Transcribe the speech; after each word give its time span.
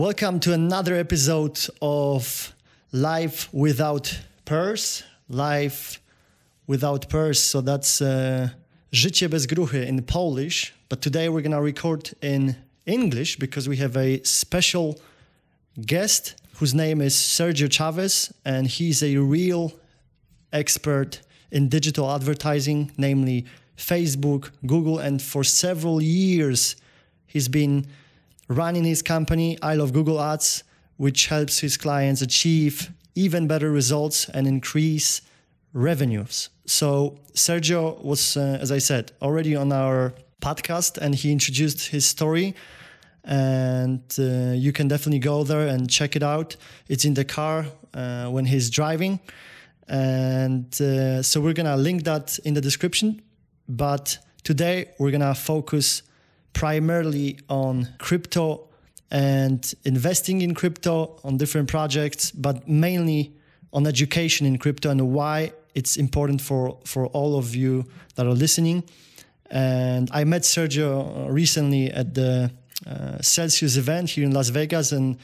Welcome 0.00 0.40
to 0.40 0.54
another 0.54 0.94
episode 0.94 1.60
of 1.82 2.54
Life 2.90 3.52
Without 3.52 4.18
Purse. 4.46 5.02
Life 5.28 6.00
Without 6.66 7.10
Purse. 7.10 7.38
So 7.38 7.60
that's 7.60 8.00
uh, 8.00 8.48
Życie 8.94 9.28
bez 9.28 9.46
gruchy 9.46 9.86
in 9.86 10.02
Polish. 10.02 10.72
But 10.88 11.02
today 11.02 11.28
we're 11.28 11.42
going 11.42 11.52
to 11.52 11.60
record 11.60 12.14
in 12.22 12.56
English 12.86 13.36
because 13.38 13.68
we 13.68 13.76
have 13.76 13.94
a 13.94 14.22
special 14.22 14.98
guest 15.84 16.34
whose 16.54 16.72
name 16.72 17.02
is 17.02 17.14
Sergio 17.14 17.70
Chavez, 17.70 18.32
and 18.42 18.68
he's 18.68 19.02
a 19.02 19.18
real 19.18 19.74
expert 20.50 21.20
in 21.50 21.68
digital 21.68 22.10
advertising, 22.10 22.90
namely 22.96 23.44
Facebook, 23.76 24.50
Google, 24.66 24.98
and 24.98 25.20
for 25.20 25.44
several 25.44 26.00
years 26.00 26.76
he's 27.26 27.48
been 27.48 27.86
running 28.50 28.82
his 28.84 29.00
company, 29.00 29.56
I 29.62 29.74
Love 29.76 29.92
Google 29.92 30.20
Ads, 30.20 30.64
which 30.96 31.28
helps 31.28 31.60
his 31.60 31.76
clients 31.76 32.20
achieve 32.20 32.90
even 33.14 33.46
better 33.46 33.70
results 33.70 34.28
and 34.28 34.46
increase 34.46 35.22
revenues. 35.72 36.50
So, 36.66 37.18
Sergio 37.32 38.02
was, 38.02 38.36
uh, 38.36 38.58
as 38.60 38.72
I 38.72 38.78
said, 38.78 39.12
already 39.22 39.54
on 39.54 39.72
our 39.72 40.12
podcast 40.42 40.98
and 40.98 41.14
he 41.14 41.30
introduced 41.30 41.88
his 41.88 42.04
story. 42.04 42.54
And 43.24 44.02
uh, 44.18 44.52
you 44.54 44.72
can 44.72 44.88
definitely 44.88 45.20
go 45.20 45.44
there 45.44 45.68
and 45.68 45.88
check 45.88 46.16
it 46.16 46.22
out. 46.22 46.56
It's 46.88 47.04
in 47.04 47.14
the 47.14 47.24
car 47.24 47.66
uh, 47.94 48.26
when 48.26 48.46
he's 48.46 48.68
driving. 48.68 49.20
And 49.86 50.68
uh, 50.80 51.22
so, 51.22 51.40
we're 51.40 51.54
going 51.54 51.66
to 51.66 51.76
link 51.76 52.02
that 52.04 52.38
in 52.44 52.54
the 52.54 52.60
description. 52.60 53.22
But 53.68 54.18
today, 54.42 54.90
we're 54.98 55.12
going 55.12 55.20
to 55.20 55.34
focus 55.34 56.02
primarily 56.52 57.38
on 57.48 57.88
crypto 57.98 58.68
and 59.10 59.74
investing 59.84 60.42
in 60.42 60.54
crypto 60.54 61.18
on 61.24 61.36
different 61.36 61.68
projects, 61.68 62.30
but 62.30 62.68
mainly 62.68 63.32
on 63.72 63.86
education 63.86 64.46
in 64.46 64.58
crypto 64.58 64.90
and 64.90 65.12
why 65.12 65.52
it's 65.74 65.96
important 65.96 66.40
for, 66.40 66.78
for 66.84 67.06
all 67.08 67.38
of 67.38 67.54
you 67.54 67.84
that 68.16 68.26
are 68.26 68.34
listening. 68.34 68.84
And 69.50 70.08
I 70.12 70.24
met 70.24 70.42
Sergio 70.42 71.28
recently 71.30 71.90
at 71.90 72.14
the 72.14 72.50
uh, 72.86 73.20
Celsius 73.20 73.76
event 73.76 74.10
here 74.10 74.24
in 74.24 74.32
Las 74.32 74.48
Vegas, 74.48 74.92
and 74.92 75.18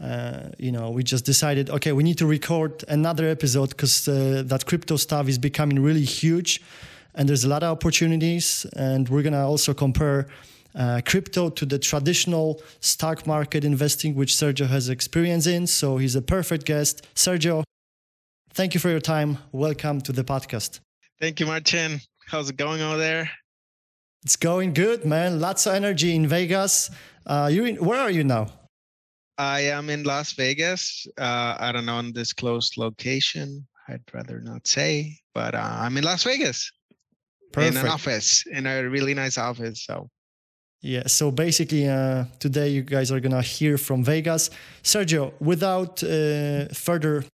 uh, 0.00 0.50
you 0.58 0.72
know 0.72 0.90
we 0.90 1.02
just 1.02 1.24
decided, 1.24 1.68
okay, 1.68 1.92
we 1.92 2.02
need 2.02 2.18
to 2.18 2.26
record 2.26 2.84
another 2.88 3.28
episode 3.28 3.70
because 3.70 4.08
uh, 4.08 4.42
that 4.46 4.66
crypto 4.66 4.96
stuff 4.96 5.28
is 5.28 5.38
becoming 5.38 5.80
really 5.82 6.04
huge, 6.04 6.62
and 7.14 7.28
there's 7.28 7.44
a 7.44 7.48
lot 7.48 7.62
of 7.62 7.70
opportunities, 7.70 8.64
and 8.76 9.08
we're 9.08 9.22
gonna 9.22 9.46
also 9.46 9.74
compare 9.74 10.28
uh, 10.74 11.00
crypto 11.04 11.50
to 11.50 11.66
the 11.66 11.78
traditional 11.78 12.62
stock 12.80 13.26
market 13.26 13.64
investing, 13.64 14.14
which 14.14 14.32
Sergio 14.32 14.66
has 14.68 14.88
experience 14.88 15.46
in. 15.46 15.66
So 15.66 15.96
he's 15.96 16.16
a 16.16 16.22
perfect 16.22 16.66
guest. 16.66 17.06
Sergio, 17.14 17.64
thank 18.52 18.74
you 18.74 18.80
for 18.80 18.90
your 18.90 19.00
time. 19.00 19.38
Welcome 19.52 20.00
to 20.02 20.12
the 20.12 20.24
podcast. 20.24 20.80
Thank 21.20 21.40
you, 21.40 21.46
Martin. 21.46 22.00
How's 22.26 22.50
it 22.50 22.56
going 22.56 22.80
over 22.80 22.98
there? 22.98 23.30
It's 24.24 24.36
going 24.36 24.72
good, 24.72 25.04
man. 25.04 25.40
Lots 25.40 25.66
of 25.66 25.74
energy 25.74 26.14
in 26.14 26.26
Vegas. 26.26 26.90
Uh, 27.26 27.48
you 27.52 27.64
in, 27.64 27.76
where 27.76 28.00
are 28.00 28.10
you 28.10 28.24
now? 28.24 28.48
I 29.38 29.60
am 29.62 29.90
in 29.90 30.04
Las 30.04 30.32
Vegas 30.32 31.06
uh, 31.18 31.56
at 31.58 31.74
an 31.74 31.88
undisclosed 31.88 32.76
location. 32.76 33.66
I'd 33.88 34.02
rather 34.12 34.40
not 34.40 34.66
say, 34.66 35.18
but 35.34 35.54
uh, 35.54 35.76
I'm 35.80 35.96
in 35.96 36.04
Las 36.04 36.22
Vegas 36.22 36.70
Perfect. 37.52 37.76
in 37.76 37.80
an 37.80 37.88
office, 37.88 38.44
in 38.46 38.66
a 38.66 38.88
really 38.88 39.14
nice 39.14 39.38
office. 39.38 39.84
So 39.84 40.08
yeah, 40.82 41.06
so 41.06 41.30
basically, 41.30 41.88
uh, 41.88 42.24
today 42.40 42.68
you 42.68 42.82
guys 42.82 43.12
are 43.12 43.20
gonna 43.20 43.40
hear 43.40 43.78
from 43.78 44.02
Vegas. 44.02 44.50
Sergio, 44.82 45.32
without 45.40 46.02
uh, 46.02 46.66
further 46.74 47.24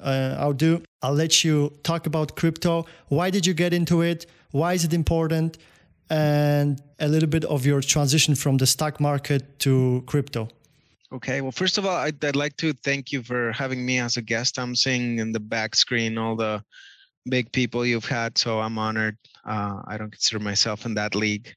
uh, 0.00 0.36
ado, 0.38 0.82
I'll 1.02 1.12
let 1.12 1.42
you 1.42 1.72
talk 1.82 2.06
about 2.06 2.36
crypto. 2.36 2.86
Why 3.08 3.30
did 3.30 3.44
you 3.44 3.54
get 3.54 3.72
into 3.74 4.02
it? 4.02 4.26
Why 4.52 4.74
is 4.74 4.84
it 4.84 4.94
important? 4.94 5.58
And 6.10 6.80
a 7.00 7.08
little 7.08 7.28
bit 7.28 7.44
of 7.46 7.66
your 7.66 7.80
transition 7.80 8.36
from 8.36 8.58
the 8.58 8.66
stock 8.66 9.00
market 9.00 9.58
to 9.60 10.04
crypto. 10.06 10.48
Okay. 11.12 11.40
Well, 11.40 11.52
first 11.52 11.78
of 11.78 11.84
all, 11.84 11.96
I'd, 11.96 12.24
I'd 12.24 12.36
like 12.36 12.56
to 12.58 12.72
thank 12.84 13.10
you 13.10 13.22
for 13.22 13.50
having 13.52 13.84
me 13.84 13.98
as 13.98 14.16
a 14.16 14.22
guest. 14.22 14.58
I'm 14.58 14.76
seeing 14.76 15.18
in 15.18 15.32
the 15.32 15.40
back 15.40 15.74
screen 15.74 16.18
all 16.18 16.36
the 16.36 16.62
big 17.28 17.50
people 17.50 17.84
you've 17.84 18.04
had, 18.04 18.38
so 18.38 18.60
I'm 18.60 18.78
honored. 18.78 19.16
Uh, 19.44 19.82
I 19.86 19.96
don't 19.98 20.10
consider 20.10 20.38
myself 20.38 20.86
in 20.86 20.94
that 20.94 21.14
league 21.14 21.52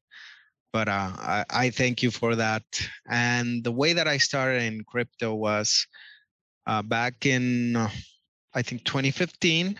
but 0.75 0.89
uh, 0.89 1.13
I, 1.15 1.45
I, 1.49 1.69
thank 1.69 2.03
you 2.03 2.11
for 2.11 2.35
that. 2.35 2.63
And 3.07 3.63
the 3.63 3.71
way 3.71 3.93
that 3.93 4.09
I 4.09 4.17
started 4.17 4.61
in 4.61 4.83
crypto 4.83 5.33
was 5.33 5.87
uh, 6.67 6.81
back 6.81 7.25
in, 7.25 7.77
uh, 7.77 7.87
I 8.53 8.61
think 8.61 8.83
2015. 8.83 9.79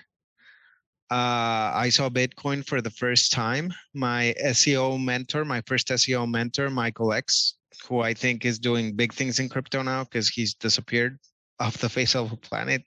Uh, 1.12 1.12
I 1.12 1.90
saw 1.92 2.08
Bitcoin 2.08 2.66
for 2.66 2.80
the 2.80 2.92
first 2.92 3.34
time. 3.34 3.74
My 3.94 4.34
SEO 4.42 5.04
mentor, 5.04 5.44
my 5.44 5.62
first 5.68 5.90
SEO 5.90 6.32
mentor, 6.32 6.70
Michael 6.70 7.12
X, 7.12 7.56
who 7.90 8.00
I 8.00 8.14
think 8.14 8.46
is 8.46 8.58
doing 8.58 8.96
big 8.96 9.12
things 9.12 9.42
in 9.42 9.50
crypto 9.50 9.82
now 9.82 10.06
because 10.06 10.30
he's 10.30 10.54
disappeared 10.54 11.20
off 11.60 11.78
the 11.78 11.90
face 11.90 12.16
of 12.16 12.30
the 12.30 12.38
planet. 12.38 12.84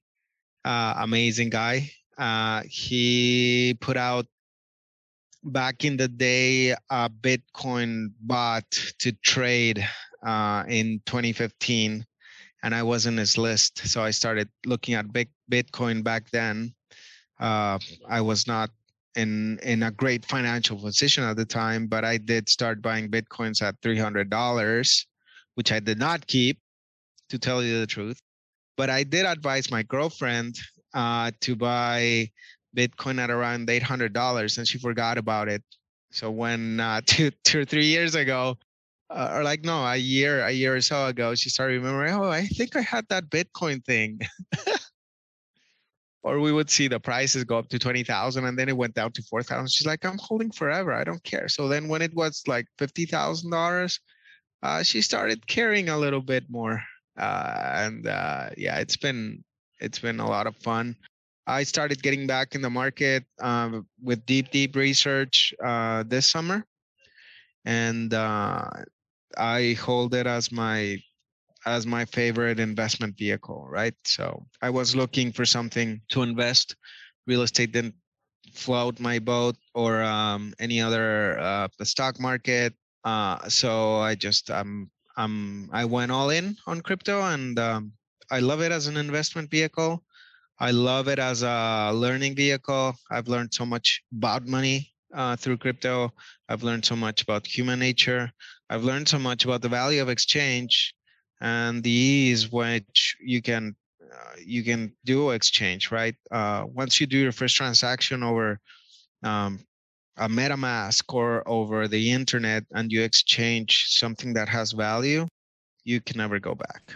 Uh, 0.65 0.95
amazing 0.97 1.51
guy. 1.51 1.91
Uh, 2.17 2.63
he 2.71 3.77
put 3.83 3.99
out 3.99 4.25
back 5.45 5.85
in 5.85 5.97
the 5.97 6.09
day 6.09 6.73
a 6.91 7.09
bitcoin 7.09 8.13
bot 8.21 8.69
to 8.99 9.13
trade 9.23 9.87
uh, 10.27 10.65
in 10.69 11.01
2015 11.07 12.05
and 12.63 12.75
i 12.75 12.83
was 12.83 13.07
in 13.07 13.17
his 13.17 13.39
list 13.39 13.79
so 13.87 14.03
i 14.03 14.11
started 14.11 14.49
looking 14.67 14.95
at 14.95 15.13
big 15.13 15.29
bitcoin 15.51 16.03
back 16.03 16.29
then. 16.31 16.75
Uh, 17.41 17.79
i 18.09 18.21
was 18.21 18.47
not 18.47 18.71
in 19.15 19.59
in 19.63 19.85
a 19.85 19.91
great 19.91 20.25
financial 20.27 20.77
position 20.77 21.25
at 21.25 21.37
the 21.37 21.45
time 21.45 21.87
but 21.87 22.05
i 22.05 22.17
did 22.17 22.49
start 22.49 22.83
buying 22.83 23.09
bitcoins 23.09 23.63
at 23.63 23.81
$300 23.81 25.07
which 25.55 25.73
i 25.73 25.79
did 25.81 25.99
not 25.99 26.27
keep 26.27 26.59
to 27.29 27.39
tell 27.39 27.63
you 27.63 27.81
the 27.81 27.87
truth. 27.87 28.21
But 28.77 28.91
i 28.91 29.03
did 29.03 29.27
advise 29.27 29.71
my 29.71 29.83
girlfriend 29.83 30.57
uh, 30.95 31.31
to 31.41 31.57
buy 31.57 32.31
Bitcoin 32.77 33.21
at 33.21 33.31
around 33.31 33.69
$800 33.69 34.59
and 34.59 34.69
she 34.69 34.79
forgot 34.79 35.19
about 35.19 35.49
it. 35.49 35.63
So 36.11 36.31
when 36.31 36.81
uh, 36.81 37.01
two, 37.07 37.31
two 37.45 37.61
or 37.61 37.65
three 37.65 37.87
years 37.87 38.15
ago, 38.15 38.57
uh, 39.11 39.31
or 39.33 39.43
like 39.43 39.65
no, 39.65 39.87
a 39.87 39.97
year, 39.97 40.45
a 40.45 40.51
year 40.51 40.77
or 40.77 40.81
so 40.83 41.07
ago, 41.07 41.35
she 41.35 41.49
started 41.49 41.75
remembering. 41.75 42.15
Oh, 42.15 42.29
I 42.29 42.45
think 42.47 42.77
I 42.77 42.83
had 42.83 43.09
that 43.09 43.31
Bitcoin 43.31 43.83
thing. 43.83 44.21
or 46.23 46.41
we 46.41 46.53
would 46.53 46.69
see 46.69 46.89
the 46.89 47.01
prices 47.01 47.45
go 47.45 47.57
up 47.57 47.69
to 47.71 47.79
twenty 47.79 48.05
thousand, 48.05 48.45
and 48.45 48.59
then 48.59 48.69
it 48.69 48.77
went 48.77 48.95
down 48.95 49.13
to 49.13 49.23
four 49.23 49.43
thousand. 49.43 49.71
She's 49.71 49.87
like, 49.87 50.05
I'm 50.05 50.19
holding 50.19 50.51
forever. 50.51 50.93
I 50.93 51.05
don't 51.05 51.25
care. 51.25 51.49
So 51.49 51.69
then 51.69 51.89
when 51.89 52.03
it 52.03 52.15
was 52.15 52.43
like 52.47 52.67
fifty 52.79 53.07
thousand 53.07 53.53
uh, 53.55 53.57
dollars, 53.57 54.01
she 54.83 55.01
started 55.01 55.47
caring 55.47 55.89
a 55.89 55.97
little 55.97 56.21
bit 56.21 56.45
more. 56.51 56.83
Uh, 57.19 57.55
and 57.77 58.07
uh, 58.07 58.51
yeah, 58.59 58.79
it's 58.79 58.99
been 58.99 59.43
it's 59.81 60.01
been 60.01 60.21
a 60.21 60.29
lot 60.29 60.47
of 60.47 60.57
fun. 60.57 60.97
I 61.49 61.63
started 61.65 62.03
getting 62.03 62.27
back 62.27 62.55
in 62.55 62.61
the 62.61 62.69
market 62.69 63.25
uh, 63.41 63.81
with 64.03 64.25
deep, 64.27 64.51
deep 64.51 64.77
research 64.77 65.55
uh, 65.65 66.05
this 66.07 66.31
summer, 66.31 66.67
and 67.65 68.13
uh, 68.13 68.69
I 69.37 69.73
hold 69.81 70.15
it 70.15 70.27
as 70.27 70.53
my 70.53 70.99
as 71.67 71.87
my 71.87 72.05
favorite 72.05 72.61
investment 72.61 73.17
vehicle. 73.17 73.67
Right, 73.67 73.95
so 74.05 74.45
I 74.61 74.69
was 74.69 74.95
looking 74.95 75.33
for 75.33 75.47
something 75.47 76.03
to 76.11 76.23
invest. 76.23 76.77
Real 77.27 77.43
estate 77.43 77.73
didn't 77.73 77.95
float 78.53 79.01
my 79.01 79.19
boat 79.19 79.57
or 79.75 80.03
um, 80.03 80.53
any 80.59 80.83
other 80.83 81.39
uh, 81.41 81.69
stock 81.83 82.21
market. 82.21 82.75
Uh, 83.05 83.49
so 83.49 83.97
I 83.97 84.15
just 84.15 84.51
um, 84.51 84.91
um 85.17 85.71
I 85.73 85.87
went 85.87 86.13
all 86.13 86.29
in 86.29 86.57
on 86.67 86.83
crypto, 86.83 87.23
and 87.23 87.59
um, 87.59 87.93
I 88.31 88.41
love 88.41 88.61
it 88.61 88.71
as 88.71 88.87
an 88.87 88.99
investment 88.99 89.51
vehicle. 89.51 90.05
I 90.61 90.73
love 90.73 91.09
it 91.09 91.19
as 91.19 91.43
a 91.43 91.93
learning 91.95 92.35
vehicle. 92.35 92.95
I've 93.11 93.29
learned 93.29 93.55
so 93.55 93.65
much 93.65 94.03
about 94.13 94.47
money 94.47 94.93
uh, 95.15 95.37
through 95.37 95.59
crypto. 95.59 96.13
I've 96.49 96.63
learned 96.63 96.85
so 96.85 96.97
much 96.97 97.23
about 97.23 97.47
human 97.47 97.79
nature. 97.79 98.31
I've 98.69 98.85
learned 98.85 99.09
so 99.09 99.19
much 99.19 99.45
about 99.45 99.63
the 99.63 99.69
value 99.69 100.03
of 100.03 100.09
exchange 100.09 100.95
and 101.41 101.83
the 101.83 101.91
ease 101.91 102.51
which 102.51 103.17
you 103.21 103.41
can 103.41 103.77
uh, 104.03 104.35
you 104.45 104.65
can 104.65 104.93
do 105.05 105.31
exchange. 105.31 105.91
Right, 105.93 106.17
uh, 106.31 106.65
once 106.67 107.01
you 107.01 107.07
do 107.07 107.19
your 107.19 107.33
first 107.33 107.55
transaction 107.55 108.23
over 108.23 108.59
um, 109.23 109.61
a 110.17 110.29
MetaMask 110.29 111.15
or 111.15 111.47
over 111.47 111.87
the 111.87 112.11
internet, 112.11 112.65
and 112.73 112.91
you 112.91 113.03
exchange 113.03 113.87
something 113.91 114.33
that 114.35 114.49
has 114.49 114.73
value, 114.73 115.27
you 115.85 116.01
can 116.01 116.19
never 116.19 116.41
go 116.41 116.55
back. 116.55 116.95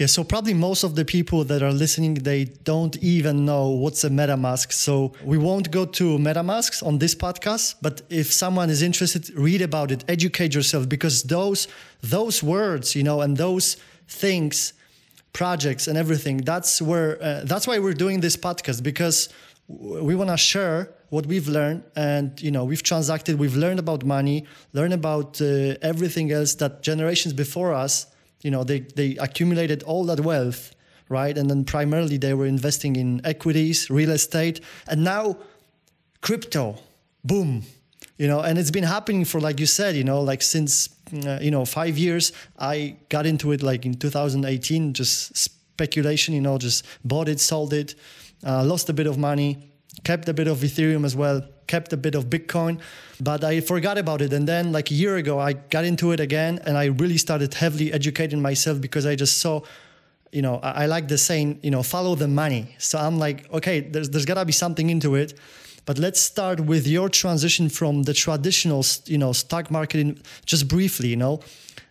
Yeah, 0.00 0.06
so 0.06 0.24
probably 0.24 0.54
most 0.54 0.82
of 0.82 0.94
the 0.94 1.04
people 1.04 1.44
that 1.44 1.62
are 1.62 1.72
listening, 1.72 2.14
they 2.14 2.46
don't 2.64 2.96
even 3.02 3.44
know 3.44 3.68
what's 3.68 4.02
a 4.02 4.08
MetaMask. 4.08 4.72
So 4.72 5.12
we 5.22 5.36
won't 5.36 5.70
go 5.70 5.84
to 5.84 6.16
MetaMasks 6.16 6.82
on 6.82 6.96
this 6.96 7.14
podcast, 7.14 7.74
but 7.82 8.00
if 8.08 8.32
someone 8.32 8.70
is 8.70 8.80
interested, 8.80 9.28
read 9.36 9.60
about 9.60 9.90
it, 9.90 10.02
educate 10.08 10.54
yourself 10.54 10.88
because 10.88 11.24
those 11.24 11.68
those 12.00 12.42
words, 12.42 12.96
you 12.96 13.02
know, 13.02 13.20
and 13.20 13.36
those 13.36 13.76
things 14.08 14.72
projects 15.34 15.86
and 15.86 15.98
everything 15.98 16.38
that's 16.38 16.80
where 16.80 17.22
uh, 17.22 17.42
that's 17.44 17.66
why 17.66 17.78
we're 17.78 18.00
doing 18.06 18.20
this 18.20 18.36
podcast 18.36 18.82
because 18.82 19.28
we 19.68 20.14
want 20.16 20.28
to 20.28 20.36
share 20.36 20.88
what 21.10 21.24
we've 21.26 21.46
learned 21.46 21.84
and 21.94 22.42
you 22.42 22.50
know 22.50 22.64
we've 22.64 22.82
transacted 22.82 23.38
we've 23.38 23.54
learned 23.54 23.78
about 23.78 24.04
money 24.04 24.44
learn 24.72 24.92
about 24.92 25.40
uh, 25.40 25.76
everything 25.82 26.32
else 26.32 26.56
that 26.56 26.82
generations 26.82 27.32
before 27.32 27.72
us 27.72 28.06
you 28.42 28.50
know 28.50 28.64
they 28.64 28.80
they 28.80 29.16
accumulated 29.16 29.82
all 29.84 30.04
that 30.04 30.20
wealth 30.20 30.74
right? 31.10 31.36
And 31.36 31.50
then 31.50 31.64
primarily 31.64 32.18
they 32.18 32.34
were 32.34 32.46
investing 32.46 32.94
in 32.94 33.20
equities 33.24 33.90
real 33.90 34.10
estate 34.10 34.60
and 34.86 35.02
now 35.04 35.36
crypto 36.22 36.76
boom 37.24 37.64
you 38.16 38.28
know? 38.28 38.40
And 38.40 38.58
it's 38.58 38.70
been 38.70 38.84
happening 38.84 39.24
for 39.24 39.40
like 39.40 39.58
you 39.58 39.66
said 39.66 39.96
you 39.96 40.04
know 40.04 40.20
like 40.20 40.42
since 40.42 40.88
uh, 41.26 41.38
you 41.40 41.50
know 41.50 41.64
five 41.64 41.98
years. 41.98 42.32
I 42.58 42.96
got 43.08 43.26
into 43.26 43.52
it 43.52 43.62
like 43.62 43.84
in 43.84 43.94
2018 43.94 44.94
just 44.94 45.36
speculation 45.36 46.34
you 46.34 46.40
know 46.40 46.58
just 46.58 46.84
bought 47.04 47.28
it 47.28 47.40
sold 47.40 47.72
it 47.72 47.94
uh, 48.46 48.64
lost 48.64 48.88
a 48.88 48.92
bit 48.92 49.06
of 49.06 49.18
money 49.18 49.70
kept 50.04 50.28
a 50.28 50.34
bit 50.34 50.46
of 50.46 50.58
ethereum 50.58 51.04
as 51.04 51.16
well 51.16 51.42
kept 51.72 51.92
a 51.92 52.00
bit 52.06 52.14
of 52.18 52.22
bitcoin 52.34 52.74
but 53.20 53.40
i 53.44 53.60
forgot 53.60 53.96
about 53.98 54.20
it. 54.22 54.32
And 54.32 54.44
then 54.52 54.64
like 54.72 54.88
a 54.90 54.96
year 55.02 55.14
ago 55.22 55.34
i 55.48 55.52
got 55.76 55.84
into 55.84 56.06
it 56.14 56.20
again 56.28 56.52
and 56.66 56.74
i 56.82 56.86
really 57.02 57.18
started 57.26 57.50
heavily 57.62 57.88
educating 57.92 58.40
myself 58.50 58.80
because 58.86 59.04
i 59.12 59.14
just 59.24 59.34
saw 59.44 59.54
you 60.32 60.42
know 60.46 60.56
i, 60.82 60.86
like 60.86 61.06
the 61.08 61.18
saying 61.18 61.48
you 61.62 61.72
know 61.74 61.82
follow 61.82 62.14
the 62.14 62.28
money. 62.42 62.62
So 62.78 62.94
i'm 62.98 63.18
like 63.18 63.38
okay 63.58 63.80
there's, 63.92 64.08
there's 64.10 64.28
gotta 64.30 64.44
be 64.44 64.56
something 64.64 64.88
into 64.90 65.10
it 65.22 65.30
but 65.86 65.98
let's 65.98 66.20
start 66.20 66.60
with 66.60 66.86
your 66.86 67.08
transition 67.08 67.68
from 67.68 68.04
the 68.04 68.14
traditional, 68.14 68.84
you 69.06 69.18
know, 69.18 69.32
stock 69.32 69.70
market, 69.70 70.18
just 70.46 70.68
briefly, 70.68 71.08
you 71.08 71.16
know, 71.16 71.40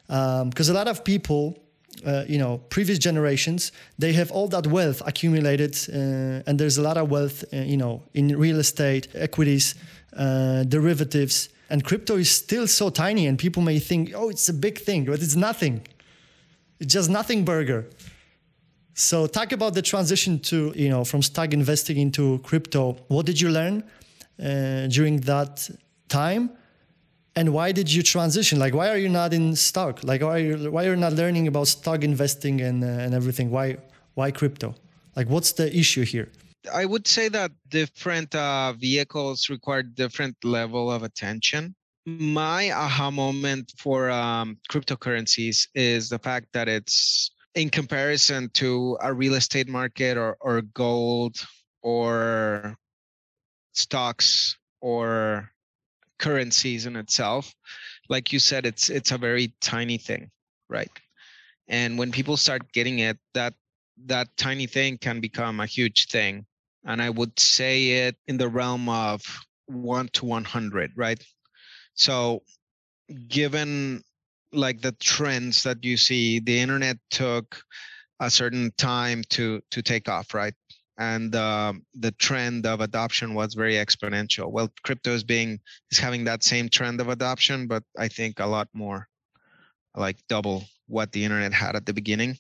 because 0.08 0.70
um, 0.70 0.76
a 0.76 0.80
lot 0.80 0.88
of 0.88 1.04
people, 1.04 1.58
uh, 2.06 2.24
you 2.28 2.38
know, 2.38 2.60
previous 2.70 3.00
generations, 3.00 3.72
they 3.98 4.14
have 4.14 4.32
all 4.32 4.48
that 4.48 4.68
wealth 4.68 5.02
accumulated, 5.06 5.76
uh, 5.90 6.44
and 6.48 6.60
there's 6.60 6.78
a 6.78 6.82
lot 6.82 6.98
of 6.98 7.10
wealth, 7.10 7.44
uh, 7.54 7.58
you 7.58 7.78
know, 7.78 8.02
in 8.14 8.38
real 8.38 8.60
estate, 8.60 9.08
equities, 9.14 9.76
uh, 10.18 10.64
derivatives, 10.64 11.50
and 11.70 11.84
crypto 11.84 12.18
is 12.18 12.32
still 12.32 12.68
so 12.68 12.90
tiny, 12.90 13.28
and 13.28 13.38
people 13.38 13.62
may 13.62 13.80
think, 13.80 14.12
oh, 14.16 14.30
it's 14.30 14.50
a 14.50 14.54
big 14.54 14.80
thing, 14.80 15.06
but 15.06 15.22
it's 15.22 15.36
nothing. 15.36 15.86
It's 16.80 16.94
just 16.94 17.10
nothing 17.10 17.46
burger. 17.46 17.86
So 18.94 19.28
talk 19.28 19.52
about 19.52 19.76
the 19.76 19.82
transition 19.82 20.40
to, 20.40 20.74
you 20.76 20.90
know, 20.90 21.06
from 21.06 21.22
stock 21.22 21.54
investing 21.54 21.98
into 21.98 22.40
crypto. 22.40 22.98
What 23.08 23.26
did 23.26 23.40
you 23.40 23.50
learn 23.50 23.84
uh, 24.44 24.88
during 24.88 25.22
that 25.22 25.70
time? 26.10 26.52
And 27.40 27.54
why 27.54 27.72
did 27.72 27.90
you 27.90 28.04
transition? 28.04 28.60
Like, 28.60 28.74
why 28.74 28.90
are 28.90 28.98
you 28.98 29.08
not 29.08 29.34
in 29.34 29.56
stock? 29.56 30.04
Like, 30.04 30.22
why 30.22 30.36
are 30.36 30.46
you, 30.50 30.72
why 30.72 30.84
are 30.84 30.90
you 30.90 30.98
not 30.98 31.14
learning 31.14 31.48
about 31.48 31.70
stock 31.70 32.04
investing 32.04 32.60
and, 32.60 32.84
uh, 32.84 32.88
and 32.88 33.14
everything? 33.14 33.50
Why, 33.50 33.78
why 34.16 34.30
crypto? 34.32 34.76
Like, 35.16 35.30
what's 35.30 35.54
the 35.54 35.74
issue 35.74 36.04
here? 36.04 36.28
I 36.74 36.84
would 36.84 37.08
say 37.08 37.30
that 37.30 37.52
different 37.70 38.36
uh, 38.36 38.74
vehicles 38.74 39.50
require 39.50 39.84
different 39.84 40.36
level 40.44 40.92
of 40.92 41.04
attention. 41.04 41.76
My 42.06 42.72
aha 42.72 43.10
moment 43.10 43.72
for 43.78 44.10
um, 44.10 44.58
cryptocurrencies 44.70 45.66
is 45.74 46.10
the 46.10 46.20
fact 46.20 46.48
that 46.52 46.68
it's 46.68 47.32
in 47.56 47.70
comparison 47.70 48.50
to 48.56 48.98
a 49.02 49.14
real 49.14 49.36
estate 49.36 49.70
market 49.70 50.18
or, 50.18 50.36
or 50.42 50.62
gold 50.62 51.38
or 51.82 52.76
stocks 53.72 54.58
or 54.82 55.50
currencies 56.20 56.86
in 56.86 56.96
itself 56.96 57.54
like 58.10 58.34
you 58.34 58.40
said 58.40 58.66
it's 58.66 58.90
it's 58.90 59.12
a 59.12 59.18
very 59.18 59.54
tiny 59.62 59.98
thing 59.98 60.30
right? 60.70 60.92
And 61.68 61.98
when 62.00 62.12
people 62.12 62.38
start 62.38 62.72
getting 62.72 63.00
it 63.00 63.18
that 63.34 63.54
that 64.06 64.30
tiny 64.38 64.66
thing 64.68 64.98
can 64.98 65.20
become 65.20 65.60
a 65.60 65.66
huge 65.66 66.08
thing. 66.08 66.46
And 66.86 67.02
i 67.02 67.10
would 67.10 67.38
say 67.40 68.08
it 68.08 68.16
in 68.28 68.38
the 68.38 68.48
realm 68.48 68.88
of 68.88 69.22
1 69.68 70.10
to 70.14 70.26
100 70.26 70.92
right? 70.96 71.22
So 71.94 72.44
given 73.28 74.04
like 74.52 74.82
the 74.82 74.94
trends 74.94 75.64
that 75.64 75.84
you 75.84 75.98
see 75.98 76.40
the 76.40 76.60
internet 76.60 76.98
took 77.12 77.62
a 78.20 78.30
certain 78.30 78.72
time 78.78 79.24
to 79.30 79.62
to 79.72 79.82
take 79.82 80.10
off 80.10 80.34
right 80.34 80.54
and 81.00 81.34
uh, 81.34 81.74
the 81.96 82.12
trend 82.12 82.66
of 82.66 82.82
adoption 82.82 83.34
was 83.34 83.54
very 83.54 83.76
exponential 83.76 84.52
well 84.52 84.70
crypto 84.84 85.12
is 85.12 85.24
being 85.24 85.60
is 85.92 85.98
having 85.98 86.24
that 86.26 86.44
same 86.44 86.70
trend 86.70 87.02
of 87.02 87.10
adoption 87.10 87.68
but 87.68 87.84
i 87.98 88.08
think 88.08 88.40
a 88.40 88.46
lot 88.46 88.68
more 88.74 89.08
like 89.96 90.18
double 90.28 90.64
what 90.88 91.12
the 91.12 91.24
internet 91.24 91.54
had 91.54 91.76
at 91.76 91.86
the 91.86 91.94
beginning 91.94 92.38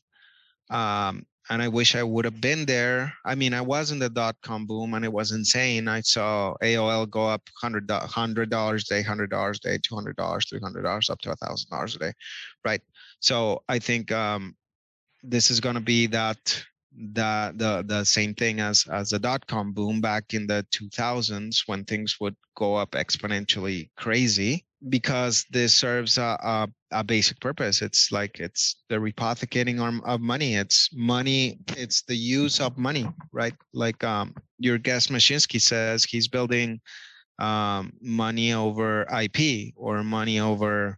um, 0.69 1.25
and 1.49 1.63
I 1.63 1.67
wish 1.67 1.95
I 1.95 2.03
would 2.03 2.25
have 2.25 2.39
been 2.39 2.65
there. 2.65 3.11
I 3.25 3.33
mean, 3.33 3.55
I 3.55 3.61
was 3.61 3.91
in 3.91 3.97
the 3.97 4.09
dot 4.09 4.35
com 4.43 4.67
boom 4.67 4.93
and 4.93 5.03
it 5.03 5.11
was 5.11 5.31
insane. 5.31 5.87
I 5.87 6.01
saw 6.01 6.53
AOL 6.61 7.09
go 7.09 7.27
up 7.27 7.41
hundred 7.59 7.89
hundred 7.89 8.51
dollars 8.51 8.83
day, 8.83 9.01
hundred 9.01 9.31
dollars 9.31 9.59
day, 9.59 9.79
two 9.81 9.95
hundred 9.95 10.15
dollars, 10.15 10.47
three 10.47 10.59
hundred 10.59 10.83
dollars, 10.83 11.09
up 11.09 11.19
to 11.21 11.31
a 11.31 11.35
thousand 11.37 11.69
dollars 11.71 11.95
a 11.95 11.99
day, 11.99 12.13
right? 12.63 12.81
So 13.19 13.63
I 13.67 13.79
think 13.79 14.11
um, 14.11 14.55
this 15.23 15.49
is 15.49 15.59
going 15.59 15.75
to 15.75 15.81
be 15.81 16.05
that 16.07 16.63
the 16.95 17.53
the 17.55 17.83
the 17.85 18.03
same 18.03 18.33
thing 18.33 18.59
as 18.59 18.85
as 18.91 19.09
the 19.09 19.19
dot 19.19 19.45
com 19.47 19.73
boom 19.73 20.01
back 20.01 20.33
in 20.33 20.47
the 20.47 20.65
2000s 20.71 21.63
when 21.67 21.83
things 21.85 22.17
would 22.19 22.35
go 22.55 22.75
up 22.75 22.91
exponentially 22.91 23.89
crazy 23.95 24.65
because 24.89 25.45
this 25.51 25.73
serves 25.73 26.17
a, 26.17 26.37
a, 26.41 26.67
a 26.91 27.03
basic 27.03 27.39
purpose. 27.41 27.81
It's 27.81 28.11
like 28.11 28.39
it's 28.39 28.77
the 28.89 28.95
rehypothecating 28.95 29.79
arm 29.79 30.01
of 30.05 30.21
money. 30.21 30.55
It's 30.55 30.89
money 30.93 31.59
it's 31.77 32.01
the 32.03 32.15
use 32.15 32.59
of 32.59 32.77
money 32.77 33.07
right? 33.31 33.53
Like 33.73 34.03
um 34.03 34.33
your 34.57 34.77
guest 34.77 35.11
mashinsky 35.11 35.61
says 35.61 36.03
he's 36.03 36.27
building 36.27 36.79
um, 37.39 37.93
money 38.01 38.53
over 38.53 39.07
ip 39.21 39.73
or 39.75 40.03
money 40.03 40.39
over 40.39 40.97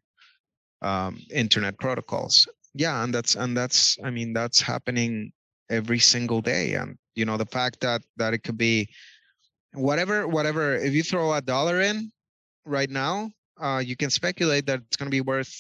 um, 0.82 1.20
internet 1.32 1.78
protocols. 1.80 2.48
Yeah 2.74 3.04
and 3.04 3.14
that's 3.14 3.36
and 3.36 3.56
that's 3.56 3.98
i 4.02 4.10
mean 4.10 4.32
that's 4.32 4.62
happening 4.62 5.34
every 5.72 6.00
single 6.00 6.42
day 6.42 6.76
and 6.76 6.98
you 7.16 7.26
know 7.26 7.38
the 7.38 7.46
fact 7.46 7.80
that 7.80 8.02
that 8.18 8.34
it 8.34 8.44
could 8.44 8.58
be 8.58 8.88
whatever 9.74 10.28
whatever 10.28 10.76
if 10.76 10.94
you 10.94 11.04
throw 11.04 11.34
a 11.34 11.42
dollar 11.42 11.82
in 11.82 12.12
right 12.66 12.90
now 12.90 13.30
uh, 13.60 13.82
you 13.84 13.96
can 13.96 14.10
speculate 14.10 14.66
that 14.66 14.82
it's 14.88 14.98
going 14.98 15.08
to 15.08 15.12
be 15.12 15.22
worth 15.22 15.54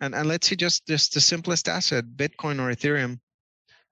and, 0.00 0.14
and 0.14 0.28
let's 0.28 0.48
see 0.48 0.56
just 0.56 0.86
just 0.86 1.14
the 1.14 1.20
simplest 1.20 1.68
asset 1.68 2.04
bitcoin 2.16 2.60
or 2.60 2.74
ethereum 2.74 3.18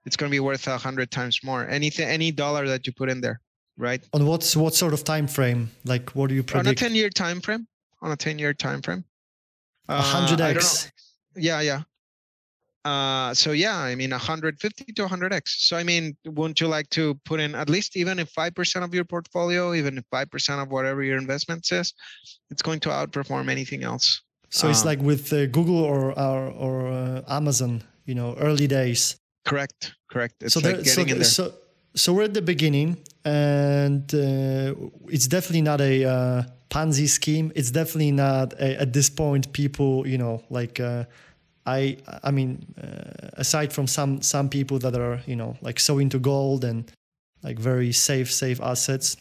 it's 0.05 0.17
going 0.17 0.31
to 0.31 0.34
be 0.34 0.40
worth 0.40 0.67
a 0.67 0.76
hundred 0.76 1.11
times 1.11 1.40
more 1.42 1.68
anything 1.68 2.09
any 2.09 2.30
dollar 2.33 2.66
that 2.66 2.87
you 2.87 2.92
put 2.92 3.09
in 3.09 3.21
there 3.21 3.40
right? 3.80 4.06
On 4.12 4.26
what's 4.26 4.54
what 4.54 4.75
sort 4.75 4.92
of 4.92 5.02
time 5.02 5.26
frame? 5.26 5.71
Like 5.85 6.11
what 6.11 6.28
do 6.28 6.35
you 6.35 6.42
predict 6.42 6.66
on 6.66 6.73
a 6.73 6.75
10 6.75 6.95
year 6.95 7.11
time 7.11 7.40
frame 7.40 7.66
on 8.02 8.12
a 8.12 8.16
10 8.16 8.38
year 8.38 8.54
time 8.54 8.83
frame. 8.83 9.04
Uh, 9.88 10.26
100x 10.28 10.90
yeah 11.37 11.61
yeah 11.61 11.83
uh, 12.84 13.34
so 13.34 13.52
yeah, 13.52 13.76
I 13.76 13.94
mean 13.94 14.10
150 14.10 14.92
to 14.92 15.06
100x. 15.06 15.42
So 15.46 15.76
I 15.76 15.84
mean, 15.84 16.16
wouldn't 16.25 16.60
you 16.60 16.68
like 16.68 16.88
to 16.90 17.14
put 17.25 17.40
in 17.40 17.54
at 17.54 17.68
least 17.68 17.96
even 17.96 18.18
if 18.18 18.32
5% 18.32 18.84
of 18.84 18.94
your 18.94 19.04
portfolio, 19.04 19.75
even 19.75 19.99
if 19.99 20.04
5% 20.12 20.62
of 20.62 20.70
whatever 20.70 21.02
your 21.02 21.18
investment 21.18 21.70
is, 21.72 21.92
it's 22.50 22.62
going 22.62 22.80
to 22.80 22.88
outperform 22.88 23.50
anything 23.50 23.82
else. 23.82 24.22
So 24.50 24.66
um, 24.66 24.70
it's 24.70 24.84
like 24.84 25.00
with 25.00 25.32
uh, 25.32 25.46
Google 25.46 25.78
or 25.78 26.18
or, 26.18 26.49
or 26.50 26.88
uh, 26.88 27.22
Amazon, 27.28 27.82
you 28.06 28.14
know, 28.14 28.34
early 28.38 28.66
days. 28.66 29.16
Correct, 29.44 29.94
correct. 30.10 30.37
It's 30.40 30.54
so 30.54 30.60
like 30.60 30.76
there, 30.76 30.84
getting 30.84 31.08
so, 31.08 31.12
in 31.12 31.18
there. 31.18 31.25
So, 31.25 31.52
so 31.94 32.12
we're 32.12 32.25
at 32.25 32.34
the 32.34 32.42
beginning, 32.42 32.99
and 33.25 34.02
uh, 34.14 34.75
it's 35.08 35.26
definitely 35.26 35.62
not 35.62 35.80
a 35.80 36.04
uh, 36.04 36.42
Ponzi 36.70 37.08
scheme. 37.08 37.52
It's 37.54 37.70
definitely 37.70 38.12
not 38.12 38.54
a, 38.54 38.80
at 38.80 38.92
this 38.92 39.10
point 39.10 39.52
people, 39.52 40.06
you 40.06 40.18
know, 40.18 40.42
like 40.50 40.80
uh, 40.80 41.04
I 41.67 41.99
I 42.23 42.31
mean, 42.31 42.67
uh, 42.83 43.31
aside 43.35 43.73
from 43.73 43.87
some 43.87 44.23
some 44.23 44.49
people 44.49 44.79
that 44.79 44.95
are 44.95 45.21
you 45.26 45.37
know 45.37 45.57
like 45.61 45.81
so 45.81 45.99
into 45.99 46.19
gold 46.19 46.64
and 46.64 46.90
like 47.43 47.59
very 47.59 47.93
safe 47.93 48.33
safe 48.33 48.61
assets, 48.61 49.17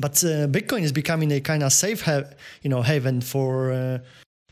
but 0.00 0.22
uh, 0.24 0.46
Bitcoin 0.48 0.82
is 0.82 0.92
becoming 0.92 1.32
a 1.32 1.40
kind 1.40 1.62
of 1.62 1.72
safe 1.72 2.02
ha- 2.02 2.30
you 2.62 2.70
know 2.70 2.82
haven 2.82 3.20
for 3.20 3.72
uh, 3.72 3.98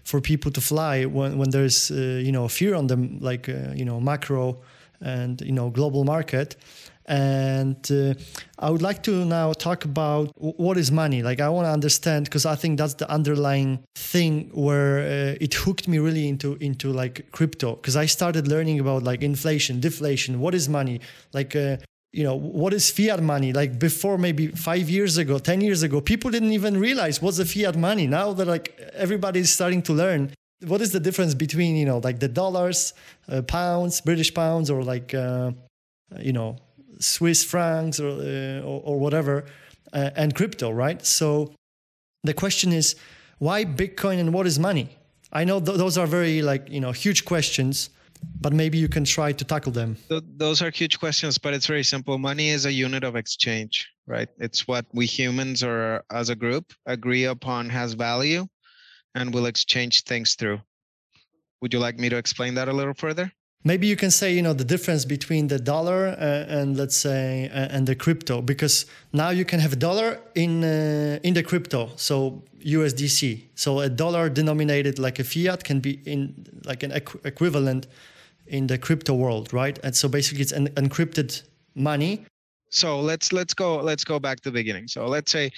for 0.05 0.21
people 0.21 0.51
to 0.53 0.61
fly 0.61 1.05
when 1.05 1.39
when 1.39 1.51
there's 1.51 1.91
uh, 1.91 2.21
you 2.23 2.33
know 2.33 2.49
fear 2.49 2.75
on 2.75 2.87
them 2.87 3.19
like 3.21 3.49
uh, 3.49 3.73
you 3.75 3.85
know 3.85 4.01
macro 4.01 4.61
and 5.01 5.41
you 5.41 5.53
know 5.53 5.71
global 5.71 6.05
market 6.05 6.57
and 7.11 7.91
uh, 7.91 8.15
I 8.59 8.71
would 8.71 8.83
like 8.83 9.03
to 9.03 9.25
now 9.25 9.53
talk 9.53 9.85
about 9.85 10.33
what 10.37 10.79
is 10.79 10.91
money. 10.91 11.23
Like 11.23 11.41
I 11.41 11.49
want 11.49 11.67
to 11.67 11.71
understand 11.71 12.25
because 12.25 12.47
I 12.47 12.55
think 12.55 12.79
that's 12.79 12.95
the 12.95 13.11
underlying 13.11 13.81
thing 13.97 14.51
where 14.55 14.99
uh, 15.01 15.45
it 15.45 15.55
hooked 15.55 15.89
me 15.89 15.99
really 15.99 16.29
into 16.29 16.57
into 16.61 16.93
like 16.93 17.31
crypto 17.33 17.75
because 17.77 17.97
I 17.97 18.07
started 18.07 18.49
learning 18.49 18.81
about 18.81 19.03
like 19.03 19.23
inflation, 19.23 19.81
deflation. 19.81 20.41
What 20.41 20.55
is 20.55 20.69
money? 20.69 21.01
Like 21.33 21.55
uh, 21.55 21.77
you 22.13 22.25
know 22.25 22.37
what 22.37 22.73
is 22.73 22.91
fiat 22.91 23.23
money 23.23 23.53
like 23.53 23.79
before 23.79 24.19
maybe 24.19 24.49
five 24.49 24.91
years 24.91 25.17
ago 25.17 25.39
ten 25.39 25.61
years 25.61 25.85
ago 25.85 26.01
people 26.01 26.29
didn't 26.29 26.53
even 26.53 26.77
realize 26.77 27.23
what's 27.23 27.37
the 27.37 27.45
fiat 27.45 27.77
money 27.77 28.09
now 28.09 28.33
that 28.33 28.49
like 28.49 28.77
everybody 28.95 29.39
is 29.39 29.53
starting 29.53 29.81
to 29.81 29.93
learn 29.93 30.33
what 30.67 30.81
is 30.81 30.93
the 30.93 31.01
difference 31.01 31.35
between 31.35 31.77
you 31.77 31.87
know 31.87 31.99
like 31.99 32.21
the 32.21 32.29
dollars, 32.29 32.93
uh, 33.29 33.43
pounds, 33.43 34.01
British 34.01 34.33
pounds, 34.35 34.71
or 34.71 34.83
like 34.83 35.15
uh, 35.15 35.53
you 36.19 36.33
know 36.33 36.57
Swiss 37.01 37.43
francs 37.45 37.99
or 37.99 38.11
uh, 38.11 38.61
or, 38.61 38.81
or, 38.85 39.01
whatever, 39.01 39.45
uh, 39.93 40.11
and 40.17 40.35
crypto, 40.35 40.71
right? 40.71 41.05
So 41.05 41.53
the 42.23 42.35
question 42.35 42.73
is, 42.73 42.95
why 43.39 43.65
Bitcoin 43.65 44.19
and 44.19 44.33
what 44.33 44.47
is 44.47 44.59
money? 44.59 44.97
I 45.33 45.45
know 45.45 45.61
th- 45.61 45.79
those 45.79 45.97
are 45.97 46.07
very 46.07 46.43
like 46.43 46.69
you 46.71 46.81
know 46.81 46.93
huge 46.93 47.25
questions, 47.25 47.91
but 48.41 48.53
maybe 48.53 48.79
you 48.79 48.89
can 48.89 49.05
try 49.05 49.33
to 49.33 49.45
tackle 49.45 49.73
them. 49.73 49.97
Th- 50.09 50.23
those 50.37 50.63
are 50.63 50.71
huge 50.71 50.99
questions, 50.99 51.39
but 51.39 51.55
it's 51.55 51.67
very 51.67 51.85
simple. 51.85 52.19
Money 52.19 52.51
is 52.51 52.67
a 52.67 52.73
unit 52.73 53.05
of 53.05 53.17
exchange, 53.17 53.89
right? 54.07 54.29
It's 54.39 54.69
what 54.69 54.87
we 54.93 55.07
humans 55.07 55.63
or 55.63 56.05
as 56.11 56.29
a 56.29 56.37
group 56.37 56.73
agree 56.87 57.25
upon 57.25 57.71
has 57.71 57.95
value, 57.95 58.47
and 59.15 59.33
we'll 59.33 59.47
exchange 59.47 60.03
things 60.05 60.35
through. 60.35 60.61
Would 61.63 61.73
you 61.73 61.79
like 61.79 61.99
me 61.99 62.09
to 62.09 62.17
explain 62.17 62.55
that 62.55 62.69
a 62.69 62.73
little 62.73 62.95
further? 62.95 63.33
Maybe 63.65 63.87
you 63.87 63.97
can 63.97 64.11
say 64.11 64.33
you 64.33 64.43
know 64.43 64.53
the 64.53 64.65
difference 64.65 65.05
between 65.05 65.49
the 65.49 65.59
dollar 65.59 66.09
uh, 66.09 66.59
and 66.59 66.77
let's 66.77 66.97
say 66.97 67.49
uh, 67.53 67.69
and 67.71 67.87
the 67.87 67.95
crypto 67.95 68.41
because 68.41 68.87
now 69.13 69.31
you 69.31 69.45
can 69.45 69.61
have 69.61 69.73
a 69.73 69.77
dollar 69.77 70.21
in 70.35 70.65
uh, 70.65 71.19
in 71.23 71.35
the 71.35 71.43
crypto 71.43 71.91
so 71.97 72.43
USDC 72.65 73.43
so 73.55 73.81
a 73.81 73.89
dollar 73.89 74.29
denominated 74.29 74.99
like 74.99 75.19
a 75.19 75.25
fiat 75.25 75.65
can 75.65 75.81
be 75.81 76.01
in 76.05 76.47
like 76.65 76.83
an 76.83 76.91
equ- 76.91 77.25
equivalent 77.25 77.87
in 78.47 78.67
the 78.67 78.79
crypto 78.79 79.15
world 79.15 79.53
right? 79.53 79.79
And 79.83 79.95
so 79.95 80.09
basically 80.09 80.43
it's 80.43 80.53
an 80.53 80.69
encrypted 80.71 81.43
money. 81.75 82.27
So 82.71 83.01
let's 83.01 83.33
let's 83.33 83.55
go 83.55 83.77
let's 83.77 84.05
go 84.05 84.19
back 84.19 84.41
to 84.41 84.51
the 84.51 84.55
beginning. 84.55 84.89
So 84.89 85.07
let's 85.07 85.33
say 85.33 85.51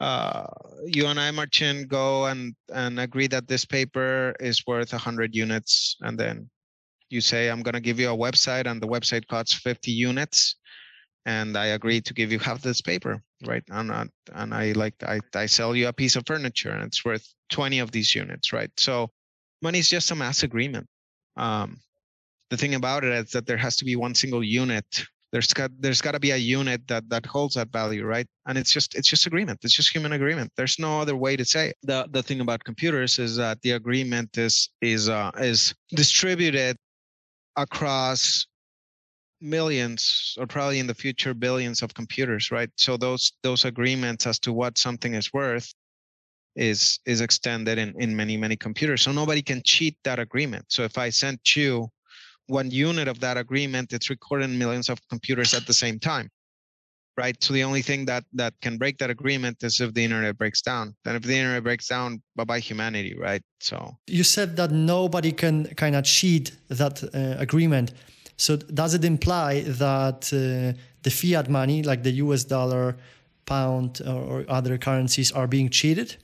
uh, 0.00 0.46
you 0.84 1.06
and 1.06 1.18
I, 1.18 1.30
Martin, 1.30 1.86
go 1.86 2.26
and 2.26 2.54
and 2.72 3.00
agree 3.00 3.26
that 3.28 3.48
this 3.48 3.64
paper 3.64 4.34
is 4.40 4.64
worth 4.66 4.92
100 4.92 5.34
units, 5.34 5.96
and 6.00 6.18
then 6.18 6.48
you 7.10 7.20
say 7.20 7.48
i'm 7.48 7.62
going 7.62 7.74
to 7.74 7.80
give 7.80 7.98
you 8.00 8.10
a 8.10 8.16
website 8.16 8.66
and 8.66 8.80
the 8.80 8.88
website 8.88 9.26
costs 9.28 9.54
50 9.54 9.90
units 9.90 10.56
and 11.26 11.56
i 11.56 11.66
agree 11.66 12.00
to 12.00 12.14
give 12.14 12.32
you 12.32 12.38
half 12.38 12.62
this 12.62 12.80
paper 12.80 13.22
right? 13.46 13.62
And, 13.70 13.90
uh, 13.90 14.04
and 14.32 14.54
i 14.54 14.72
like 14.72 14.94
I, 15.02 15.20
I 15.34 15.46
sell 15.46 15.76
you 15.76 15.88
a 15.88 15.92
piece 15.92 16.16
of 16.16 16.24
furniture 16.26 16.70
and 16.70 16.82
it's 16.82 17.04
worth 17.04 17.26
20 17.50 17.78
of 17.78 17.90
these 17.92 18.14
units 18.14 18.52
right? 18.52 18.70
So 18.76 19.10
money 19.62 19.78
is 19.78 19.88
just 19.88 20.10
a 20.10 20.14
mass 20.14 20.42
agreement. 20.42 20.86
Um, 21.36 21.78
the 22.50 22.56
thing 22.56 22.74
about 22.74 23.04
it 23.04 23.12
is 23.12 23.30
that 23.32 23.46
there 23.46 23.56
has 23.56 23.76
to 23.76 23.84
be 23.84 23.96
one 23.96 24.14
single 24.14 24.42
unit. 24.42 25.04
There's 25.32 25.52
got 25.52 25.70
there's 25.78 26.00
got 26.00 26.12
to 26.12 26.20
be 26.20 26.30
a 26.30 26.36
unit 26.36 26.86
that 26.88 27.08
that 27.10 27.26
holds 27.26 27.54
that 27.56 27.70
value 27.70 28.04
right? 28.04 28.26
And 28.46 28.56
it's 28.56 28.72
just 28.72 28.94
it's 28.94 29.08
just 29.08 29.26
agreement. 29.26 29.60
It's 29.62 29.74
just 29.74 29.94
human 29.94 30.12
agreement. 30.12 30.50
There's 30.56 30.78
no 30.78 31.00
other 31.00 31.16
way 31.16 31.36
to 31.36 31.44
say 31.44 31.68
it. 31.68 31.76
the 31.82 32.08
the 32.10 32.22
thing 32.22 32.40
about 32.40 32.64
computers 32.64 33.18
is 33.18 33.36
that 33.36 33.60
the 33.60 33.72
agreement 33.72 34.38
is 34.38 34.70
is 34.80 35.10
uh, 35.10 35.30
is 35.38 35.74
distributed 35.90 36.76
across 37.58 38.46
millions 39.40 40.34
or 40.38 40.46
probably 40.46 40.78
in 40.78 40.86
the 40.86 40.94
future 40.94 41.34
billions 41.34 41.82
of 41.82 41.94
computers 41.94 42.50
right? 42.50 42.70
So 42.76 42.96
those 42.96 43.32
those 43.42 43.64
agreements 43.64 44.26
as 44.26 44.38
to 44.40 44.52
what 44.52 44.78
something 44.78 45.14
is 45.14 45.32
worth 45.32 45.72
is 46.56 46.98
is 47.06 47.20
extended 47.20 47.78
in 47.78 47.94
in 48.00 48.16
many 48.16 48.36
many 48.36 48.56
computers. 48.56 49.02
So 49.02 49.12
nobody 49.12 49.42
can 49.42 49.62
cheat 49.64 49.96
that 50.04 50.18
agreement. 50.18 50.64
So 50.68 50.82
if 50.84 50.96
i 50.98 51.10
sent 51.10 51.56
you 51.56 51.88
one 52.46 52.70
unit 52.70 53.08
of 53.08 53.20
that 53.20 53.36
agreement 53.36 53.92
it's 53.92 54.10
recorded 54.10 54.50
in 54.50 54.58
millions 54.58 54.88
of 54.88 54.98
computers 55.08 55.52
at 55.54 55.66
the 55.66 55.74
same 55.74 55.98
time 55.98 56.30
right? 57.18 57.36
So 57.42 57.52
the 57.52 57.64
only 57.64 57.82
thing 57.82 58.06
that 58.06 58.24
that 58.32 58.54
can 58.62 58.78
break 58.78 58.96
that 58.98 59.10
agreement 59.10 59.56
is 59.62 59.80
if 59.80 59.92
the 59.92 60.04
internet 60.04 60.38
breaks 60.38 60.62
down. 60.62 60.94
Then 61.04 61.16
if 61.16 61.22
the 61.22 61.36
internet 61.40 61.64
breaks 61.64 61.88
down, 61.88 62.22
bye 62.36 62.44
bye 62.44 62.60
humanity, 62.60 63.14
right? 63.18 63.42
So 63.60 63.76
you 64.06 64.24
said 64.24 64.56
that 64.56 64.70
nobody 64.70 65.32
can 65.32 65.56
kind 65.74 65.94
of 65.96 66.04
cheat 66.04 66.52
that 66.68 67.02
uh, 67.02 67.42
agreement. 67.46 67.92
So 68.36 68.56
does 68.56 68.94
it 68.94 69.04
imply 69.04 69.62
that 69.84 70.20
uh, 70.32 70.78
the 71.02 71.10
fiat 71.10 71.50
money, 71.50 71.82
like 71.82 72.02
the 72.04 72.14
U.S. 72.24 72.44
dollar, 72.44 72.96
pound, 73.46 74.00
or, 74.06 74.22
or 74.32 74.44
other 74.48 74.78
currencies, 74.78 75.32
are 75.32 75.48
being 75.48 75.68
cheated? 75.70 76.16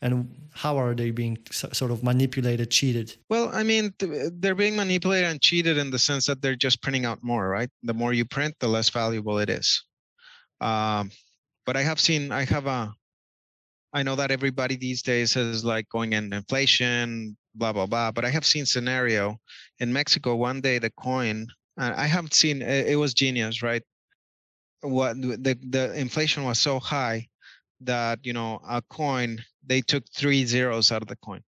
And 0.00 0.12
how 0.52 0.78
are 0.78 0.94
they 0.94 1.10
being 1.10 1.36
sort 1.50 1.90
of 1.90 2.02
manipulated, 2.02 2.70
cheated? 2.70 3.16
Well, 3.28 3.50
I 3.52 3.62
mean, 3.62 3.92
they're 3.98 4.54
being 4.54 4.76
manipulated 4.76 5.30
and 5.30 5.40
cheated 5.40 5.76
in 5.78 5.90
the 5.90 5.98
sense 5.98 6.26
that 6.26 6.40
they're 6.40 6.62
just 6.66 6.80
printing 6.80 7.04
out 7.04 7.22
more, 7.22 7.48
right? 7.48 7.70
The 7.82 7.94
more 7.94 8.12
you 8.12 8.24
print, 8.24 8.54
the 8.60 8.68
less 8.68 8.88
valuable 8.90 9.38
it 9.38 9.50
is. 9.50 9.84
Um, 10.60 11.10
but 11.66 11.76
I 11.76 11.82
have 11.82 12.00
seen, 12.00 12.32
I 12.32 12.44
have 12.44 12.66
a, 12.66 12.92
I 13.92 14.02
know 14.02 14.16
that 14.16 14.30
everybody 14.30 14.76
these 14.76 15.02
days 15.02 15.36
is 15.36 15.64
like 15.64 15.88
going 15.88 16.14
in 16.14 16.32
inflation, 16.32 17.36
blah 17.54 17.72
blah 17.72 17.86
blah. 17.86 18.10
But 18.10 18.24
I 18.24 18.30
have 18.30 18.44
seen 18.44 18.66
scenario 18.66 19.38
in 19.78 19.92
Mexico 19.92 20.34
one 20.34 20.60
day 20.60 20.78
the 20.78 20.90
coin. 20.90 21.46
I 21.78 22.06
haven't 22.06 22.34
seen 22.34 22.62
it 22.62 22.96
was 22.96 23.14
genius, 23.14 23.62
right? 23.62 23.82
What 24.82 25.20
the 25.20 25.56
the 25.70 25.94
inflation 25.94 26.44
was 26.44 26.58
so 26.58 26.80
high 26.80 27.28
that 27.80 28.18
you 28.24 28.32
know 28.32 28.60
a 28.68 28.82
coin 28.82 29.42
they 29.66 29.80
took 29.80 30.04
three 30.12 30.44
zeros 30.44 30.92
out 30.92 31.02
of 31.02 31.08
the 31.08 31.16
coin, 31.16 31.42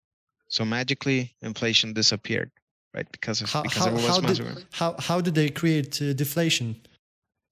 so 0.48 0.64
magically 0.64 1.36
inflation 1.42 1.94
disappeared, 1.94 2.52
right? 2.94 3.08
Because 3.12 3.42
of, 3.42 3.52
how, 3.52 3.64
because 3.64 3.86
how, 3.86 3.98
how 3.98 4.20
did, 4.20 4.66
how 4.72 4.96
how 5.00 5.22
did 5.22 5.36
they 5.36 5.50
create 5.50 6.02
uh, 6.02 6.14
deflation? 6.14 6.76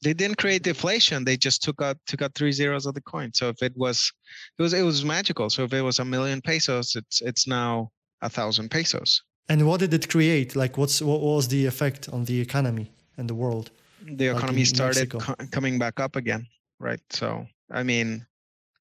They 0.03 0.13
didn't 0.13 0.37
create 0.37 0.63
deflation. 0.63 1.23
They 1.23 1.37
just 1.37 1.63
took 1.63 1.81
out 1.81 1.97
took 2.07 2.21
out 2.21 2.33
three 2.35 2.51
zeros 2.51 2.85
of 2.85 2.93
the 2.93 3.01
coin. 3.01 3.33
So 3.33 3.49
if 3.49 3.61
it 3.61 3.73
was 3.75 4.11
it 4.57 4.61
was 4.61 4.73
it 4.73 4.83
was 4.83 5.03
magical. 5.03 5.49
So 5.49 5.63
if 5.63 5.73
it 5.73 5.81
was 5.81 5.99
a 5.99 6.05
million 6.05 6.41
pesos 6.41 6.95
it's 6.95 7.21
it's 7.21 7.47
now 7.47 7.91
a 8.21 8.29
thousand 8.29 8.69
pesos. 8.69 9.21
And 9.49 9.67
what 9.67 9.79
did 9.79 9.93
it 9.93 10.09
create? 10.09 10.55
Like 10.55 10.77
what's 10.77 11.01
what 11.01 11.21
was 11.21 11.47
the 11.47 11.65
effect 11.65 12.09
on 12.09 12.25
the 12.25 12.39
economy 12.39 12.91
and 13.17 13.29
the 13.29 13.35
world? 13.35 13.71
The 14.05 14.27
economy 14.35 14.65
like 14.65 14.75
started 14.75 15.09
co- 15.09 15.35
coming 15.51 15.79
back 15.79 15.99
up 15.99 16.15
again 16.15 16.45
right? 16.79 16.99
So 17.09 17.47
i 17.71 17.81
mean 17.81 18.25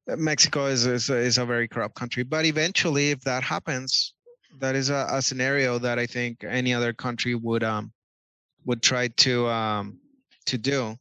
mexico 0.09 0.67
is, 0.67 0.85
is 0.87 1.09
is 1.09 1.38
a 1.38 1.47
very 1.47 1.69
corrupt 1.69 1.95
country. 1.95 2.25
But 2.25 2.45
eventually 2.45 3.11
if 3.11 3.21
that 3.23 3.43
happens 3.43 4.14
that 4.59 4.75
is 4.75 4.91
a, 4.91 5.07
a 5.09 5.23
scenario 5.23 5.79
that 5.79 5.99
i 5.99 6.07
think 6.07 6.45
any 6.45 6.75
other 6.75 6.93
country 6.93 7.35
would 7.35 7.64
um 7.64 7.93
would 8.67 8.83
try 8.83 9.09
to 9.09 9.49
um 9.49 9.99
to 10.47 10.59
do 10.59 10.97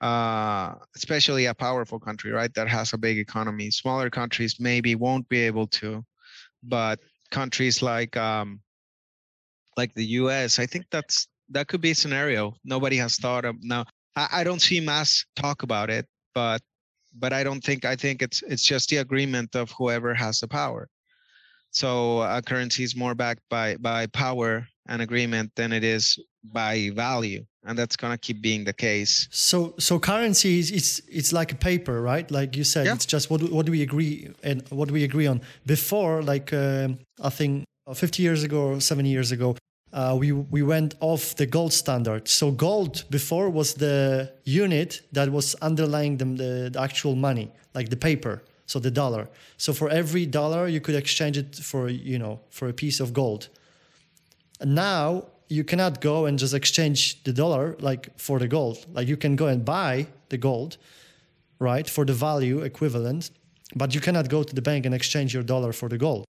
uh, 0.00 0.74
especially 0.94 1.46
a 1.46 1.54
powerful 1.54 1.98
country, 1.98 2.30
right, 2.30 2.52
that 2.54 2.68
has 2.68 2.92
a 2.92 2.98
big 2.98 3.18
economy. 3.18 3.70
Smaller 3.70 4.10
countries 4.10 4.56
maybe 4.60 4.94
won't 4.94 5.28
be 5.28 5.40
able 5.40 5.66
to, 5.66 6.04
but 6.62 7.00
countries 7.30 7.82
like 7.82 8.16
um, 8.16 8.60
like 9.76 9.94
the 9.94 10.06
U.S., 10.22 10.58
I 10.58 10.66
think 10.66 10.86
that's 10.90 11.28
that 11.50 11.68
could 11.68 11.80
be 11.80 11.92
a 11.92 11.94
scenario. 11.94 12.54
Nobody 12.64 12.96
has 12.96 13.16
thought 13.16 13.44
of 13.44 13.56
now. 13.60 13.84
I, 14.16 14.28
I 14.32 14.44
don't 14.44 14.62
see 14.62 14.80
mass 14.80 15.24
talk 15.36 15.62
about 15.62 15.90
it, 15.90 16.06
but 16.34 16.62
but 17.18 17.32
I 17.32 17.42
don't 17.42 17.62
think 17.62 17.84
I 17.84 17.96
think 17.96 18.22
it's 18.22 18.42
it's 18.42 18.64
just 18.64 18.90
the 18.90 18.98
agreement 18.98 19.56
of 19.56 19.70
whoever 19.72 20.14
has 20.14 20.40
the 20.40 20.48
power. 20.48 20.88
So 21.70 22.22
a 22.22 22.40
currency 22.42 22.82
is 22.84 22.96
more 22.96 23.14
backed 23.14 23.42
by 23.50 23.76
by 23.76 24.06
power 24.06 24.66
and 24.88 25.02
agreement 25.02 25.52
than 25.56 25.72
it 25.72 25.84
is 25.84 26.18
by 26.44 26.90
value 26.94 27.44
and 27.68 27.78
that's 27.78 27.96
gonna 27.96 28.18
keep 28.18 28.40
being 28.40 28.64
the 28.64 28.72
case. 28.72 29.28
So, 29.30 29.74
so 29.78 29.98
currency 29.98 30.58
is 30.58 30.70
it's 30.70 31.00
it's 31.08 31.32
like 31.32 31.52
a 31.52 31.54
paper, 31.54 32.00
right? 32.00 32.28
Like 32.30 32.56
you 32.56 32.64
said, 32.64 32.86
yeah. 32.86 32.94
it's 32.94 33.06
just 33.06 33.30
what 33.30 33.42
what 33.52 33.66
do 33.66 33.72
we 33.72 33.82
agree 33.82 34.30
and 34.42 34.62
what 34.70 34.88
do 34.88 34.94
we 34.94 35.04
agree 35.04 35.26
on. 35.26 35.42
Before, 35.66 36.22
like 36.22 36.52
uh, 36.52 36.88
I 37.20 37.28
think 37.28 37.64
uh, 37.86 37.94
50 37.94 38.22
years 38.22 38.42
ago 38.42 38.72
or 38.72 38.80
70 38.80 39.10
years 39.10 39.32
ago, 39.32 39.56
uh, 39.92 40.16
we 40.18 40.32
we 40.32 40.62
went 40.62 40.94
off 41.00 41.34
the 41.36 41.46
gold 41.46 41.72
standard. 41.72 42.26
So 42.26 42.50
gold 42.50 43.04
before 43.10 43.50
was 43.50 43.74
the 43.74 44.32
unit 44.44 45.02
that 45.12 45.30
was 45.30 45.54
underlying 45.56 46.16
the, 46.16 46.24
the, 46.24 46.70
the 46.72 46.80
actual 46.80 47.16
money, 47.16 47.52
like 47.74 47.90
the 47.90 47.96
paper. 47.96 48.42
So 48.64 48.78
the 48.78 48.90
dollar. 48.90 49.28
So 49.56 49.72
for 49.72 49.88
every 49.88 50.26
dollar, 50.26 50.68
you 50.68 50.80
could 50.80 50.94
exchange 50.94 51.38
it 51.38 51.56
for 51.56 51.88
you 51.88 52.18
know 52.18 52.40
for 52.50 52.68
a 52.68 52.72
piece 52.72 52.98
of 53.00 53.12
gold. 53.12 53.48
And 54.60 54.74
now 54.74 55.24
you 55.48 55.64
cannot 55.64 56.00
go 56.00 56.26
and 56.26 56.38
just 56.38 56.54
exchange 56.54 57.22
the 57.24 57.32
dollar 57.32 57.76
like 57.80 58.18
for 58.18 58.38
the 58.38 58.48
gold. 58.48 58.86
Like 58.92 59.08
you 59.08 59.16
can 59.16 59.36
go 59.36 59.46
and 59.46 59.64
buy 59.64 60.06
the 60.28 60.38
gold, 60.38 60.76
right, 61.58 61.88
for 61.88 62.04
the 62.04 62.12
value 62.12 62.60
equivalent, 62.60 63.30
but 63.74 63.94
you 63.94 64.00
cannot 64.00 64.28
go 64.28 64.42
to 64.42 64.54
the 64.54 64.62
bank 64.62 64.86
and 64.86 64.94
exchange 64.94 65.34
your 65.34 65.42
dollar 65.42 65.72
for 65.72 65.88
the 65.88 65.98
gold. 65.98 66.24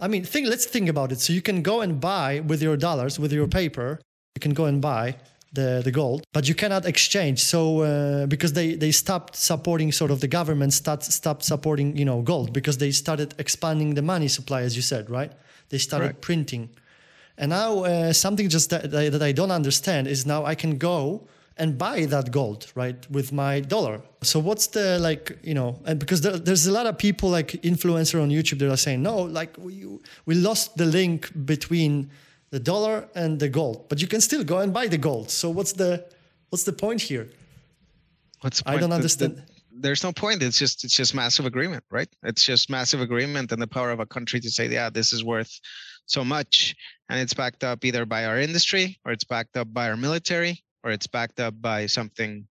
I 0.00 0.08
mean, 0.08 0.24
think, 0.24 0.48
let's 0.48 0.66
think 0.66 0.88
about 0.88 1.12
it. 1.12 1.20
So 1.20 1.32
you 1.32 1.42
can 1.42 1.62
go 1.62 1.80
and 1.80 2.00
buy 2.00 2.40
with 2.40 2.60
your 2.62 2.76
dollars, 2.76 3.18
with 3.18 3.32
your 3.32 3.46
paper, 3.46 4.00
you 4.34 4.40
can 4.40 4.52
go 4.52 4.64
and 4.64 4.80
buy 4.80 5.16
the, 5.52 5.82
the 5.84 5.92
gold, 5.92 6.24
but 6.32 6.48
you 6.48 6.54
cannot 6.54 6.84
exchange. 6.84 7.42
So 7.42 7.80
uh, 7.82 8.26
because 8.26 8.54
they, 8.54 8.74
they 8.74 8.90
stopped 8.90 9.36
supporting 9.36 9.92
sort 9.92 10.10
of 10.10 10.20
the 10.20 10.26
government 10.26 10.72
start, 10.72 11.04
stopped 11.04 11.44
supporting 11.44 11.96
you 11.96 12.04
know 12.04 12.22
gold 12.22 12.52
because 12.52 12.78
they 12.78 12.90
started 12.90 13.34
expanding 13.38 13.94
the 13.94 14.02
money 14.02 14.26
supply, 14.26 14.62
as 14.62 14.74
you 14.74 14.82
said, 14.82 15.08
right? 15.08 15.32
They 15.68 15.78
started 15.78 16.06
Correct. 16.06 16.20
printing 16.22 16.70
and 17.36 17.50
now 17.50 17.84
uh, 17.84 18.12
something 18.12 18.48
just 18.48 18.70
that, 18.70 18.90
that 18.90 19.22
I 19.22 19.32
don't 19.32 19.50
understand 19.50 20.06
is 20.06 20.24
now 20.24 20.44
I 20.44 20.54
can 20.54 20.78
go 20.78 21.26
and 21.56 21.78
buy 21.78 22.04
that 22.06 22.32
gold, 22.32 22.70
right, 22.74 23.08
with 23.10 23.32
my 23.32 23.60
dollar. 23.60 24.00
So 24.22 24.40
what's 24.40 24.68
the 24.68 24.98
like, 24.98 25.38
you 25.42 25.54
know, 25.54 25.80
and 25.84 25.98
because 26.00 26.20
there, 26.20 26.36
there's 26.36 26.66
a 26.66 26.72
lot 26.72 26.86
of 26.86 26.98
people 26.98 27.30
like 27.30 27.52
influencer 27.62 28.20
on 28.20 28.30
YouTube 28.30 28.58
that 28.58 28.72
are 28.72 28.76
saying, 28.76 29.02
no, 29.02 29.18
like 29.18 29.56
we 29.58 29.86
we 30.26 30.34
lost 30.34 30.76
the 30.76 30.86
link 30.86 31.30
between 31.44 32.10
the 32.50 32.58
dollar 32.58 33.08
and 33.14 33.38
the 33.38 33.48
gold, 33.48 33.88
but 33.88 34.00
you 34.00 34.08
can 34.08 34.20
still 34.20 34.44
go 34.44 34.58
and 34.58 34.72
buy 34.72 34.86
the 34.86 34.98
gold. 34.98 35.30
So 35.30 35.50
what's 35.50 35.72
the 35.72 36.04
what's 36.50 36.64
the 36.64 36.72
point 36.72 37.00
here? 37.00 37.28
What's 38.40 38.62
I 38.66 38.76
don't 38.76 38.92
understand. 38.92 39.36
The, 39.36 39.40
the, 39.40 39.46
there's 39.76 40.02
no 40.02 40.12
point. 40.12 40.42
It's 40.42 40.58
just 40.58 40.84
it's 40.84 40.96
just 40.96 41.14
massive 41.14 41.46
agreement, 41.46 41.84
right? 41.90 42.08
It's 42.24 42.44
just 42.44 42.68
massive 42.68 43.00
agreement 43.00 43.52
and 43.52 43.62
the 43.62 43.66
power 43.66 43.90
of 43.90 44.00
a 44.00 44.06
country 44.06 44.40
to 44.40 44.50
say, 44.50 44.68
yeah, 44.68 44.90
this 44.90 45.12
is 45.12 45.22
worth 45.22 45.60
so 46.06 46.24
much, 46.24 46.74
and 47.08 47.20
it's 47.20 47.34
backed 47.34 47.64
up 47.64 47.84
either 47.84 48.04
by 48.06 48.24
our 48.26 48.38
industry 48.38 48.98
or 49.04 49.12
it's 49.12 49.24
backed 49.24 49.56
up 49.56 49.72
by 49.72 49.88
our 49.90 49.96
military 49.96 50.62
or 50.82 50.90
it's 50.90 51.06
backed 51.06 51.40
up 51.40 51.54
by 51.60 51.86
something 51.86 52.46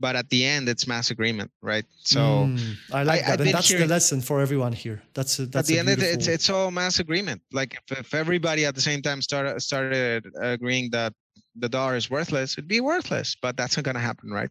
but 0.00 0.16
at 0.16 0.28
the 0.30 0.44
end 0.44 0.68
it's 0.68 0.86
mass 0.86 1.10
agreement 1.10 1.50
right? 1.62 1.84
So 2.00 2.20
mm, 2.20 2.76
i 2.92 3.02
like 3.02 3.22
I, 3.24 3.36
that 3.36 3.40
and 3.40 3.50
that's 3.50 3.68
hearing, 3.68 3.86
the 3.86 3.92
lesson 3.92 4.20
for 4.20 4.40
everyone 4.40 4.72
here. 4.72 5.02
That's 5.14 5.38
a, 5.38 5.46
that's 5.46 5.68
at 5.68 5.72
the 5.72 5.78
end 5.78 5.86
beautiful... 5.86 6.14
it's 6.14 6.26
it's 6.28 6.50
all 6.50 6.70
mass 6.70 6.98
agreement. 6.98 7.42
Like 7.52 7.78
if, 7.90 7.98
if 7.98 8.14
everybody 8.14 8.64
at 8.64 8.74
the 8.74 8.80
same 8.80 9.02
time 9.02 9.22
started 9.22 9.60
started 9.60 10.26
agreeing 10.40 10.90
that 10.90 11.12
the 11.56 11.68
dollar 11.68 11.96
is 11.96 12.08
worthless 12.10 12.52
it'd 12.54 12.68
be 12.68 12.80
worthless 12.80 13.36
but 13.40 13.56
that's 13.56 13.76
not 13.76 13.84
going 13.84 13.96
to 13.96 14.00
happen 14.00 14.30
right? 14.30 14.50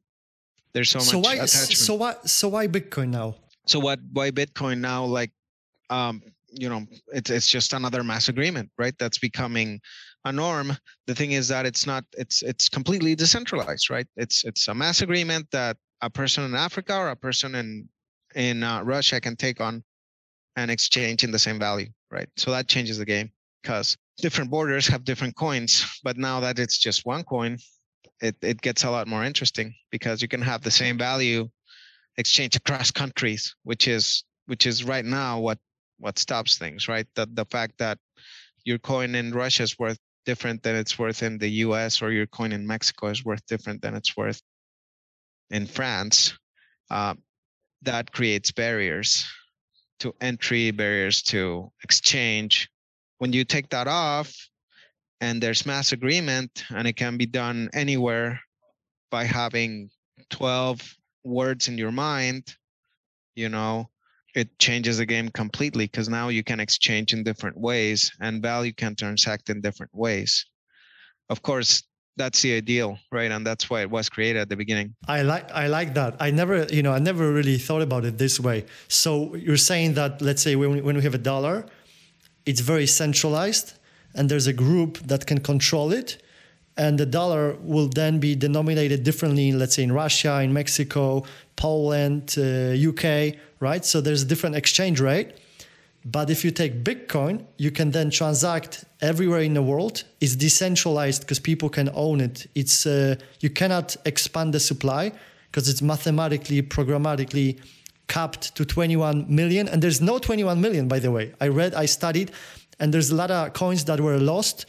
There's 0.73 0.89
so, 0.89 0.99
so 0.99 1.17
much 1.17 1.25
why 1.25 1.33
attachment. 1.35 1.77
so 1.77 1.95
why 1.95 2.15
so 2.25 2.47
why 2.49 2.67
bitcoin 2.67 3.09
now? 3.09 3.35
So 3.67 3.79
what 3.79 3.99
why 4.11 4.31
bitcoin 4.31 4.79
now 4.79 5.05
like 5.05 5.31
um 5.89 6.21
you 6.57 6.69
know 6.69 6.85
it's 7.13 7.29
it's 7.29 7.47
just 7.47 7.73
another 7.73 8.03
mass 8.03 8.29
agreement 8.29 8.69
right? 8.77 8.95
That's 8.99 9.17
becoming 9.17 9.79
a 10.25 10.31
norm. 10.31 10.75
The 11.05 11.15
thing 11.15 11.31
is 11.31 11.47
that 11.47 11.65
it's 11.65 11.85
not 11.85 12.03
it's 12.17 12.41
it's 12.43 12.69
completely 12.69 13.15
decentralized 13.15 13.89
right? 13.89 14.07
It's 14.15 14.43
it's 14.45 14.67
a 14.67 14.73
mass 14.73 15.01
agreement 15.01 15.47
that 15.51 15.77
a 16.01 16.09
person 16.09 16.43
in 16.43 16.55
africa 16.55 16.95
or 16.95 17.09
a 17.09 17.15
person 17.15 17.55
in 17.55 17.87
in 18.35 18.63
uh, 18.63 18.83
russia 18.83 19.19
can 19.19 19.35
take 19.35 19.59
on 19.61 19.83
and 20.55 20.69
exchange 20.71 21.23
in 21.23 21.31
the 21.31 21.39
same 21.39 21.59
value 21.59 21.87
right? 22.11 22.29
So 22.37 22.51
that 22.51 22.67
changes 22.67 22.97
the 22.97 23.05
game 23.05 23.31
because 23.61 23.97
different 24.17 24.49
borders 24.49 24.87
have 24.87 25.03
different 25.03 25.35
coins 25.35 25.85
but 26.03 26.17
now 26.17 26.39
that 26.39 26.59
it's 26.59 26.77
just 26.77 27.05
one 27.05 27.23
coin 27.23 27.57
it, 28.21 28.35
it 28.41 28.61
gets 28.61 28.83
a 28.83 28.89
lot 28.89 29.07
more 29.07 29.23
interesting 29.23 29.73
because 29.91 30.21
you 30.21 30.27
can 30.27 30.41
have 30.41 30.61
the 30.63 30.71
same 30.71 30.97
value 30.97 31.47
exchange 32.17 32.55
across 32.55 32.89
countries 32.91 33.55
which 33.63 33.87
is 33.87 34.23
which 34.47 34.65
is 34.65 34.83
right 34.83 35.05
now 35.05 35.39
what 35.39 35.59
what 35.99 36.19
stops 36.19 36.57
things, 36.57 36.87
right? 36.87 37.07
The 37.15 37.27
the 37.31 37.45
fact 37.45 37.77
that 37.79 37.97
your 38.63 38.79
coin 38.79 39.15
in 39.15 39.31
Russia 39.31 39.63
is 39.63 39.79
worth 39.79 39.99
different 40.25 40.61
than 40.63 40.75
it's 40.75 40.99
worth 40.99 41.23
in 41.23 41.37
the 41.37 41.49
U.S. 41.65 42.01
or 42.01 42.11
your 42.11 42.27
coin 42.27 42.51
in 42.51 42.67
Mexico 42.67 43.07
is 43.07 43.23
worth 43.23 43.45
different 43.47 43.81
than 43.81 43.95
it's 43.95 44.17
worth 44.17 44.41
in 45.49 45.65
France. 45.65 46.37
Uh, 46.89 47.15
that 47.83 48.11
creates 48.11 48.51
barriers 48.51 49.25
to 49.99 50.13
entry, 50.21 50.71
barriers 50.71 51.21
to 51.21 51.71
exchange. 51.83 52.69
When 53.19 53.33
you 53.33 53.43
take 53.45 53.69
that 53.69 53.87
off, 53.87 54.35
and 55.21 55.41
there's 55.41 55.65
mass 55.65 55.91
agreement, 55.91 56.65
and 56.69 56.87
it 56.87 56.93
can 56.93 57.17
be 57.17 57.25
done 57.25 57.69
anywhere 57.73 58.39
by 59.09 59.23
having 59.23 59.89
12 60.29 60.95
words 61.23 61.67
in 61.67 61.77
your 61.77 61.91
mind, 61.91 62.55
you 63.35 63.49
know, 63.49 63.89
it 64.35 64.59
changes 64.59 64.97
the 64.97 65.05
game 65.05 65.29
completely 65.29 65.85
because 65.85 66.09
now 66.09 66.29
you 66.29 66.43
can 66.43 66.59
exchange 66.59 67.13
in 67.13 67.23
different 67.23 67.57
ways 67.57 68.11
and 68.19 68.41
value 68.41 68.73
can 68.73 68.95
transact 68.95 69.49
in 69.49 69.61
different 69.61 69.93
ways. 69.95 70.45
Of 71.29 71.41
course, 71.41 71.83
that's 72.17 72.41
the 72.41 72.55
ideal, 72.55 72.97
right? 73.11 73.31
And 73.31 73.45
that's 73.45 73.69
why 73.69 73.81
it 73.81 73.89
was 73.89 74.09
created 74.09 74.39
at 74.39 74.49
the 74.49 74.55
beginning. 74.55 74.95
I 75.07 75.21
like 75.21 75.51
I 75.51 75.67
like 75.67 75.93
that. 75.93 76.15
I 76.19 76.31
never, 76.31 76.63
you 76.65 76.81
know, 76.83 76.91
I 76.91 76.99
never 76.99 77.31
really 77.31 77.57
thought 77.57 77.81
about 77.81 78.05
it 78.05 78.17
this 78.17 78.39
way. 78.39 78.65
So 78.87 79.35
you're 79.35 79.57
saying 79.57 79.93
that 79.93 80.21
let's 80.21 80.41
say 80.41 80.55
when 80.55 80.83
when 80.83 80.95
we 80.95 81.03
have 81.03 81.13
a 81.13 81.23
dollar, 81.33 81.65
it's 82.45 82.61
very 82.61 82.87
centralized 82.87 83.73
and 84.15 84.29
there's 84.29 84.47
a 84.47 84.53
group 84.53 84.97
that 84.99 85.27
can 85.27 85.39
control 85.39 85.91
it 85.91 86.21
and 86.77 86.97
the 86.97 87.05
dollar 87.05 87.57
will 87.61 87.87
then 87.87 88.19
be 88.19 88.35
denominated 88.35 89.03
differently 89.03 89.51
let's 89.51 89.75
say 89.75 89.83
in 89.83 89.91
Russia, 89.91 90.41
in 90.41 90.53
Mexico, 90.53 91.23
Poland, 91.55 92.35
uh, 92.37 92.89
UK, 92.89 93.35
right? 93.59 93.83
So 93.83 94.01
there's 94.01 94.23
a 94.23 94.25
different 94.25 94.55
exchange 94.55 94.99
rate. 94.99 95.33
But 96.05 96.29
if 96.29 96.45
you 96.45 96.51
take 96.51 96.83
Bitcoin, 96.83 97.43
you 97.57 97.69
can 97.69 97.91
then 97.91 98.09
transact 98.09 98.85
everywhere 99.01 99.41
in 99.41 99.53
the 99.55 99.61
world. 99.61 100.05
It's 100.21 100.35
decentralized 100.35 101.21
because 101.21 101.39
people 101.39 101.69
can 101.69 101.89
own 101.93 102.21
it. 102.21 102.47
It's 102.55 102.85
uh, 102.85 103.15
you 103.41 103.49
cannot 103.49 103.97
expand 104.05 104.53
the 104.53 104.59
supply 104.59 105.11
because 105.51 105.67
it's 105.67 105.81
mathematically, 105.81 106.61
programmatically 106.61 107.59
capped 108.07 108.55
to 108.55 108.63
21 108.63 109.25
million. 109.27 109.67
And 109.67 109.81
there's 109.81 109.99
no 109.99 110.17
21 110.17 110.61
million, 110.61 110.87
by 110.87 110.99
the 110.99 111.11
way. 111.11 111.33
I 111.41 111.49
read, 111.49 111.73
I 111.73 111.87
studied, 111.87 112.31
and 112.79 112.93
there's 112.93 113.09
a 113.11 113.15
lot 113.15 113.31
of 113.31 113.51
coins 113.53 113.83
that 113.85 113.99
were 113.99 114.17
lost. 114.17 114.65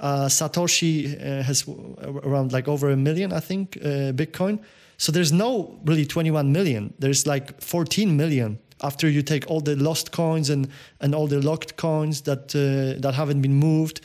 Uh, 0.00 0.28
Satoshi 0.28 1.14
uh, 1.14 1.42
has 1.42 1.68
around 2.24 2.52
like 2.52 2.68
over 2.68 2.90
a 2.90 2.96
million, 2.96 3.32
I 3.32 3.40
think, 3.40 3.76
uh, 3.76 4.12
Bitcoin. 4.12 4.58
So 4.96 5.12
there's 5.12 5.32
no 5.32 5.78
really 5.84 6.06
21 6.06 6.52
million. 6.52 6.94
There's 6.98 7.26
like 7.26 7.60
14 7.60 8.16
million 8.16 8.58
after 8.82 9.08
you 9.08 9.22
take 9.22 9.46
all 9.50 9.60
the 9.60 9.76
lost 9.76 10.10
coins 10.10 10.48
and 10.48 10.68
and 11.00 11.14
all 11.14 11.26
the 11.26 11.40
locked 11.40 11.76
coins 11.76 12.22
that 12.22 12.54
uh, 12.54 13.00
that 13.00 13.14
haven't 13.14 13.42
been 13.42 13.54
moved. 13.54 14.00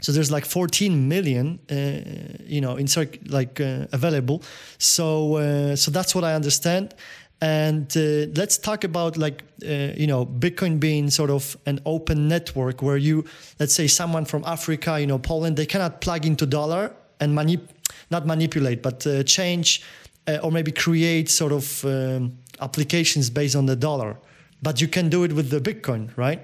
So 0.00 0.10
there's 0.10 0.32
like 0.32 0.44
14 0.44 1.08
million, 1.08 1.60
uh, 1.70 2.44
you 2.44 2.60
know, 2.60 2.76
in 2.76 2.88
circ- 2.88 3.20
like 3.28 3.60
available. 3.92 4.42
So 4.78 5.74
so 5.76 5.90
that's 5.90 6.14
what 6.14 6.24
I 6.24 6.34
understand. 6.34 6.94
And 7.42 7.94
uh, 7.96 8.30
let's 8.36 8.56
talk 8.56 8.84
about 8.84 9.16
like 9.16 9.42
uh, 9.64 9.92
you 9.96 10.06
know 10.06 10.24
Bitcoin 10.24 10.78
being 10.78 11.10
sort 11.10 11.28
of 11.28 11.56
an 11.66 11.80
open 11.84 12.28
network 12.28 12.82
where 12.82 12.96
you, 12.96 13.24
let's 13.58 13.74
say, 13.74 13.88
someone 13.88 14.24
from 14.24 14.44
Africa, 14.46 15.00
you 15.00 15.08
know, 15.08 15.18
Poland, 15.18 15.56
they 15.56 15.66
cannot 15.66 16.00
plug 16.00 16.24
into 16.24 16.46
dollar 16.46 16.94
and 17.18 17.36
manip- 17.36 17.68
not 18.12 18.26
manipulate, 18.26 18.80
but 18.80 19.04
uh, 19.08 19.24
change 19.24 19.82
uh, 20.28 20.38
or 20.44 20.52
maybe 20.52 20.70
create 20.70 21.28
sort 21.28 21.50
of 21.50 21.84
um, 21.84 22.38
applications 22.60 23.28
based 23.28 23.56
on 23.56 23.66
the 23.66 23.74
dollar. 23.74 24.16
But 24.62 24.80
you 24.80 24.86
can 24.86 25.08
do 25.08 25.24
it 25.24 25.32
with 25.32 25.50
the 25.50 25.60
Bitcoin, 25.60 26.16
right? 26.16 26.40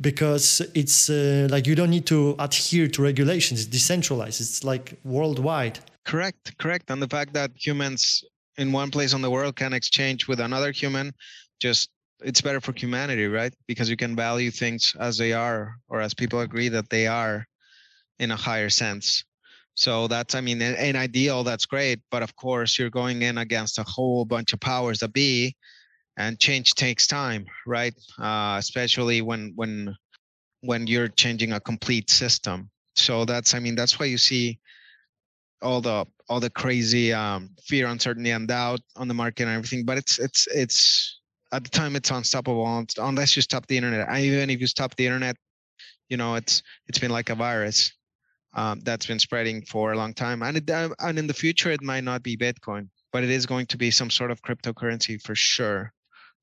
Because 0.00 0.62
it's 0.74 1.10
uh, 1.10 1.48
like 1.50 1.66
you 1.66 1.74
don't 1.74 1.90
need 1.90 2.06
to 2.06 2.34
adhere 2.38 2.88
to 2.88 3.02
regulations. 3.02 3.60
It's 3.60 3.68
decentralized. 3.68 4.40
It's 4.40 4.64
like 4.64 4.94
worldwide. 5.04 5.80
Correct, 6.06 6.56
correct. 6.56 6.90
And 6.90 7.02
the 7.02 7.08
fact 7.08 7.34
that 7.34 7.50
humans 7.54 8.24
in 8.60 8.72
one 8.72 8.90
place 8.90 9.14
on 9.14 9.22
the 9.22 9.30
world 9.30 9.56
can 9.56 9.72
exchange 9.72 10.28
with 10.28 10.38
another 10.38 10.70
human, 10.70 11.12
just 11.60 11.88
it's 12.22 12.42
better 12.42 12.60
for 12.60 12.74
humanity, 12.76 13.26
right? 13.26 13.54
Because 13.66 13.88
you 13.88 13.96
can 13.96 14.14
value 14.14 14.50
things 14.50 14.94
as 15.00 15.16
they 15.16 15.32
are 15.32 15.76
or 15.88 16.02
as 16.02 16.12
people 16.12 16.40
agree 16.40 16.68
that 16.68 16.90
they 16.90 17.06
are 17.06 17.46
in 18.18 18.30
a 18.30 18.36
higher 18.36 18.68
sense. 18.68 19.24
So 19.74 20.08
that's, 20.08 20.34
I 20.34 20.42
mean, 20.42 20.60
an 20.60 20.94
ideal, 20.94 21.42
that's 21.42 21.64
great. 21.64 22.00
But 22.10 22.22
of 22.22 22.36
course, 22.36 22.78
you're 22.78 22.90
going 22.90 23.22
in 23.22 23.38
against 23.38 23.78
a 23.78 23.82
whole 23.84 24.26
bunch 24.26 24.52
of 24.52 24.60
powers 24.60 24.98
that 24.98 25.14
be, 25.14 25.56
and 26.18 26.38
change 26.38 26.74
takes 26.74 27.06
time, 27.06 27.46
right? 27.66 27.94
Uh, 28.18 28.56
especially 28.58 29.22
when 29.22 29.52
when 29.54 29.96
when 30.60 30.86
you're 30.86 31.08
changing 31.08 31.52
a 31.54 31.60
complete 31.60 32.10
system. 32.10 32.68
So 32.94 33.24
that's, 33.24 33.54
I 33.54 33.58
mean, 33.60 33.74
that's 33.74 33.98
why 33.98 34.06
you 34.06 34.18
see 34.18 34.58
all 35.62 35.80
the 35.80 36.06
all 36.28 36.40
the 36.40 36.50
crazy 36.50 37.12
um, 37.12 37.50
fear, 37.64 37.86
uncertainty, 37.86 38.30
and 38.30 38.48
doubt 38.48 38.80
on 38.96 39.08
the 39.08 39.14
market 39.14 39.44
and 39.44 39.52
everything. 39.52 39.84
But 39.84 39.98
it's 39.98 40.18
it's 40.18 40.46
it's 40.48 41.20
at 41.52 41.64
the 41.64 41.70
time 41.70 41.96
it's 41.96 42.10
unstoppable 42.10 42.86
unless 42.98 43.36
you 43.36 43.42
stop 43.42 43.66
the 43.66 43.76
internet. 43.76 44.08
And 44.08 44.18
even 44.18 44.50
if 44.50 44.60
you 44.60 44.66
stop 44.66 44.94
the 44.96 45.06
internet, 45.06 45.36
you 46.08 46.16
know, 46.16 46.34
it's 46.34 46.62
it's 46.86 46.98
been 46.98 47.10
like 47.10 47.30
a 47.30 47.34
virus 47.34 47.92
um, 48.54 48.80
that's 48.80 49.06
been 49.06 49.18
spreading 49.18 49.62
for 49.62 49.92
a 49.92 49.96
long 49.96 50.14
time. 50.14 50.42
And, 50.42 50.56
it, 50.56 50.70
uh, 50.70 50.90
and 50.98 51.18
in 51.18 51.26
the 51.26 51.34
future, 51.34 51.70
it 51.70 51.82
might 51.82 52.04
not 52.04 52.22
be 52.22 52.36
Bitcoin, 52.36 52.88
but 53.12 53.22
it 53.22 53.30
is 53.30 53.46
going 53.46 53.66
to 53.66 53.78
be 53.78 53.90
some 53.90 54.10
sort 54.10 54.30
of 54.30 54.42
cryptocurrency 54.42 55.20
for 55.22 55.34
sure, 55.34 55.92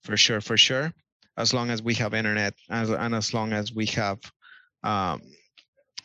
for 0.03 0.17
sure, 0.17 0.41
for 0.41 0.57
sure. 0.57 0.93
As 1.37 1.53
long 1.53 1.69
as 1.69 1.83
we 1.83 1.93
have 1.95 2.13
internet, 2.13 2.53
as, 2.69 2.89
and 2.89 3.13
as 3.13 3.33
long 3.33 3.53
as 3.53 3.73
we 3.73 3.85
have 3.87 4.19
um, 4.83 5.21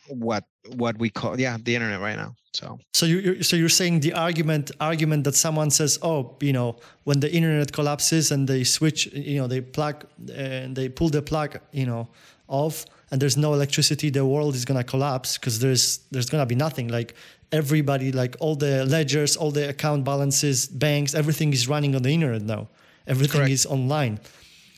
what 0.09 0.43
what 0.75 0.97
we 0.97 1.09
call 1.09 1.39
yeah 1.39 1.57
the 1.63 1.75
internet 1.75 2.01
right 2.01 2.17
now. 2.17 2.35
So 2.53 2.79
so 2.93 3.05
you 3.05 3.43
so 3.43 3.55
you're 3.55 3.69
saying 3.81 4.01
the 4.01 4.13
argument 4.13 4.71
argument 4.79 5.23
that 5.23 5.35
someone 5.35 5.71
says 5.71 5.97
oh 6.01 6.35
you 6.39 6.53
know 6.53 6.75
when 7.03 7.19
the 7.19 7.33
internet 7.33 7.71
collapses 7.71 8.31
and 8.31 8.47
they 8.47 8.63
switch 8.63 9.07
you 9.07 9.39
know 9.39 9.47
they 9.47 9.61
plug 9.61 10.05
and 10.33 10.75
they 10.75 10.87
pull 10.87 11.09
the 11.09 11.21
plug 11.21 11.59
you 11.71 11.85
know 11.85 12.07
off 12.47 12.85
and 13.13 13.21
there's 13.21 13.37
no 13.37 13.53
electricity, 13.53 14.09
the 14.09 14.25
world 14.25 14.55
is 14.55 14.65
gonna 14.65 14.83
collapse 14.83 15.37
because 15.37 15.59
there's 15.59 15.99
there's 16.09 16.31
gonna 16.31 16.47
be 16.47 16.55
nothing. 16.55 16.87
Like 16.87 17.13
everybody, 17.51 18.11
like 18.11 18.35
all 18.39 18.55
the 18.55 18.85
ledgers, 18.85 19.37
all 19.37 19.51
the 19.51 19.69
account 19.69 20.03
balances, 20.03 20.65
banks, 20.65 21.13
everything 21.13 21.53
is 21.53 21.67
running 21.67 21.95
on 21.95 22.01
the 22.01 22.09
internet 22.09 22.41
now. 22.41 22.69
Everything 23.05 23.41
Correct. 23.41 23.51
is 23.51 23.67
online. 23.67 24.19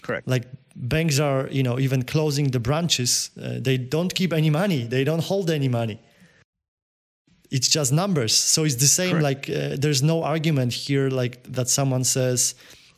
Correct. 0.01 0.27
Like 0.27 0.43
banks 0.75 1.17
are, 1.17 1.47
you 1.49 1.63
know, 1.63 1.79
even 1.79 2.03
closing 2.03 2.51
the 2.51 2.59
branches. 2.59 3.29
Uh, 3.41 3.59
they 3.61 3.77
don't 3.77 4.13
keep 4.13 4.33
any 4.33 4.49
money. 4.49 4.83
They 4.83 5.05
don't 5.05 5.23
hold 5.23 5.49
any 5.49 5.69
money. 5.69 6.01
It's 7.55 7.69
just 7.69 7.93
numbers. 7.93 8.35
So 8.35 8.65
it's 8.65 8.75
the 8.75 8.87
same. 8.87 9.11
Correct. 9.11 9.23
Like 9.23 9.49
uh, 9.49 9.77
there's 9.79 10.03
no 10.03 10.23
argument 10.23 10.73
here, 10.73 11.09
like 11.09 11.35
that 11.53 11.69
someone 11.69 12.03
says 12.03 12.53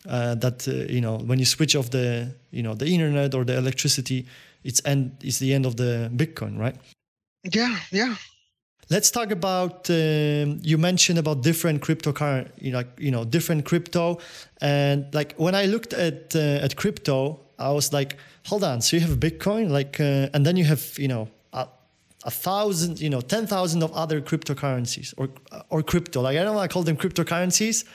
uh, 0.10 0.34
that 0.36 0.68
uh, 0.68 0.92
you 0.92 1.02
know 1.02 1.18
when 1.18 1.38
you 1.38 1.46
switch 1.46 1.76
off 1.76 1.92
the 1.92 2.34
you 2.50 2.64
know 2.64 2.74
the 2.74 2.88
internet 2.88 3.36
or 3.36 3.46
the 3.46 3.56
electricity, 3.56 4.26
it's 4.64 4.82
end 4.84 5.12
it's 5.22 5.38
the 5.38 5.54
end 5.54 5.66
of 5.66 5.76
the 5.76 6.10
Bitcoin, 6.22 6.58
right? 6.58 6.76
Yeah, 7.44 7.76
yeah. 7.92 8.16
Let's 8.90 9.12
talk 9.12 9.32
about. 9.32 9.90
Um, 9.90 10.60
you 10.64 10.78
mentioned 10.80 11.20
about 11.20 11.44
different 11.44 11.82
cryptocurrency, 11.82 12.50
you 12.60 12.72
know, 12.72 12.80
like 12.80 12.92
you 12.98 13.12
know, 13.12 13.26
different 13.26 13.66
crypto, 13.66 14.18
and 14.60 15.06
like 15.14 15.36
when 15.38 15.54
I 15.54 15.66
looked 15.66 15.94
at 15.94 16.36
uh, 16.36 16.66
at 16.66 16.76
crypto, 16.76 17.40
I 17.60 17.72
was 17.72 17.94
like, 17.94 18.18
hold 18.46 18.64
on. 18.64 18.82
So 18.82 18.98
you 18.98 19.02
have 19.06 19.20
Bitcoin, 19.20 19.70
like, 19.70 20.00
uh, 20.00 20.34
and 20.34 20.46
then 20.46 20.58
you 20.58 20.66
have 20.66 20.98
you 20.98 21.10
know 21.10 21.28
a, 22.24 22.32
thousand, 22.32 23.00
you 23.00 23.10
know, 23.10 23.22
ten 23.22 23.48
thousand 23.48 23.84
of 23.84 23.92
other 23.94 24.22
cryptocurrencies 24.22 25.14
or 25.18 25.30
or 25.70 25.84
crypto. 25.84 26.22
Like 26.22 26.38
I 26.38 26.44
don't 26.44 26.56
want 26.56 26.70
to 26.70 26.74
call 26.74 26.84
them 26.84 26.98
cryptocurrencies. 26.98 27.86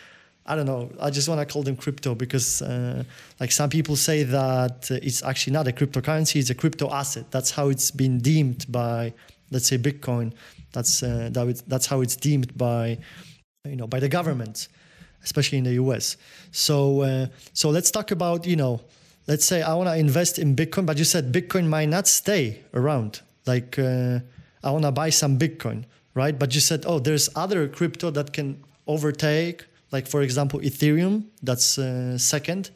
I 0.44 0.56
don't 0.56 0.66
know. 0.66 0.90
I 1.00 1.11
just 1.11 1.28
want 1.28 1.40
to 1.40 1.46
call 1.46 1.62
them 1.62 1.76
crypto 1.76 2.14
because, 2.16 2.62
uh, 2.62 3.04
like 3.38 3.52
some 3.52 3.70
people 3.70 3.94
say 3.94 4.24
that 4.24 4.90
it's 4.90 5.22
actually 5.22 5.52
not 5.52 5.68
a 5.68 5.72
cryptocurrency; 5.72 6.40
it's 6.40 6.50
a 6.50 6.54
crypto 6.54 6.90
asset. 6.90 7.30
That's 7.30 7.52
how 7.52 7.68
it's 7.68 7.92
been 7.92 8.18
deemed 8.18 8.66
by, 8.70 9.14
let's 9.52 9.68
say, 9.68 9.78
Bitcoin. 9.78 10.32
That's 10.72 11.02
uh, 11.02 11.28
that 11.32 11.62
that's 11.68 11.87
how 11.87 12.00
it's 12.00 12.16
deemed 12.16 12.56
by, 12.58 12.98
you 13.64 13.76
know, 13.76 13.87
by 13.87 14.00
the 14.00 14.08
government, 14.08 14.66
especially 15.22 15.58
in 15.58 15.64
the 15.64 15.74
U.S. 15.74 16.16
So 16.50 17.02
uh, 17.02 17.26
so 17.52 17.70
let's 17.70 17.92
talk 17.92 18.11
about 18.11 18.44
you 18.44 18.56
know, 18.56 18.80
let's 19.28 19.44
say 19.44 19.62
I 19.62 19.74
want 19.74 19.88
to 19.90 19.96
invest 19.96 20.40
in 20.40 20.56
Bitcoin, 20.56 20.87
but 20.87 20.98
you 20.98 21.04
said 21.04 21.32
Bitcoin 21.32 21.68
might 21.68 21.88
not 21.88 22.08
stay 22.08 22.62
around. 22.74 23.20
Like 23.46 23.78
uh, 23.78 24.20
I 24.62 24.70
want 24.70 24.85
to 24.85 24.92
buy 24.92 25.11
some 25.11 25.38
Bitcoin, 25.38 25.85
right? 26.14 26.38
But 26.38 26.55
you 26.55 26.61
said 26.61 26.85
oh, 26.87 26.98
there's 26.98 27.28
other 27.35 27.68
crypto 27.68 28.11
that 28.11 28.33
can 28.33 28.62
overtake, 28.87 29.64
like 29.90 30.07
for 30.07 30.22
example 30.22 30.61
Ethereum. 30.61 31.24
That's 31.42 31.78
uh, 31.78 32.18
second 32.18 32.70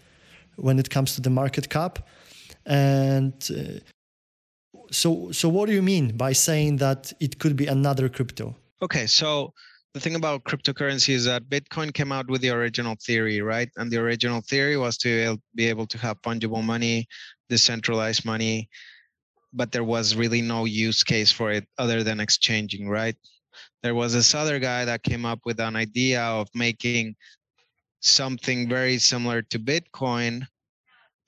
when 0.57 0.79
it 0.79 0.91
comes 0.91 1.15
to 1.15 1.21
the 1.21 1.31
market 1.31 1.69
cap, 1.69 1.99
and 2.65 3.35
uh, 3.51 3.81
so 4.91 5.31
so 5.33 5.49
what 5.49 5.67
do 5.67 5.73
you 5.73 5.83
mean 5.83 6.17
by 6.17 6.33
saying 6.33 6.77
that 6.79 7.13
it 7.21 7.39
could 7.39 7.57
be 7.57 7.67
another 7.67 8.09
crypto? 8.09 8.57
Okay, 8.83 9.07
so 9.07 9.53
the 9.97 10.01
thing 10.01 10.15
about 10.15 10.45
cryptocurrency 10.45 11.15
is 11.15 11.25
that 11.25 11.49
Bitcoin 11.49 11.91
came 11.93 12.13
out 12.13 12.29
with 12.29 12.43
the 12.43 12.51
original 12.51 12.97
theory, 13.01 13.41
right? 13.41 13.71
And 13.77 13.91
the 13.91 13.97
original 13.97 14.43
theory 14.43 14.77
was 14.77 14.99
to 14.99 15.39
be 15.55 15.67
able 15.67 15.87
to 15.87 15.97
have 15.97 16.21
fungible 16.21 16.63
money, 16.63 17.09
decentralized 17.49 18.25
money, 18.27 18.69
but 19.57 19.73
there 19.73 19.85
was 19.85 20.15
really 20.15 20.43
no 20.43 20.67
use 20.67 21.03
case 21.03 21.33
for 21.33 21.51
it 21.51 21.67
other 21.79 22.05
than 22.05 22.21
exchanging, 22.21 22.89
right? 22.89 23.17
There 23.83 23.95
was 23.95 24.13
this 24.13 24.35
other 24.35 24.59
guy 24.59 24.85
that 24.85 25.03
came 25.03 25.25
up 25.25 25.41
with 25.45 25.59
an 25.59 25.75
idea 25.75 26.23
of 26.23 26.49
making 26.55 27.17
something 28.01 28.69
very 28.69 28.99
similar 28.99 29.43
to 29.43 29.59
Bitcoin, 29.59 30.47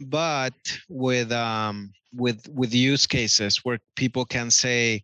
but 0.01 0.55
with 0.89 1.33
um, 1.33 1.91
with 2.13 2.49
with 2.49 2.75
use 2.75 3.07
cases 3.07 3.59
where 3.65 3.79
people 3.97 4.25
can 4.25 4.51
say 4.51 5.03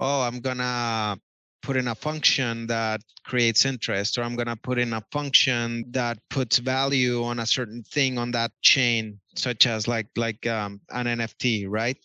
oh 0.00 0.22
i'm 0.22 0.40
gonna 0.40 1.16
put 1.62 1.76
in 1.76 1.88
a 1.88 1.94
function 1.94 2.66
that 2.66 3.00
creates 3.24 3.66
interest 3.66 4.16
or 4.16 4.22
i'm 4.22 4.36
gonna 4.36 4.56
put 4.56 4.78
in 4.78 4.92
a 4.94 5.02
function 5.12 5.84
that 5.90 6.18
puts 6.30 6.58
value 6.58 7.22
on 7.24 7.40
a 7.40 7.46
certain 7.46 7.82
thing 7.82 8.16
on 8.16 8.30
that 8.30 8.50
chain 8.62 9.18
such 9.34 9.66
as 9.66 9.86
like 9.86 10.06
like 10.16 10.46
um, 10.46 10.80
an 10.90 11.06
nft 11.06 11.66
right 11.68 11.98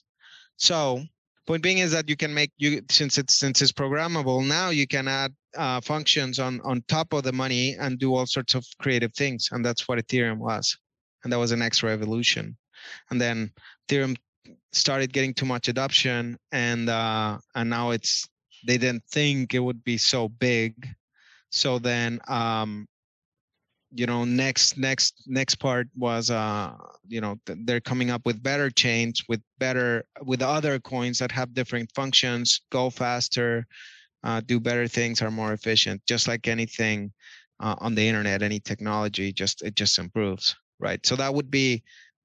so 0.58 1.02
point 1.46 1.62
being 1.62 1.80
is 1.80 1.92
that 1.92 2.10
you 2.10 2.16
can 2.16 2.34
make 2.34 2.52
you 2.58 2.82
since 2.90 3.18
it's 3.18 3.36
since 3.36 3.62
it's 3.62 3.72
programmable 3.72 4.46
now 4.46 4.70
you 4.70 4.88
can 4.88 5.08
add 5.08 5.34
uh, 5.58 5.82
functions 5.82 6.40
on 6.40 6.62
on 6.64 6.84
top 6.88 7.14
of 7.14 7.24
the 7.24 7.34
money 7.34 7.76
and 7.80 8.00
do 8.00 8.16
all 8.16 8.26
sorts 8.26 8.56
of 8.56 8.66
creative 8.80 9.14
things 9.14 9.50
and 9.52 9.66
that's 9.66 9.88
what 9.88 10.00
ethereum 10.00 10.38
was 10.38 10.78
and 11.24 11.32
that 11.32 11.38
was 11.38 11.52
the 11.52 11.58
next 11.58 11.84
revolution. 11.84 12.58
And 13.10 13.20
then 13.20 13.52
ethereum 13.88 14.18
started 14.72 15.14
getting 15.14 15.34
too 15.34 15.46
much 15.46 15.68
adoption 15.68 16.38
and 16.52 16.90
uh, 16.90 17.38
and 17.56 17.70
now 17.70 17.92
it's 17.92 18.28
they 18.66 18.78
didn't 18.78 19.04
think 19.12 19.54
it 19.54 19.60
would 19.60 19.84
be 19.84 19.98
so 19.98 20.30
big. 20.30 20.88
So 21.50 21.80
then 21.80 22.20
um, 22.28 22.88
you 23.94 24.06
know 24.06 24.26
next 24.26 24.78
next 24.78 25.24
next 25.28 25.56
part 25.56 25.88
was 25.96 26.30
uh 26.30 26.74
you 27.08 27.22
know 27.22 27.38
they're 27.46 27.80
coming 27.80 28.10
up 28.10 28.26
with 28.26 28.42
better 28.42 28.70
chains 28.70 29.24
with 29.30 29.42
better 29.60 30.04
with 30.22 30.42
other 30.42 30.80
coins 30.80 31.20
that 31.20 31.32
have 31.32 31.54
different 31.54 31.90
functions 31.94 32.62
go 32.72 32.90
faster 32.90 33.66
uh, 34.24 34.42
do 34.46 34.60
better 34.60 34.88
things 34.88 35.22
are 35.22 35.32
more 35.32 35.54
efficient 35.54 36.02
just 36.08 36.28
like 36.28 36.48
anything 36.48 37.12
uh, 37.60 37.76
on 37.80 37.94
the 37.94 38.08
internet 38.08 38.42
any 38.42 38.60
technology 38.60 39.32
just 39.32 39.62
it 39.62 39.76
just 39.76 40.00
improves 40.00 40.56
right 40.80 41.06
so 41.06 41.16
that 41.16 41.34
would 41.34 41.52
be 41.52 41.84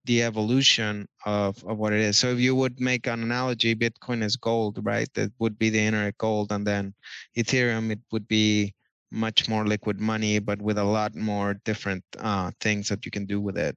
the 0.09 0.23
evolution 0.23 1.07
of, 1.27 1.63
of 1.67 1.77
what 1.77 1.93
it 1.93 2.01
is. 2.01 2.17
So 2.17 2.31
if 2.31 2.39
you 2.39 2.55
would 2.55 2.81
make 2.81 3.07
an 3.07 3.23
analogy, 3.23 3.75
Bitcoin 3.75 4.23
is 4.23 4.37
gold, 4.37 4.79
right? 4.83 5.09
That 5.13 5.31
would 5.39 5.59
be 5.59 5.69
the 5.69 5.81
internet 5.81 6.17
gold, 6.17 6.51
and 6.51 6.67
then 6.67 6.95
Ethereum 7.37 7.91
it 7.93 8.01
would 8.11 8.27
be 8.27 8.75
much 9.11 9.49
more 9.49 9.67
liquid 9.67 10.01
money, 10.01 10.39
but 10.39 10.61
with 10.61 10.79
a 10.79 10.85
lot 10.85 11.15
more 11.15 11.55
different 11.65 12.05
uh, 12.19 12.51
things 12.61 12.89
that 12.89 13.05
you 13.05 13.11
can 13.11 13.25
do 13.25 13.41
with 13.41 13.57
it. 13.57 13.77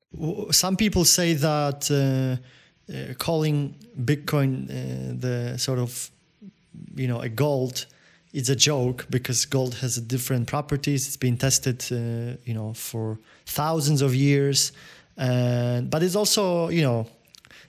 Some 0.52 0.76
people 0.76 1.06
say 1.06 1.34
that 1.34 1.90
uh, 1.90 2.94
uh, 2.94 3.14
calling 3.18 3.76
Bitcoin 4.00 4.70
uh, 4.70 5.14
the 5.20 5.58
sort 5.58 5.80
of 5.80 6.12
you 6.96 7.08
know 7.08 7.20
a 7.20 7.30
gold 7.30 7.86
it's 8.34 8.48
a 8.48 8.56
joke 8.56 9.08
because 9.10 9.46
gold 9.46 9.76
has 9.76 9.98
different 9.98 10.48
properties. 10.48 11.06
It's 11.06 11.18
been 11.18 11.36
tested, 11.36 11.84
uh, 11.92 12.38
you 12.46 12.54
know, 12.54 12.74
for 12.74 13.20
thousands 13.46 14.02
of 14.02 14.16
years 14.16 14.72
and 15.18 15.90
but 15.90 16.04
it's 16.04 16.16
also 16.16 16.70
you 16.70 16.82
know 16.82 17.08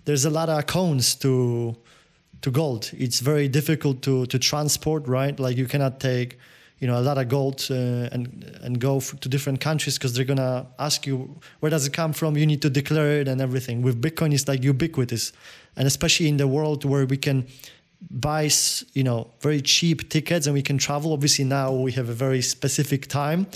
there's 0.05 0.25
a 0.25 0.31
lot 0.31 0.49
of 0.49 0.67
cones 0.67 1.15
to 1.15 1.77
to 2.41 2.51
gold 2.51 2.91
it's 2.97 3.21
very 3.21 3.49
difficult 3.49 4.03
to 4.03 4.27
to 4.27 4.39
transport 4.39 5.07
right 5.07 5.39
like 5.39 5.57
you 5.57 5.67
cannot 5.67 6.01
take 6.01 6.39
you 6.83 6.89
know 6.89 6.99
a 6.99 7.05
lot 7.09 7.17
of 7.17 7.29
gold 7.29 7.65
uh, 7.71 8.15
and 8.15 8.25
and 8.65 8.81
go 8.81 8.99
to 9.01 9.29
different 9.29 9.61
countries 9.61 9.97
because 9.97 10.13
they're 10.15 10.31
gonna 10.35 10.67
ask 10.81 11.07
you 11.07 11.15
where 11.61 11.71
does 11.71 11.87
it 11.87 11.93
come 11.93 12.13
from? 12.13 12.37
You 12.37 12.45
need 12.45 12.61
to 12.63 12.71
declare 12.71 13.21
it 13.21 13.29
and 13.29 13.41
everything. 13.41 13.83
With 13.83 14.03
bitcoin 14.03 14.35
it's 14.35 14.49
like 14.49 14.65
ubiquitous. 14.65 15.33
And 15.77 15.87
especially 15.87 16.29
in 16.29 16.39
the 16.39 16.49
world 16.49 16.85
where 16.85 17.07
we 17.07 17.17
can 17.17 17.47
buy 18.11 18.51
you 18.95 19.05
know 19.05 19.31
very 19.41 19.61
cheap 19.61 20.11
tickets 20.11 20.49
and 20.49 20.55
we 20.55 20.63
can 20.63 20.77
travel 20.77 21.13
obviously 21.13 21.45
now 21.45 21.73
we 21.73 21.93
have 21.93 22.09
a 22.09 22.19
very 22.27 22.43
specific 22.43 23.07
time 23.07 23.47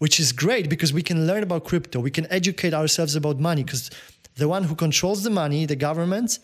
which 0.00 0.20
is 0.20 0.30
great 0.32 0.68
because 0.68 0.92
we 0.92 1.02
can 1.02 1.26
learn 1.26 1.42
about 1.42 1.64
crypto. 1.64 2.00
We 2.00 2.10
can 2.10 2.26
educate 2.30 2.74
ourselves 2.74 3.14
about 3.16 3.38
money 3.38 3.64
because 3.64 3.90
the 4.36 4.48
one 4.48 4.64
who 4.64 4.74
controls 4.74 5.22
the 5.22 5.30
money, 5.30 5.66
the 5.66 5.76
government, 5.76 6.38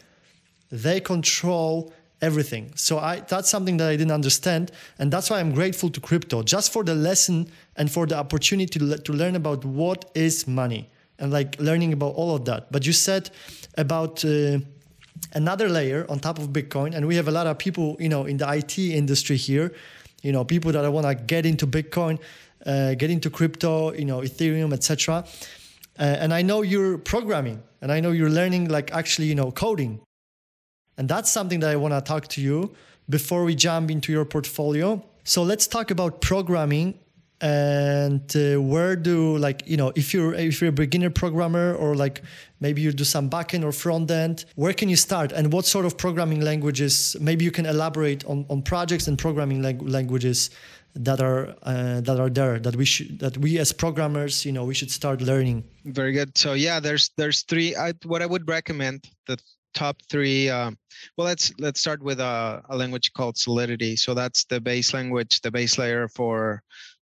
they 0.71 1.01
control 1.01 1.93
everything. 2.23 2.73
So 2.75 2.99
I, 2.99 3.21
that's 3.21 3.49
something 3.49 3.77
that 3.79 3.89
I 3.89 3.97
didn't 3.97 4.13
understand. 4.13 4.73
And 4.99 5.13
that's 5.13 5.31
why 5.31 5.41
I'm 5.41 5.53
grateful 5.53 5.91
to 5.91 6.01
crypto, 6.01 6.43
just 6.43 6.73
for 6.73 6.85
the 6.85 6.95
lesson 6.95 7.49
and 7.77 7.91
for 7.91 8.07
the 8.07 8.17
opportunity 8.17 8.79
to, 8.79 8.97
to 8.99 9.13
learn 9.13 9.37
about 9.37 9.65
what 9.65 10.11
is 10.15 10.47
money 10.47 10.89
and 11.19 11.33
like 11.33 11.59
learning 11.61 11.93
about 11.93 12.15
all 12.15 12.35
of 12.35 12.45
that. 12.47 12.73
But 12.73 12.87
you 12.87 12.93
said 12.93 13.31
about 13.77 14.25
uh, 14.25 14.59
another 15.33 15.69
layer 15.69 16.07
on 16.09 16.19
top 16.19 16.39
of 16.39 16.49
Bitcoin, 16.49 16.95
and 16.95 17.07
we 17.07 17.17
have 17.17 17.29
a 17.29 17.33
lot 17.33 17.47
of 17.47 17.59
people, 17.59 17.97
you 18.01 18.09
know, 18.09 18.25
in 18.25 18.37
the 18.37 18.51
IT 18.51 18.79
industry 18.79 19.37
here, 19.37 19.73
you 20.23 20.33
know, 20.33 20.45
people 20.45 20.73
that 20.73 20.91
want 20.91 21.07
to 21.07 21.15
get 21.15 21.47
into 21.47 21.67
Bitcoin 21.67 22.19
uh, 22.67 22.95
get 22.95 23.11
into 23.11 23.31
crypto, 23.31 23.93
you 23.93 24.05
know, 24.05 24.21
Ethereum, 24.21 24.73
etc. 24.73 25.25
Uh, 25.99 26.03
and 26.03 26.35
I 26.35 26.43
know 26.43 26.63
you're 26.63 26.99
programming, 26.99 27.63
and 27.81 27.93
I 27.93 28.01
know 28.01 28.11
you're 28.11 28.31
learning 28.31 28.69
like 28.69 28.93
actually, 28.93 29.29
you 29.29 29.35
know, 29.35 29.51
coding. 29.51 30.01
And 30.99 31.09
that's 31.09 31.31
something 31.31 31.61
that 31.61 31.71
I 31.71 31.77
want 31.77 31.95
to 31.95 32.01
talk 32.01 32.29
to 32.29 32.41
you 32.41 32.75
before 33.09 33.45
we 33.45 33.55
jump 33.55 33.91
into 33.91 34.13
your 34.13 34.25
portfolio. 34.25 35.03
So 35.25 35.43
let's 35.43 35.67
talk 35.67 35.91
about 35.91 36.21
programming 36.21 36.99
and 37.41 38.35
uh, 38.35 38.61
where 38.61 38.97
do 38.97 39.37
like 39.37 39.63
you 39.67 39.77
know 39.77 39.93
if 39.95 40.15
you're 40.15 40.33
if 40.33 40.61
you're 40.61 40.71
a 40.71 40.73
beginner 40.73 41.11
programmer 41.11 41.75
or 41.75 41.95
like 41.95 42.23
maybe 42.61 42.81
you 42.81 42.93
do 42.93 43.05
some 43.05 43.29
backend 43.29 43.63
or 43.63 43.73
front 43.73 44.11
end 44.11 44.47
where 44.55 44.73
can 44.73 44.89
you 44.89 44.97
start? 44.97 45.33
And 45.33 45.53
what 45.53 45.67
sort 45.67 45.85
of 45.85 45.99
programming 45.99 46.41
languages 46.41 47.15
maybe 47.21 47.45
you 47.45 47.51
can 47.51 47.67
elaborate 47.67 48.25
on, 48.25 48.47
on 48.49 48.63
projects 48.63 49.07
and 49.07 49.19
programming 49.19 49.61
lang- 49.61 49.87
languages 49.87 50.51
that 50.95 51.21
are 51.21 51.55
uh, 51.65 52.01
that 52.01 52.19
are 52.19 52.31
there 52.31 52.59
that 52.59 52.75
we 52.75 52.87
should 52.87 53.19
that 53.19 53.37
we 53.37 53.59
as 53.59 53.71
programmers 53.71 54.47
you 54.47 54.53
know 54.53 54.65
we 54.65 54.73
should 54.73 54.91
start 54.91 55.21
learning. 55.21 55.63
Very 55.85 56.13
good. 56.13 56.39
So 56.39 56.55
yeah 56.55 56.81
there's 56.81 57.11
there's 57.19 57.43
three 57.43 57.77
I, 57.77 57.93
what 58.05 58.23
i 58.23 58.27
would 58.27 58.49
recommend 58.49 59.11
the 59.27 59.37
top 59.77 59.97
three 60.11 60.49
um, 60.49 60.77
well 61.17 61.27
let's 61.27 61.53
let's 61.59 61.79
start 61.79 62.03
with 62.03 62.19
a, 62.19 62.63
a, 62.71 62.77
language 62.77 63.13
called 63.13 63.37
solidity 63.37 63.95
so 63.95 64.15
that's 64.15 64.45
the 64.47 64.61
base 64.61 64.93
language 64.95 65.41
the 65.43 65.51
base 65.51 65.79
layer 65.79 66.09
for 66.09 66.63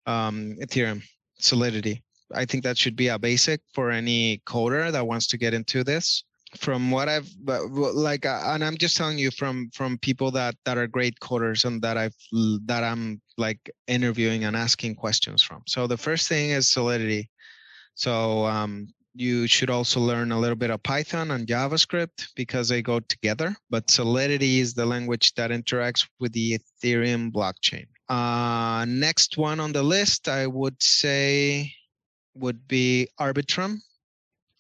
um, 0.06 0.56
ethereum 0.62 1.02
solidity 1.40 2.02
i 2.34 2.46
think 2.46 2.64
that 2.64 2.78
should 2.78 2.96
be 2.96 3.10
a 3.10 3.20
basic 3.20 3.60
for 3.74 3.92
any 3.92 4.42
coder 4.46 4.92
that 4.92 5.06
wants 5.06 5.28
to 5.28 5.38
get 5.38 5.54
into 5.54 5.84
this 5.84 6.24
from 6.58 6.90
what 6.90 7.08
I've 7.08 7.30
like, 7.46 8.26
uh, 8.26 8.42
and 8.48 8.64
I'm 8.64 8.78
just 8.78 8.98
telling 8.98 9.20
you 9.20 9.30
from 9.32 9.70
from 9.74 9.98
people 10.00 10.32
that 10.32 10.56
that 10.66 10.78
are 10.78 10.88
great 10.88 11.20
coders 11.20 11.66
and 11.66 11.82
that 11.84 11.98
I've 11.98 12.16
that 12.66 12.84
I'm 12.84 13.22
like 13.38 13.60
interviewing 13.88 14.46
and 14.46 14.56
asking 14.56 14.96
questions 14.96 15.44
from. 15.44 15.62
So 15.68 15.86
the 15.86 15.98
first 15.98 16.28
thing 16.28 16.50
is 16.50 16.68
Solidity. 16.68 17.30
So 17.94 18.46
um, 18.46 18.88
you 19.20 19.48
should 19.48 19.70
also 19.70 20.00
learn 20.00 20.32
a 20.32 20.40
little 20.40 20.56
bit 20.56 20.72
of 20.72 20.82
Python 20.82 21.32
and 21.32 21.48
JavaScript 21.48 22.30
because 22.36 22.70
they 22.70 22.82
go 22.82 23.00
together. 23.02 23.56
But 23.70 23.92
Solidity 23.92 24.60
is 24.60 24.74
the 24.74 24.86
language 24.86 25.34
that 25.36 25.52
interacts 25.52 26.08
with 26.20 26.32
the 26.34 26.58
Ethereum 26.58 27.32
blockchain. 27.32 27.86
Uh, 28.08 28.86
next 28.86 29.38
one 29.38 29.60
on 29.60 29.74
the 29.74 29.84
list, 29.84 30.30
I 30.30 30.48
would 30.48 30.82
say, 30.82 31.74
would 32.34 32.68
be 32.68 33.10
Arbitrum 33.20 33.80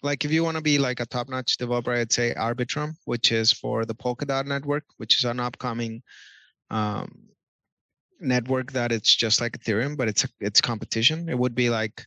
like 0.01 0.25
if 0.25 0.31
you 0.31 0.43
want 0.43 0.55
to 0.55 0.63
be 0.63 0.77
like 0.77 0.99
a 0.99 1.05
top-notch 1.05 1.57
developer, 1.57 1.91
I'd 1.91 2.11
say 2.11 2.33
Arbitrum, 2.33 2.95
which 3.05 3.31
is 3.31 3.51
for 3.51 3.85
the 3.85 3.95
Polkadot 3.95 4.45
network, 4.45 4.83
which 4.97 5.17
is 5.17 5.25
an 5.25 5.39
upcoming 5.39 6.01
um, 6.69 7.11
network 8.19 8.71
that 8.73 8.91
it's 8.91 9.13
just 9.13 9.41
like 9.41 9.57
Ethereum, 9.57 9.97
but 9.97 10.07
it's 10.07 10.25
it's 10.39 10.61
competition. 10.61 11.29
It 11.29 11.37
would 11.37 11.55
be 11.55 11.69
like, 11.69 12.05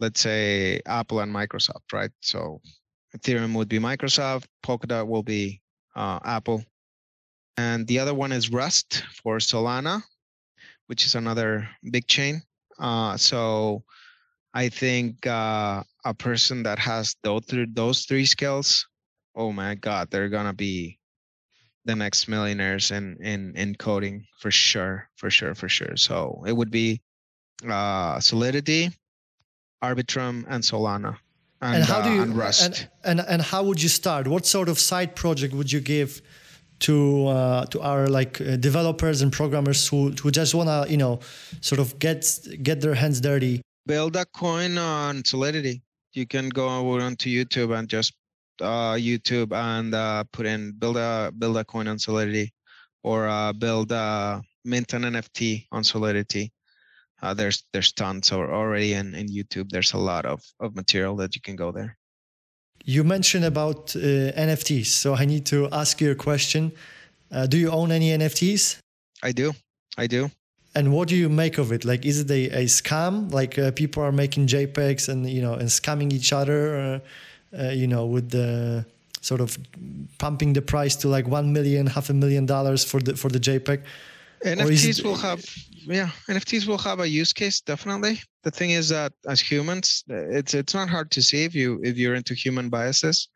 let's 0.00 0.20
say 0.20 0.80
Apple 0.86 1.20
and 1.20 1.32
Microsoft, 1.32 1.92
right? 1.92 2.10
So 2.20 2.60
Ethereum 3.16 3.54
would 3.54 3.68
be 3.68 3.78
Microsoft, 3.78 4.46
Polkadot 4.64 5.06
will 5.06 5.22
be 5.22 5.60
uh, 5.94 6.18
Apple, 6.24 6.64
and 7.56 7.86
the 7.86 7.98
other 7.98 8.14
one 8.14 8.32
is 8.32 8.50
Rust 8.50 9.04
for 9.22 9.38
Solana, 9.38 10.02
which 10.86 11.04
is 11.06 11.14
another 11.14 11.68
big 11.90 12.06
chain. 12.06 12.42
Uh, 12.78 13.16
so 13.16 13.84
I 14.54 14.68
think 14.68 15.26
uh, 15.26 15.82
a 16.04 16.14
person 16.14 16.62
that 16.64 16.78
has 16.78 17.14
those 17.22 17.44
three, 17.46 17.66
those 17.70 18.06
three 18.06 18.24
skills, 18.26 18.86
oh 19.36 19.52
my 19.52 19.74
God, 19.74 20.10
they're 20.10 20.28
gonna 20.28 20.54
be 20.54 20.98
the 21.84 21.96
next 21.96 22.28
millionaires 22.28 22.90
in 22.90 23.16
in 23.20 23.56
in 23.56 23.74
coding 23.74 24.26
for 24.40 24.50
sure, 24.50 25.08
for 25.16 25.30
sure, 25.30 25.54
for 25.54 25.68
sure. 25.68 25.96
So 25.96 26.42
it 26.46 26.52
would 26.52 26.70
be 26.70 27.00
uh, 27.68 28.20
Solidity, 28.20 28.90
Arbitrum, 29.82 30.44
and 30.48 30.62
Solana. 30.62 31.16
And, 31.62 31.76
and 31.76 31.84
how 31.84 32.02
do 32.02 32.10
uh, 32.10 32.14
you 32.14 32.22
and 32.22 32.36
Rust? 32.36 32.88
And, 33.04 33.20
and 33.20 33.28
and 33.28 33.42
how 33.42 33.62
would 33.64 33.82
you 33.82 33.88
start? 33.88 34.26
What 34.26 34.46
sort 34.46 34.68
of 34.68 34.78
side 34.78 35.14
project 35.14 35.52
would 35.54 35.70
you 35.70 35.80
give 35.80 36.22
to 36.80 37.26
uh, 37.26 37.66
to 37.66 37.80
our 37.82 38.08
like 38.08 38.40
uh, 38.40 38.56
developers 38.56 39.20
and 39.22 39.30
programmers 39.32 39.86
who 39.88 40.10
who 40.22 40.30
just 40.30 40.54
wanna 40.54 40.86
you 40.88 40.96
know 40.96 41.20
sort 41.60 41.80
of 41.80 41.98
get 41.98 42.24
get 42.62 42.80
their 42.80 42.94
hands 42.94 43.20
dirty 43.20 43.60
build 43.86 44.14
a 44.14 44.24
coin 44.26 44.78
on 44.78 45.24
Solidity. 45.24 45.82
You 46.12 46.26
can 46.26 46.48
go 46.48 46.68
over 46.78 47.02
onto 47.02 47.28
YouTube 47.28 47.76
and 47.76 47.88
just 47.88 48.12
uh, 48.60 48.94
YouTube 48.94 49.52
and 49.52 49.94
uh, 49.94 50.24
put 50.32 50.46
in 50.46 50.72
build 50.78 50.96
a 50.96 51.32
build 51.36 51.56
a 51.56 51.64
coin 51.64 51.88
on 51.88 51.98
Solidity, 51.98 52.52
or 53.02 53.28
uh, 53.28 53.52
build 53.52 53.90
a 53.92 54.42
mint 54.64 54.92
an 54.92 55.02
NFT 55.02 55.66
on 55.72 55.82
Solidity. 55.84 56.52
Uh, 57.22 57.34
there's 57.34 57.64
there's 57.72 57.92
tons 57.92 58.32
already 58.32 58.94
in, 58.94 59.14
in 59.14 59.26
YouTube. 59.28 59.68
There's 59.70 59.92
a 59.92 59.98
lot 59.98 60.24
of, 60.26 60.42
of 60.58 60.74
material 60.74 61.16
that 61.16 61.34
you 61.34 61.40
can 61.42 61.56
go 61.56 61.72
there. 61.72 61.96
You 62.84 63.04
mentioned 63.04 63.44
about 63.44 63.94
uh, 63.94 64.00
NFTs, 64.48 64.86
so 64.86 65.14
I 65.14 65.26
need 65.26 65.44
to 65.46 65.68
ask 65.70 66.00
you 66.00 66.10
a 66.10 66.14
question. 66.14 66.72
Uh, 67.30 67.46
do 67.46 67.58
you 67.58 67.70
own 67.70 67.92
any 67.92 68.08
NFTs? 68.10 68.78
I 69.22 69.32
do. 69.32 69.52
I 69.98 70.06
do 70.06 70.30
and 70.74 70.92
what 70.92 71.08
do 71.08 71.16
you 71.16 71.28
make 71.28 71.58
of 71.58 71.72
it 71.72 71.84
like 71.84 72.04
is 72.06 72.20
it 72.20 72.30
a, 72.30 72.62
a 72.62 72.64
scam 72.64 73.32
like 73.32 73.58
uh, 73.58 73.70
people 73.72 74.02
are 74.02 74.12
making 74.12 74.46
jpegs 74.46 75.08
and 75.08 75.28
you 75.28 75.42
know 75.42 75.54
and 75.54 75.68
scamming 75.68 76.12
each 76.12 76.32
other 76.32 77.00
uh, 77.54 77.58
uh, 77.58 77.70
you 77.70 77.86
know 77.86 78.06
with 78.06 78.30
the 78.30 78.84
sort 79.20 79.40
of 79.40 79.58
pumping 80.18 80.52
the 80.52 80.62
price 80.62 80.96
to 80.96 81.08
like 81.08 81.26
1 81.26 81.52
million 81.52 81.86
half 81.86 82.08
a 82.08 82.14
million 82.14 82.46
dollars 82.46 82.84
for 82.84 83.00
the 83.00 83.16
for 83.16 83.28
the 83.28 83.40
jpeg 83.40 83.82
nfts 84.44 85.04
will 85.04 85.16
have 85.16 85.44
yeah 85.74 86.10
nfts 86.28 86.66
will 86.66 86.78
have 86.78 87.00
a 87.00 87.08
use 87.08 87.32
case 87.32 87.60
definitely 87.60 88.20
the 88.42 88.50
thing 88.50 88.70
is 88.70 88.88
that 88.88 89.12
as 89.28 89.40
humans 89.40 90.04
it's 90.08 90.54
it's 90.54 90.74
not 90.74 90.88
hard 90.88 91.10
to 91.10 91.22
see 91.22 91.44
if 91.44 91.54
you 91.54 91.80
if 91.82 91.96
you're 91.96 92.14
into 92.14 92.34
human 92.34 92.68
biases 92.68 93.28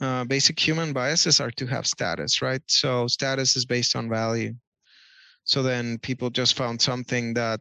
uh, 0.00 0.24
basic 0.24 0.58
human 0.58 0.92
biases 0.92 1.40
are 1.40 1.50
to 1.50 1.66
have 1.66 1.86
status 1.86 2.40
right 2.40 2.62
so 2.66 3.06
status 3.06 3.56
is 3.56 3.64
based 3.64 3.96
on 3.96 4.08
value 4.08 4.54
so 5.48 5.62
then 5.62 5.98
people 5.98 6.28
just 6.28 6.54
found 6.54 6.80
something 6.80 7.32
that 7.32 7.60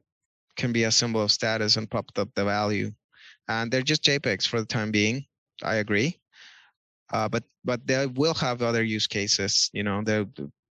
can 0.58 0.74
be 0.74 0.84
a 0.84 0.92
symbol 0.92 1.22
of 1.22 1.32
status 1.32 1.78
and 1.78 1.90
popped 1.90 2.20
up 2.20 2.28
the 2.36 2.44
value. 2.44 2.92
And 3.48 3.72
they're 3.72 3.82
just 3.82 4.04
JPEGs 4.04 4.46
for 4.46 4.60
the 4.60 4.66
time 4.66 4.92
being. 4.92 5.26
I 5.64 5.76
agree. 5.76 6.20
Uh, 7.14 7.30
but 7.30 7.44
but 7.64 7.88
they 7.88 8.06
will 8.06 8.34
have 8.34 8.62
other 8.62 8.84
use 8.84 9.08
cases. 9.08 9.70
You 9.72 9.84
know, 9.84 10.04
they 10.04 10.26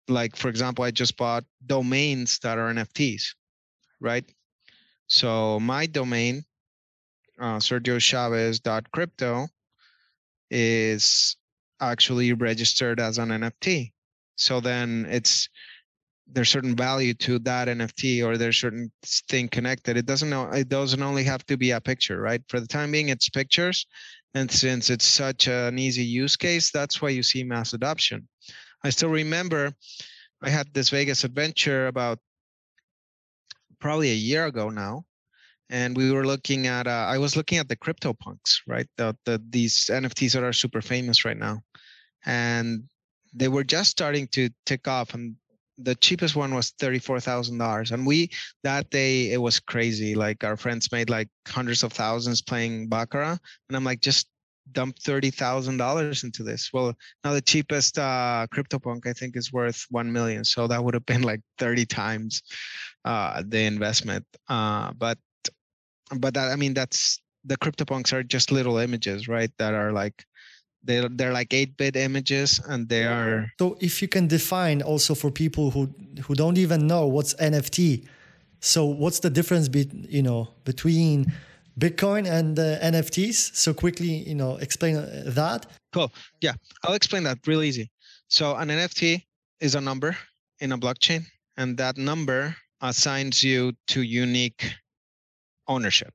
like 0.08 0.36
for 0.36 0.50
example, 0.50 0.84
I 0.84 0.92
just 0.92 1.18
bought 1.18 1.44
domains 1.66 2.40
that 2.40 2.58
are 2.58 2.74
NFTs, 2.74 3.24
right? 4.00 4.26
So 5.08 5.60
my 5.60 5.86
domain, 5.86 6.44
uh, 7.40 7.58
SergioChavez.crypto, 7.58 9.48
is 10.50 11.36
actually 11.80 12.34
registered 12.34 13.00
as 13.00 13.18
an 13.18 13.30
NFT. 13.30 13.92
So 14.36 14.60
then 14.60 15.06
it's 15.10 15.50
there's 16.28 16.50
certain 16.50 16.76
value 16.76 17.14
to 17.14 17.38
that 17.40 17.68
NFT 17.68 18.26
or 18.26 18.38
there's 18.38 18.60
certain 18.60 18.92
thing 19.30 19.48
connected. 19.48 19.96
It 19.96 20.06
doesn't 20.06 20.30
know 20.30 20.50
it 20.50 20.70
doesn't 20.70 21.02
only 21.02 21.24
have 21.24 21.46
to 21.46 21.58
be 21.58 21.72
a 21.72 21.82
picture, 21.82 22.20
right? 22.20 22.42
For 22.48 22.60
the 22.60 22.68
time 22.68 22.92
being, 22.92 23.10
it's 23.10 23.30
pictures. 23.30 23.86
And 24.34 24.52
since 24.52 24.90
it's 24.90 25.06
such 25.06 25.48
an 25.48 25.80
easy 25.80 26.04
use 26.04 26.36
case, 26.36 26.72
that's 26.72 27.02
why 27.02 27.10
you 27.10 27.24
see 27.24 27.44
mass 27.44 27.74
adoption. 27.74 28.28
I 28.86 28.92
still 28.92 29.10
remember 29.10 29.74
I 30.44 30.50
had 30.52 30.72
this 30.72 30.90
Vegas 30.90 31.24
adventure 31.24 31.88
about 31.88 32.20
probably 33.80 34.12
a 34.12 34.22
year 34.30 34.46
ago 34.46 34.70
now. 34.70 35.06
And 35.72 35.98
we 35.98 36.12
were 36.12 36.28
looking 36.28 36.68
at 36.68 36.86
uh, 36.86 37.08
I 37.10 37.18
was 37.18 37.36
looking 37.36 37.58
at 37.58 37.68
the 37.68 37.76
crypto 37.76 38.14
punks, 38.14 38.62
right? 38.68 38.88
The, 38.98 39.18
the 39.26 39.42
these 39.50 39.90
NFTs 39.92 40.34
that 40.34 40.44
are 40.44 40.54
super 40.54 40.84
famous 40.84 41.26
right 41.26 41.38
now. 41.38 41.62
And 42.28 42.84
they 43.34 43.48
were 43.48 43.64
just 43.64 43.90
starting 43.90 44.28
to 44.34 44.50
tick 44.68 44.88
off 44.88 45.16
and 45.16 45.36
the 45.78 45.96
cheapest 45.96 46.36
one 46.36 46.54
was 46.54 46.72
$34,000 46.80 47.92
and 47.92 48.08
we 48.08 48.30
that 48.64 48.90
day 48.92 49.34
it 49.34 49.42
was 49.42 49.60
crazy 49.60 50.16
like 50.16 50.42
our 50.46 50.56
friends 50.56 50.90
made 50.94 51.10
like 51.10 51.28
hundreds 51.46 51.84
of 51.84 51.92
thousands 51.92 52.42
playing 52.42 52.88
baccarat 52.88 53.38
and 53.68 53.76
I'm 53.76 53.84
like 53.84 54.00
just 54.00 54.30
dump 54.72 54.98
$30,000 55.00 56.24
into 56.24 56.44
this. 56.44 56.72
Well 56.74 56.94
now 57.24 57.34
the 57.34 57.42
cheapest 57.42 58.00
uh 58.00 58.48
CryptoPunk 58.54 59.08
I 59.08 59.14
think 59.14 59.36
is 59.36 59.54
worth 59.54 59.86
1 59.90 60.12
million. 60.12 60.44
So 60.44 60.68
that 60.68 60.84
would 60.84 60.94
have 60.94 61.06
been 61.06 61.22
like 61.22 61.42
30 61.60 61.86
times 61.86 62.42
uh 63.04 63.44
the 63.46 63.62
investment. 63.62 64.26
Uh 64.50 64.92
but 64.94 65.18
but 66.18 66.34
that 66.34 66.52
I 66.52 66.56
mean 66.56 66.74
that's 66.74 67.20
the 67.44 67.58
CryptoPunks 67.58 68.12
are 68.14 68.24
just 68.24 68.52
little 68.52 68.78
images 68.78 69.28
right? 69.28 69.52
That 69.58 69.74
are 69.74 69.92
like 69.92 70.26
they're 70.86 71.10
they're 71.10 71.34
like 71.34 71.50
8-bit 71.50 71.96
images 71.96 72.62
and 72.68 72.88
they 72.88 73.06
are 73.06 73.52
so 73.60 73.76
if 73.82 74.02
you 74.02 74.08
can 74.08 74.28
define 74.28 74.82
also 74.82 75.16
for 75.16 75.32
people 75.32 75.72
who 75.72 75.94
who 76.24 76.36
don't 76.36 76.58
even 76.58 76.88
know 76.88 77.08
what's 77.08 77.34
nft 77.36 78.08
so 78.60 78.86
what's 78.86 79.20
the 79.20 79.30
difference 79.30 79.68
be, 79.68 79.90
you 80.08 80.22
know 80.22 80.48
between 80.64 81.32
bitcoin 81.80 82.26
and 82.30 82.58
uh, 82.58 82.80
nfts 82.80 83.56
so 83.56 83.74
quickly 83.74 84.24
you 84.28 84.36
know 84.36 84.56
explain 84.58 84.96
uh, 84.96 85.24
that. 85.28 85.66
Cool. 85.94 86.12
Yeah 86.42 86.54
i'll 86.84 86.96
explain 86.96 87.24
that 87.24 87.40
real 87.46 87.64
easy. 87.64 87.90
So 88.28 88.56
an 88.56 88.70
nft 88.70 89.24
is 89.60 89.76
a 89.76 89.82
number 89.82 90.18
in 90.60 90.72
a 90.72 90.78
blockchain 90.78 91.26
and 91.58 91.78
that 91.78 91.98
number 91.98 92.56
assigns 92.82 93.44
you 93.44 93.74
to 93.88 94.02
unique 94.02 94.74
ownership. 95.68 96.14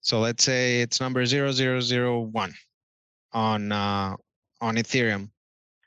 So 0.00 0.20
let's 0.20 0.42
say 0.44 0.80
it's 0.80 1.00
number 1.00 1.24
0001 1.24 2.54
on 3.32 3.72
uh, 3.72 4.16
on 4.60 4.76
Ethereum, 4.76 5.30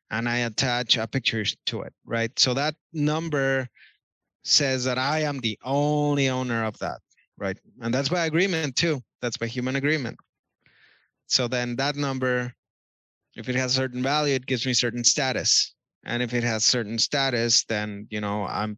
and 0.10 0.28
I 0.28 0.38
attach 0.40 0.98
a 0.98 1.08
picture 1.08 1.44
to 1.68 1.82
it, 1.82 1.94
right? 2.06 2.32
So 2.40 2.54
that 2.54 2.76
number 2.94 3.68
says 4.44 4.84
that 4.86 4.98
I 4.98 5.22
am 5.22 5.40
the 5.40 5.58
only 5.64 6.30
owner 6.30 6.64
of 6.64 6.78
that, 6.80 7.00
right? 7.38 7.58
And 7.82 7.93
that's 7.93 8.10
by 8.10 8.26
agreement 8.26 8.76
too. 8.76 9.02
That's 9.21 9.38
by 9.38 9.48
human 9.48 9.76
agreement. 9.76 10.17
So 11.28 11.48
then 11.48 11.76
that 11.78 11.95
number, 11.95 12.54
if 13.36 13.50
it 13.50 13.56
has 13.56 13.74
a 13.74 13.76
certain 13.76 14.04
value, 14.04 14.36
it 14.36 14.45
gives 14.45 14.65
me 14.65 14.74
certain 14.74 15.04
status. 15.04 15.74
And 16.06 16.21
if 16.21 16.34
it 16.34 16.43
has 16.43 16.63
certain 16.63 17.00
status, 17.00 17.65
then 17.65 18.08
you 18.10 18.21
know 18.21 18.45
I'm 18.45 18.78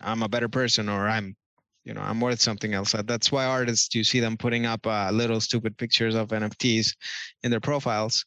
I'm 0.00 0.22
a 0.22 0.28
better 0.28 0.48
person 0.48 0.88
or 0.88 1.08
I'm 1.08 1.36
you 1.84 1.94
know 1.94 2.00
i'm 2.02 2.20
worth 2.20 2.40
something 2.40 2.74
else 2.74 2.94
that's 3.06 3.32
why 3.32 3.44
artists 3.44 3.94
you 3.94 4.04
see 4.04 4.20
them 4.20 4.36
putting 4.36 4.66
up 4.66 4.86
uh, 4.86 5.10
little 5.12 5.40
stupid 5.40 5.76
pictures 5.76 6.14
of 6.14 6.28
nfts 6.28 6.94
in 7.42 7.50
their 7.50 7.60
profiles 7.60 8.24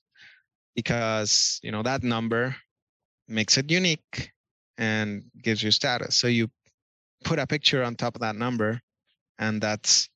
because 0.75 1.59
you 1.63 1.71
know 1.71 1.83
that 1.83 2.03
number 2.03 2.55
makes 3.27 3.57
it 3.57 3.69
unique 3.69 4.31
and 4.77 5.23
gives 5.41 5.62
you 5.62 5.71
status 5.71 6.15
so 6.15 6.27
you 6.27 6.49
put 7.23 7.39
a 7.39 7.47
picture 7.47 7.83
on 7.83 7.95
top 7.95 8.15
of 8.15 8.21
that 8.21 8.36
number 8.36 8.79
and 9.39 9.62
that's 9.62 10.10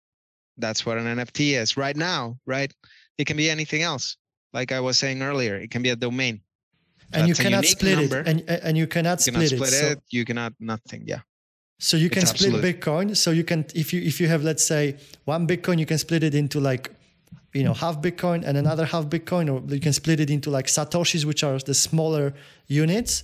that's 0.57 0.85
what 0.85 0.97
an 0.97 1.05
nft 1.17 1.53
is 1.53 1.77
right 1.77 1.95
now 1.95 2.37
right 2.45 2.73
it 3.17 3.25
can 3.25 3.37
be 3.37 3.49
anything 3.49 3.81
else 3.81 4.17
like 4.53 4.71
I 4.71 4.79
was 4.79 4.97
saying 4.97 5.21
earlier, 5.21 5.55
it 5.55 5.71
can 5.71 5.81
be 5.81 5.89
a 5.89 5.95
domain. 5.95 6.41
And 7.13 7.27
you 7.27 7.35
cannot 7.35 7.65
split 7.65 7.97
number. 7.97 8.19
it. 8.19 8.27
And, 8.27 8.49
and 8.49 8.77
you 8.77 8.87
cannot 8.87 9.25
you 9.25 9.31
split, 9.33 9.49
cannot 9.51 9.67
split 9.67 9.73
it. 9.73 9.91
it. 9.91 9.97
So, 9.97 10.01
you 10.09 10.25
cannot 10.25 10.53
nothing. 10.59 11.03
Yeah. 11.05 11.21
So 11.79 11.95
you 11.95 12.09
can 12.09 12.23
it's 12.23 12.31
split 12.31 12.53
absolute. 12.53 12.79
Bitcoin. 12.79 13.15
So 13.15 13.31
you 13.31 13.43
can 13.43 13.65
if 13.75 13.93
you 13.93 14.01
if 14.01 14.19
you 14.19 14.27
have 14.27 14.43
let's 14.43 14.63
say 14.63 14.97
one 15.25 15.47
Bitcoin, 15.47 15.79
you 15.79 15.85
can 15.85 15.99
split 15.99 16.23
it 16.23 16.33
into 16.33 16.59
like 16.59 16.91
you 17.53 17.63
know 17.63 17.73
half 17.73 18.01
Bitcoin 18.01 18.43
and 18.43 18.57
another 18.57 18.85
half 18.85 19.05
Bitcoin, 19.05 19.45
or 19.53 19.57
you 19.73 19.79
can 19.79 19.93
split 19.93 20.19
it 20.19 20.29
into 20.29 20.49
like 20.49 20.65
satoshis, 20.65 21.23
which 21.23 21.43
are 21.43 21.57
the 21.59 21.75
smaller 21.75 22.33
units 22.67 23.23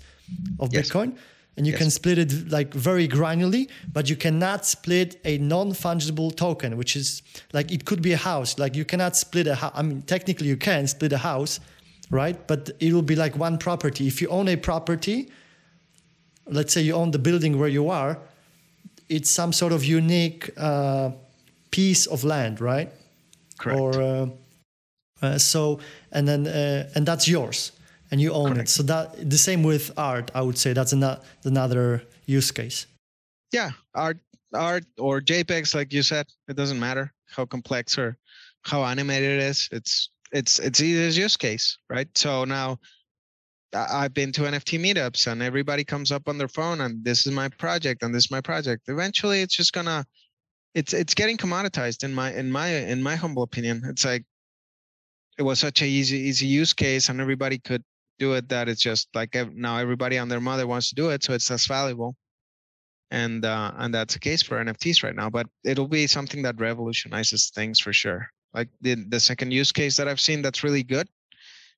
of 0.59 0.71
yes. 0.71 0.89
Bitcoin 0.89 1.17
and 1.55 1.67
you 1.67 1.71
yes. 1.73 1.81
can 1.81 1.91
split 1.91 2.17
it 2.17 2.49
like 2.49 2.73
very 2.73 3.07
granularly 3.07 3.69
but 3.91 4.09
you 4.09 4.15
cannot 4.15 4.65
split 4.65 5.19
a 5.23 5.37
non-fungible 5.37 6.35
token 6.35 6.77
which 6.77 6.95
is 6.95 7.21
like 7.53 7.71
it 7.71 7.85
could 7.85 8.01
be 8.01 8.13
a 8.13 8.17
house. 8.17 8.57
Like 8.57 8.75
you 8.75 8.85
cannot 8.85 9.15
split 9.15 9.47
a 9.47 9.55
house 9.55 9.71
i 9.75 9.81
mean 9.81 10.01
technically 10.01 10.47
you 10.47 10.57
can 10.57 10.87
split 10.87 11.13
a 11.13 11.17
house 11.17 11.59
right? 12.09 12.47
But 12.47 12.69
it 12.79 12.93
will 12.93 13.01
be 13.01 13.15
like 13.15 13.35
one 13.37 13.57
property. 13.57 14.07
If 14.07 14.21
you 14.21 14.27
own 14.29 14.47
a 14.47 14.55
property 14.55 15.31
let's 16.45 16.73
say 16.73 16.81
you 16.81 16.93
own 16.93 17.11
the 17.11 17.19
building 17.19 17.57
where 17.59 17.69
you 17.69 17.89
are 17.89 18.19
it's 19.09 19.29
some 19.29 19.53
sort 19.53 19.73
of 19.73 19.83
unique 19.83 20.49
uh, 20.57 21.11
piece 21.71 22.05
of 22.07 22.23
land 22.23 22.59
right? 22.61 22.91
Correct. 23.57 23.79
Or 23.79 24.01
uh, 24.01 24.27
uh, 25.21 25.37
so 25.37 25.79
and 26.11 26.27
then 26.27 26.47
uh, 26.47 26.89
and 26.95 27.05
that's 27.05 27.27
yours 27.27 27.71
and 28.13 28.21
you 28.21 28.31
own 28.31 28.53
Correct. 28.53 28.69
it. 28.69 28.71
So 28.71 28.83
that 28.83 29.27
the 29.27 29.39
same 29.39 29.63
with 29.63 29.91
art, 29.97 30.29
I 30.35 30.43
would 30.43 30.59
say 30.59 30.71
that's 30.71 30.93
another 30.93 31.19
another 31.45 32.03
use 32.27 32.51
case. 32.51 32.85
Yeah, 33.51 33.71
art, 33.95 34.19
art 34.53 34.85
or 34.99 35.19
JPEGs, 35.19 35.73
like 35.73 35.91
you 35.91 36.03
said, 36.03 36.27
it 36.47 36.55
doesn't 36.55 36.79
matter 36.79 37.11
how 37.25 37.45
complex 37.45 37.97
or 37.97 38.15
how 38.61 38.83
animated 38.83 39.31
it 39.31 39.39
is. 39.39 39.67
It's 39.71 40.11
it's 40.31 40.59
it's 40.59 40.79
either 40.79 41.07
use 41.19 41.35
case, 41.37 41.79
right? 41.89 42.07
So 42.15 42.45
now 42.45 42.77
I've 43.73 44.13
been 44.13 44.31
to 44.33 44.41
NFT 44.41 44.79
meetups 44.79 45.25
and 45.25 45.41
everybody 45.41 45.83
comes 45.83 46.11
up 46.11 46.27
on 46.27 46.37
their 46.37 46.47
phone 46.47 46.81
and 46.81 47.03
this 47.03 47.25
is 47.25 47.33
my 47.33 47.49
project 47.49 48.03
and 48.03 48.13
this 48.13 48.25
is 48.25 48.31
my 48.31 48.41
project. 48.41 48.83
Eventually, 48.89 49.41
it's 49.41 49.55
just 49.55 49.73
gonna 49.73 50.05
it's 50.75 50.93
it's 50.93 51.15
getting 51.15 51.37
commoditized 51.37 52.03
in 52.03 52.13
my 52.13 52.31
in 52.31 52.51
my 52.51 52.67
in 52.67 53.01
my 53.01 53.15
humble 53.15 53.41
opinion. 53.41 53.81
It's 53.85 54.05
like 54.05 54.23
it 55.39 55.41
was 55.41 55.57
such 55.57 55.81
a 55.81 55.87
easy 55.87 56.19
easy 56.29 56.45
use 56.45 56.73
case 56.73 57.09
and 57.09 57.19
everybody 57.19 57.57
could 57.57 57.83
do 58.23 58.33
it 58.33 58.45
that 58.49 58.65
it's 58.69 58.81
just 58.81 59.07
like 59.13 59.31
now 59.53 59.77
everybody 59.77 60.17
and 60.17 60.29
their 60.31 60.45
mother 60.49 60.65
wants 60.67 60.89
to 60.89 60.95
do 60.95 61.09
it, 61.13 61.23
so 61.23 61.33
it's 61.33 61.49
less 61.49 61.65
valuable. 61.67 62.15
And 63.11 63.45
uh, 63.45 63.71
and 63.81 63.93
that's 63.93 64.13
the 64.15 64.19
case 64.19 64.41
for 64.41 64.55
NFTs 64.65 65.03
right 65.05 65.17
now. 65.21 65.29
But 65.29 65.47
it'll 65.63 65.91
be 65.99 66.07
something 66.07 66.41
that 66.43 66.59
revolutionizes 66.59 67.51
things 67.57 67.79
for 67.79 67.93
sure. 67.93 68.21
Like 68.57 68.69
the 68.81 68.93
the 69.13 69.19
second 69.19 69.51
use 69.51 69.71
case 69.71 69.97
that 69.97 70.07
I've 70.07 70.23
seen 70.27 70.41
that's 70.41 70.63
really 70.63 70.83
good 70.95 71.07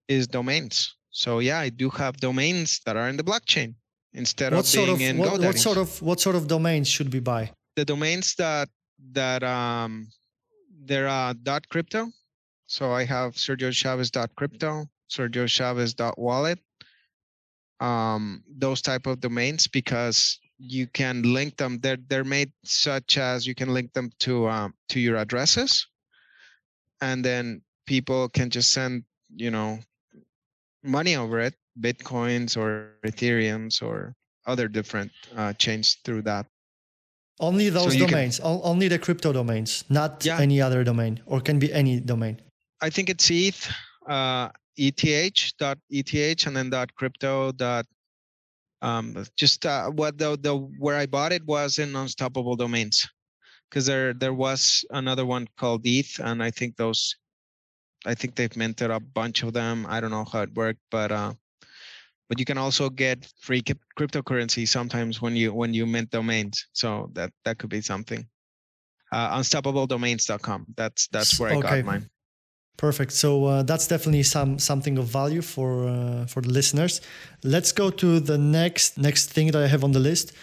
is 0.08 0.27
domains. 0.27 0.75
So 1.12 1.39
yeah, 1.39 1.60
I 1.67 1.69
do 1.69 1.89
have 2.01 2.13
domains 2.17 2.81
that 2.86 2.95
are 2.95 3.10
in 3.12 3.17
the 3.17 3.23
blockchain 3.23 3.75
instead 4.13 4.53
what 4.53 4.65
of 4.67 4.73
being 4.73 4.89
of, 4.89 5.01
in 5.01 5.17
what, 5.17 5.29
GoDaddy. 5.29 5.45
What 5.45 5.58
sort 5.67 5.77
of 5.77 6.01
what 6.01 6.19
sort 6.19 6.36
of 6.36 6.47
domains 6.47 6.88
should 6.88 7.12
we 7.13 7.19
buy? 7.19 7.51
The 7.75 7.86
domains 7.86 8.36
that 8.36 8.69
that 9.12 9.41
um 9.43 10.08
they're 10.88 11.08
uh, 11.08 11.34
dot 11.49 11.67
crypto. 11.69 12.01
So 12.67 12.91
I 12.91 13.03
have 13.05 13.34
Sergio 13.36 13.71
Chavez 13.71 14.10
dot 14.12 14.31
crypto. 14.36 14.86
sergiochavez.wallet, 15.09 16.59
um, 17.79 18.43
those 18.47 18.81
type 18.81 19.05
of 19.05 19.19
domains 19.19 19.67
because 19.67 20.39
you 20.57 20.87
can 20.87 21.21
link 21.21 21.57
them. 21.57 21.79
They're 21.79 21.97
they're 22.07 22.23
made 22.23 22.51
such 22.63 23.17
as 23.17 23.45
you 23.45 23.55
can 23.55 23.73
link 23.73 23.93
them 23.93 24.09
to 24.19 24.47
um, 24.47 24.73
to 24.89 24.99
your 24.99 25.17
addresses, 25.17 25.87
and 27.01 27.23
then 27.23 27.61
people 27.85 28.29
can 28.29 28.49
just 28.49 28.71
send 28.71 29.03
you 29.35 29.51
know 29.51 29.79
money 30.83 31.15
over 31.15 31.39
it, 31.39 31.55
bitcoins 31.79 32.57
or 32.57 32.95
ethereums 33.05 33.81
or 33.81 34.15
other 34.45 34.67
different 34.67 35.11
uh, 35.35 35.53
chains 35.53 35.97
through 36.05 36.21
that. 36.23 36.45
Only 37.39 37.69
those 37.69 37.93
so 37.93 38.07
domains, 38.07 38.39
can, 38.39 38.61
only 38.63 38.87
the 38.87 38.97
crypto 38.97 39.33
domains, 39.33 39.83
not 39.89 40.23
yeah. 40.23 40.39
any 40.39 40.61
other 40.61 40.85
domain, 40.85 41.19
or 41.25 41.41
can 41.41 41.59
be 41.59 41.73
any 41.73 41.99
domain. 41.99 42.39
I 42.81 42.89
think 42.89 43.09
it's 43.09 43.29
ETH. 43.29 43.69
Uh, 44.07 44.49
eth 44.77 45.53
dot 45.57 45.77
eth 45.91 46.47
and 46.47 46.55
then 46.55 46.69
dot 46.69 46.93
crypto 46.95 47.51
dot 47.51 47.85
um 48.81 49.25
just 49.35 49.65
uh, 49.65 49.89
what 49.89 50.17
the 50.17 50.38
the 50.41 50.55
where 50.55 50.97
i 50.97 51.05
bought 51.05 51.31
it 51.31 51.45
was 51.45 51.79
in 51.79 51.95
unstoppable 51.95 52.55
domains. 52.55 53.07
Because 53.69 53.85
there 53.88 54.13
there 54.13 54.33
was 54.33 54.85
another 54.91 55.25
one 55.25 55.47
called 55.57 55.85
eth 55.85 56.19
and 56.19 56.43
i 56.43 56.51
think 56.51 56.75
those 56.77 57.15
i 58.05 58.13
think 58.13 58.35
they've 58.35 58.55
minted 58.55 58.91
a 58.91 58.99
bunch 58.99 59.43
of 59.43 59.53
them. 59.53 59.85
I 59.89 59.99
don't 59.99 60.11
know 60.11 60.25
how 60.25 60.41
it 60.41 60.53
worked 60.53 60.81
but 60.91 61.11
uh 61.11 61.33
but 62.29 62.39
you 62.39 62.45
can 62.45 62.57
also 62.57 62.89
get 62.89 63.31
free 63.39 63.61
cryptocurrency 63.97 64.67
sometimes 64.67 65.21
when 65.21 65.35
you 65.35 65.53
when 65.53 65.73
you 65.73 65.85
mint 65.85 66.09
domains. 66.09 66.67
So 66.73 67.09
that 67.13 67.31
that 67.43 67.57
could 67.57 67.69
be 67.69 67.81
something. 67.81 68.27
Uh 69.11 69.38
unstoppabledomains.com 69.38 70.65
that's 70.75 71.07
that's 71.07 71.39
where 71.39 71.51
i 71.51 71.55
okay. 71.55 71.81
got 71.81 71.85
mine 71.85 72.09
Perfect. 72.77 73.13
So 73.13 73.45
uh, 73.45 73.63
that's 73.63 73.88
definitely 73.88 74.23
some 74.23 74.59
something 74.59 74.97
of 74.97 75.05
value 75.05 75.41
for 75.41 75.88
uh, 75.88 76.25
for 76.25 76.41
the 76.41 76.49
listeners. 76.49 77.01
Let's 77.43 77.71
go 77.71 77.89
to 77.89 78.19
the 78.19 78.38
next 78.38 78.97
next 78.97 79.31
thing 79.31 79.51
that 79.51 79.63
I 79.63 79.67
have 79.67 79.83
on 79.83 79.93
the 79.93 79.99
list, 79.99 80.33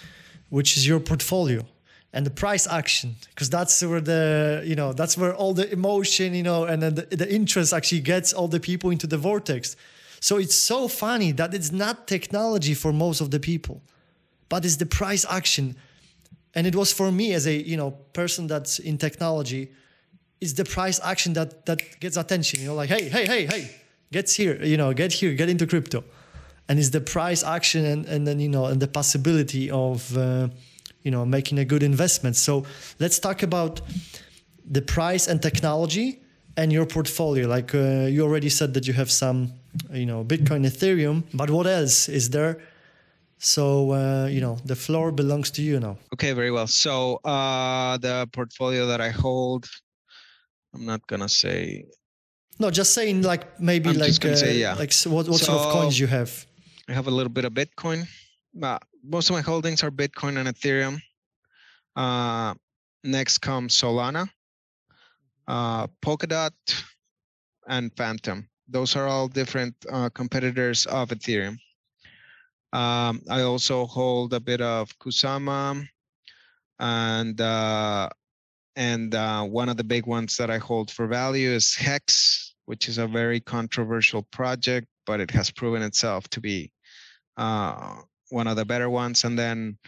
which 0.49 0.77
is 0.77 0.87
your 0.87 1.01
portfolio 1.01 1.67
and 2.15 2.27
the 2.27 2.31
price 2.31 2.67
action, 2.67 3.17
because 3.31 3.51
that's 3.51 3.83
where 3.83 4.01
the 4.01 4.63
you 4.65 4.75
know 4.75 4.95
that's 4.95 5.17
where 5.19 5.35
all 5.35 5.53
the 5.53 5.71
emotion 5.71 6.35
you 6.35 6.43
know 6.43 6.65
and 6.65 6.83
the, 6.83 7.17
the 7.17 7.31
interest 7.31 7.73
actually 7.75 8.01
gets 8.01 8.33
all 8.33 8.49
the 8.49 8.61
people 8.61 8.91
into 8.91 9.07
the 9.07 9.19
vortex. 9.19 9.77
So 10.21 10.39
it's 10.39 10.55
so 10.55 10.89
funny 10.89 11.33
that 11.33 11.53
it's 11.53 11.73
not 11.73 12.07
technology 12.07 12.75
for 12.75 12.93
most 12.93 13.21
of 13.21 13.31
the 13.31 13.41
people, 13.41 13.83
but 14.49 14.65
it's 14.65 14.77
the 14.77 14.87
price 14.87 15.27
action, 15.29 15.77
and 16.55 16.67
it 16.67 16.75
was 16.75 16.93
for 16.95 17.13
me 17.13 17.35
as 17.35 17.47
a 17.47 17.55
you 17.55 17.77
know 17.77 17.91
person 18.15 18.47
that's 18.47 18.79
in 18.79 18.97
technology 18.97 19.71
it's 20.43 20.55
the 20.55 20.65
price 20.65 20.99
action 21.05 21.33
that 21.35 21.65
that 21.67 21.81
gets 22.01 22.17
attention. 22.17 22.61
You 22.61 22.67
know, 22.69 22.75
like 22.75 22.91
hey, 22.91 23.09
hey, 23.09 23.27
hey, 23.27 23.47
hey, 23.47 23.71
gets 24.11 24.35
here. 24.35 24.63
You 24.63 24.77
know, 24.77 24.93
get 24.93 25.13
here, 25.13 25.33
get 25.35 25.49
into 25.49 25.67
crypto, 25.67 26.03
and 26.69 26.79
it's 26.81 26.91
the 26.91 27.01
price 27.01 27.45
action 27.45 27.85
and 27.87 28.05
and 28.07 28.27
then 28.27 28.41
you 28.41 28.49
know 28.49 28.67
and 28.67 28.83
the 28.83 28.89
possibility 28.89 29.71
of 29.71 30.17
uh, 30.19 30.49
you 31.05 31.13
know 31.13 31.25
making 31.25 31.59
a 31.59 31.65
good 31.65 31.83
investment. 31.83 32.35
So 32.37 32.65
let's 32.99 33.19
talk 33.21 33.43
about 33.45 33.81
the 34.69 34.83
price 34.83 35.29
and 35.29 35.41
technology 35.41 36.21
and 36.57 36.73
your 36.73 36.87
portfolio. 36.87 37.47
Like 37.47 37.73
uh, 37.75 38.11
you 38.15 38.23
already 38.25 38.51
said 38.51 38.75
that 38.75 38.87
you 38.89 38.95
have 38.95 39.11
some 39.11 39.53
you 39.93 40.07
know 40.07 40.25
Bitcoin, 40.25 40.67
Ethereum, 40.67 41.23
but 41.33 41.51
what 41.51 41.69
else 41.69 42.09
is 42.09 42.31
there? 42.31 42.59
So 43.39 43.93
uh, 43.93 44.27
you 44.27 44.41
know 44.41 44.59
the 44.65 44.77
floor 44.77 45.13
belongs 45.13 45.53
to 45.53 45.63
you 45.63 45.79
now. 45.79 45.99
Okay, 46.15 46.33
very 46.33 46.51
well. 46.51 46.67
So 46.67 47.21
uh, 47.25 47.97
the 47.99 48.29
portfolio 48.33 48.87
that 48.89 49.01
I 49.01 49.11
hold 49.11 49.69
I'm 50.75 50.87
not 50.87 51.07
gonna 51.07 51.29
say. 51.29 51.87
No, 52.59 52.71
just 52.71 52.95
saying 52.95 53.23
like 53.23 53.61
maybe 53.61 53.91
I'm 53.91 53.99
like 53.99 54.25
uh, 54.25 54.37
say, 54.37 54.59
yeah. 54.59 54.75
like 54.75 54.93
what 55.05 55.29
what 55.29 55.39
so, 55.39 55.47
sort 55.47 55.61
of 55.61 55.73
coins 55.73 55.99
you 55.99 56.07
have? 56.07 56.47
I 56.89 56.93
have 56.93 57.07
a 57.07 57.11
little 57.11 57.33
bit 57.33 57.45
of 57.45 57.53
Bitcoin. 57.53 58.07
Uh, 58.63 58.79
most 59.03 59.31
of 59.31 59.35
my 59.35 59.43
holdings 59.43 59.83
are 59.83 59.91
Bitcoin 59.91 60.37
and 60.37 60.49
Ethereum. 60.49 61.01
Uh, 61.97 62.55
next 63.05 63.39
comes 63.39 63.75
Solana, 63.81 64.29
uh, 65.49 65.87
Polkadot, 66.05 66.53
and 67.69 67.93
Fantom. 67.97 68.49
Those 68.69 68.97
are 68.97 69.07
all 69.07 69.29
different 69.29 69.75
uh, 69.91 70.09
competitors 70.11 70.87
of 70.87 71.11
Ethereum. 71.11 71.59
Um, 72.73 73.21
I 73.29 73.43
also 73.43 73.87
hold 73.87 74.33
a 74.33 74.41
bit 74.41 74.63
of 74.63 74.99
Kusama 74.99 75.87
and 76.79 77.39
uh, 77.41 78.09
and 78.77 79.15
uh, 79.15 79.45
one 79.45 79.69
of 79.69 79.77
the 79.77 79.85
big 79.85 80.07
ones 80.07 80.37
that 80.37 80.51
I 80.51 80.59
hold 80.59 80.91
for 80.91 81.07
value 81.07 81.51
is 81.51 81.75
Hex, 81.75 82.55
which 82.67 82.89
is 82.89 82.99
a 82.99 83.07
very 83.07 83.41
controversial 83.41 84.23
project, 84.33 84.87
but 85.07 85.21
it 85.21 85.31
has 85.31 85.51
proven 85.51 85.83
itself 85.83 86.29
to 86.31 86.41
be 86.41 86.73
uh, 87.37 87.97
one 88.31 88.47
of 88.47 88.57
the 88.57 88.65
better 88.65 88.89
ones. 88.89 89.25
And 89.25 89.39
then 89.39 89.79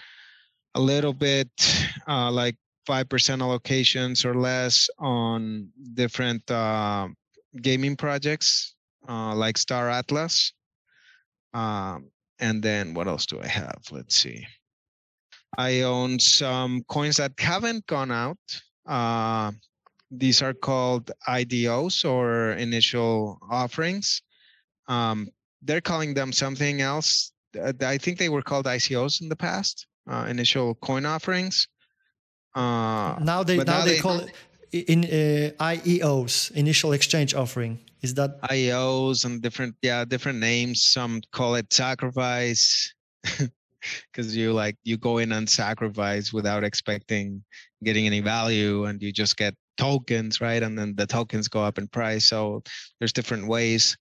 a 0.75 0.81
little 0.81 1.14
bit 1.14 1.49
uh, 2.07 2.31
like 2.31 2.57
5% 2.87 3.05
allocations 3.09 4.25
or 4.25 4.35
less 4.35 4.88
on 4.99 5.68
different 5.94 6.49
uh, 6.51 7.09
gaming 7.62 7.97
projects 7.97 8.75
uh, 9.09 9.35
like 9.35 9.57
Star 9.57 9.88
Atlas. 9.88 10.53
Um, 11.55 12.11
and 12.41 12.62
then 12.62 12.93
what 12.95 13.07
else 13.07 13.24
do 13.26 13.41
I 13.41 13.47
have? 13.47 13.80
Let's 13.91 14.16
see. 14.16 14.45
I 15.57 15.82
own 15.82 16.18
some 16.18 16.82
coins 16.89 17.16
that 17.18 17.32
haven't 17.39 17.87
gone 17.87 18.11
out 18.11 18.39
uh, 18.87 19.53
these 20.11 20.43
are 20.43 20.55
called 20.55 21.11
IDOs 21.28 22.05
or 22.05 22.53
initial 22.53 23.39
offerings. 23.51 24.22
Um, 24.89 25.28
they're 25.62 25.80
calling 25.80 26.14
them 26.14 26.32
something 26.32 26.80
else. 26.80 27.32
I 27.80 27.99
think 27.99 28.18
they 28.18 28.28
were 28.28 28.43
called 28.43 28.66
ICOs 28.66 29.22
in 29.22 29.28
the 29.28 29.37
past, 29.37 29.87
uh, 30.11 30.26
initial 30.28 30.74
coin 30.76 31.07
offerings. 31.07 31.68
Uh, 32.55 33.16
now 33.20 33.43
they 33.43 33.57
now, 33.57 33.64
now, 33.64 33.85
they, 33.85 33.95
they 33.95 34.01
call 34.01 34.20
it 34.20 34.32
in 34.74 35.05
uh, 35.05 35.51
IEOs, 35.62 36.51
initial 36.53 36.93
exchange 36.93 37.35
offering. 37.35 37.78
Is 38.03 38.14
that 38.14 38.41
IEOs 38.43 39.24
and 39.24 39.41
different 39.41 39.76
yeah 39.82 40.05
different 40.05 40.39
names? 40.39 40.85
Some 40.85 41.22
call 41.32 41.55
it 41.55 41.72
sacrifice 41.72 42.93
because 43.24 44.37
you 44.37 44.53
like 44.53 44.76
you 44.85 44.97
go 44.97 45.18
in 45.18 45.32
and 45.32 45.49
sacrifice 45.49 46.32
without 46.32 46.64
expecting 46.64 47.45
getting 47.85 48.07
any 48.07 48.20
value, 48.20 48.85
and 48.87 49.01
you 49.03 49.12
just 49.12 49.37
get 49.37 49.55
tokens, 49.76 50.41
right? 50.41 50.62
And 50.62 50.78
then 50.78 50.95
the 50.97 51.07
tokens 51.07 51.49
go 51.49 51.62
up 51.62 51.78
in 51.78 51.89
price. 51.89 52.26
So 52.26 52.62
there's 52.99 53.12
different 53.12 53.47
ways. 53.47 53.97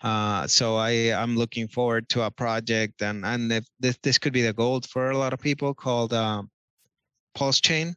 Uh, 0.00 0.46
so 0.46 0.76
I 0.76 1.12
I'm 1.12 1.36
looking 1.36 1.66
forward 1.68 2.08
to 2.10 2.22
a 2.22 2.30
project, 2.30 3.02
and 3.02 3.24
and 3.24 3.52
if 3.52 3.66
this 3.80 3.98
this 4.02 4.18
could 4.18 4.32
be 4.32 4.42
the 4.42 4.52
gold 4.52 4.88
for 4.88 5.10
a 5.10 5.18
lot 5.18 5.32
of 5.32 5.40
people 5.40 5.74
called 5.74 6.12
um, 6.12 6.50
Pulse 7.34 7.60
Chain, 7.60 7.94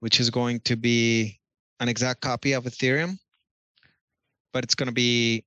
which 0.00 0.20
is 0.20 0.28
going 0.28 0.60
to 0.60 0.76
be 0.76 1.40
an 1.80 1.88
exact 1.88 2.20
copy 2.20 2.52
of 2.52 2.64
Ethereum, 2.64 3.16
but 4.52 4.64
it's 4.64 4.74
going 4.74 4.88
to 4.88 4.92
be 4.94 5.44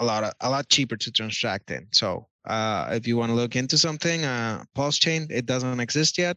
a 0.00 0.04
lot 0.04 0.22
of, 0.22 0.32
a 0.40 0.50
lot 0.50 0.68
cheaper 0.68 0.96
to 0.96 1.10
transact 1.10 1.70
in. 1.70 1.88
So 1.92 2.28
uh, 2.44 2.90
if 2.92 3.06
you 3.06 3.16
want 3.16 3.30
to 3.30 3.36
look 3.36 3.56
into 3.56 3.78
something, 3.78 4.24
uh, 4.24 4.64
Pulse 4.74 4.98
Chain, 4.98 5.26
it 5.30 5.46
doesn't 5.46 5.80
exist 5.80 6.18
yet 6.18 6.36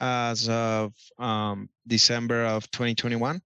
as 0.00 0.48
of 0.48 0.92
um, 1.18 1.68
December 1.86 2.44
of 2.44 2.70
2021, 2.70 3.40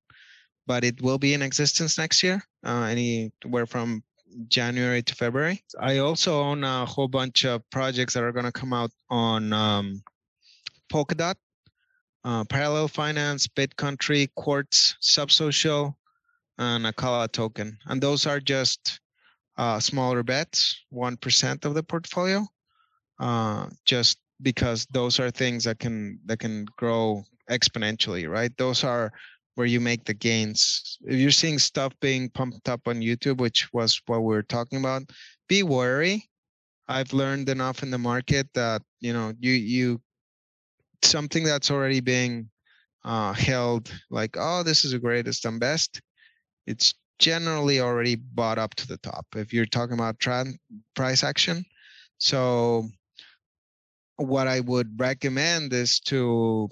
but 0.67 0.85
it 0.85 1.01
will 1.03 1.19
be 1.19 1.35
in 1.35 1.43
existence 1.43 1.99
next 1.99 2.23
year, 2.23 2.43
uh, 2.65 2.83
anywhere 2.83 3.67
from 3.67 4.03
January 4.49 5.03
to 5.03 5.15
February. 5.15 5.63
I 5.81 5.99
also 5.99 6.41
own 6.41 6.65
a 6.65 6.85
whole 6.87 7.09
bunch 7.09 7.45
of 7.45 7.69
projects 7.71 8.15
that 8.15 8.25
are 8.25 8.33
going 8.33 8.47
to 8.47 8.53
come 8.53 8.73
out 8.73 8.91
on 9.11 9.53
um, 9.53 10.03
Polkadot, 10.93 11.35
uh, 12.25 12.45
Parallel 12.45 12.89
Finance, 12.89 13.47
BitCountry, 13.49 14.29
Quartz, 14.35 14.97
Subsocial, 15.03 15.95
and 16.59 16.85
Acala 16.87 17.31
token. 17.31 17.79
And 17.87 18.01
those 18.01 18.27
are 18.27 18.41
just 18.41 19.01
uh, 19.57 19.79
smaller 19.81 20.23
bets, 20.23 20.81
1% 20.93 21.65
of 21.65 21.75
the 21.75 21.83
portfolio, 21.83 22.47
uh, 23.21 23.69
just 23.85 24.19
because 24.43 24.87
those 24.91 25.21
are 25.21 25.31
things 25.31 25.65
that 25.65 25.79
can 25.79 26.19
that 26.27 26.39
can 26.39 26.67
grow 26.77 27.25
exponentially, 27.51 28.29
right? 28.29 28.53
Those 28.57 28.85
are 28.85 29.13
where 29.55 29.67
you 29.67 29.81
make 29.81 30.05
the 30.05 30.15
gains. 30.15 30.99
If 31.07 31.17
you're 31.17 31.31
seeing 31.31 31.59
stuff 31.59 31.93
being 32.01 32.29
pumped 32.31 32.69
up 32.69 32.87
on 32.87 33.01
YouTube, 33.01 33.39
which 33.39 33.73
was 33.73 34.01
what 34.07 34.23
we 34.23 34.35
are 34.37 34.43
talking 34.43 34.79
about, 34.79 35.03
be 35.49 35.63
wary. 35.63 36.29
I've 36.89 37.13
learned 37.13 37.49
enough 37.49 37.83
in 37.83 37.91
the 37.91 37.99
market 37.99 38.49
that 38.55 38.83
you 39.01 39.13
know 39.13 39.33
you 39.39 39.53
you 39.53 40.01
something 41.03 41.45
that's 41.45 41.71
already 41.71 42.01
being 42.01 42.51
uh, 43.05 43.33
held 43.35 43.93
like 44.11 44.37
oh 44.39 44.63
this 44.63 44.85
is 44.85 44.93
the 44.93 44.99
greatest 44.99 45.45
and 45.45 45.61
best. 45.61 46.01
It's 46.67 46.95
generally 47.19 47.81
already 47.81 48.17
bought 48.17 48.59
up 48.59 48.75
to 48.75 48.89
the 48.89 48.99
top. 48.99 49.27
If 49.37 49.53
you're 49.53 49.67
talking 49.67 49.95
about 49.95 50.19
trend 50.19 50.59
price 50.95 51.23
action, 51.23 51.65
so 52.19 52.89
what 54.17 54.49
I 54.49 54.61
would 54.61 54.99
recommend 54.99 55.73
is 55.73 56.01
to 56.01 56.69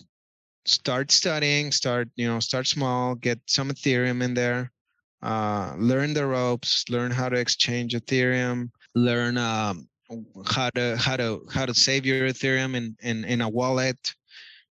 start 0.65 1.11
studying 1.11 1.73
start 1.73 2.09
you 2.15 2.29
know 2.29 2.39
start 2.39 2.69
small 2.69 3.17
get 3.17 3.41
some 3.47 3.69
ethereum 3.69 4.23
in 4.23 4.33
there 4.33 4.71
uh, 5.23 5.75
learn 5.77 6.15
the 6.15 6.25
ropes 6.25 6.85
learn 6.89 7.11
how 7.11 7.29
to 7.29 7.37
exchange 7.37 7.95
ethereum 7.95 8.71
learn 8.95 9.37
um, 9.39 9.89
how 10.47 10.71
to 10.71 10.97
how 10.97 11.17
to 11.17 11.43
how 11.53 11.67
to 11.67 11.75
save 11.75 12.07
your 12.07 12.29
ethereum 12.29 12.77
in, 12.77 12.97
in 13.03 13.25
in 13.25 13.41
a 13.41 13.49
wallet 13.49 14.15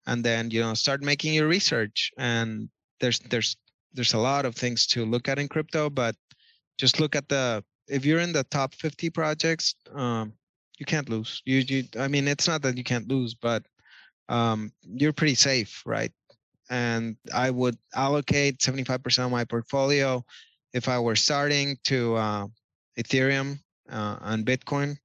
and 0.10 0.24
then 0.24 0.50
you 0.50 0.60
know 0.60 0.74
start 0.74 1.02
making 1.02 1.34
your 1.34 1.48
research. 1.48 2.12
And 2.18 2.70
there's 3.00 3.20
there's 3.30 3.56
there's 3.94 4.14
a 4.14 4.18
lot 4.18 4.46
of 4.46 4.56
things 4.56 4.88
to 4.88 5.06
look 5.06 5.28
at 5.30 5.40
in 5.40 5.48
crypto 5.48 5.90
but 5.90 6.16
just 6.78 7.00
look 7.00 7.16
at 7.16 7.28
the 7.30 7.64
if 7.88 8.06
you're 8.06 8.20
in 8.20 8.34
the 8.34 8.44
top 8.46 8.76
50 8.76 9.10
projects 9.10 9.76
um, 9.96 10.34
you 10.80 10.86
can't 10.86 11.10
lose 11.10 11.42
you, 11.46 11.58
you 11.58 11.84
i 12.00 12.08
mean 12.08 12.28
it's 12.28 12.48
not 12.48 12.62
that 12.62 12.78
you 12.78 12.84
can't 12.84 13.08
lose 13.08 13.34
but 13.34 13.64
um, 14.30 14.72
you're 14.84 15.14
pretty 15.14 15.36
safe, 15.36 15.84
right? 15.86 16.12
And 16.70 17.18
I 17.34 17.50
would 17.50 17.78
allocate 17.96 18.60
75% 18.60 19.26
of 19.26 19.32
my 19.32 19.44
portfolio 19.44 20.24
if 20.74 20.88
I 20.88 21.00
were 21.00 21.16
starting 21.16 21.78
to 21.86 22.16
uh, 22.16 22.48
Ethereum 22.98 23.60
uh, 23.90 24.18
and 24.22 24.46
Bitcoin. 24.46 24.98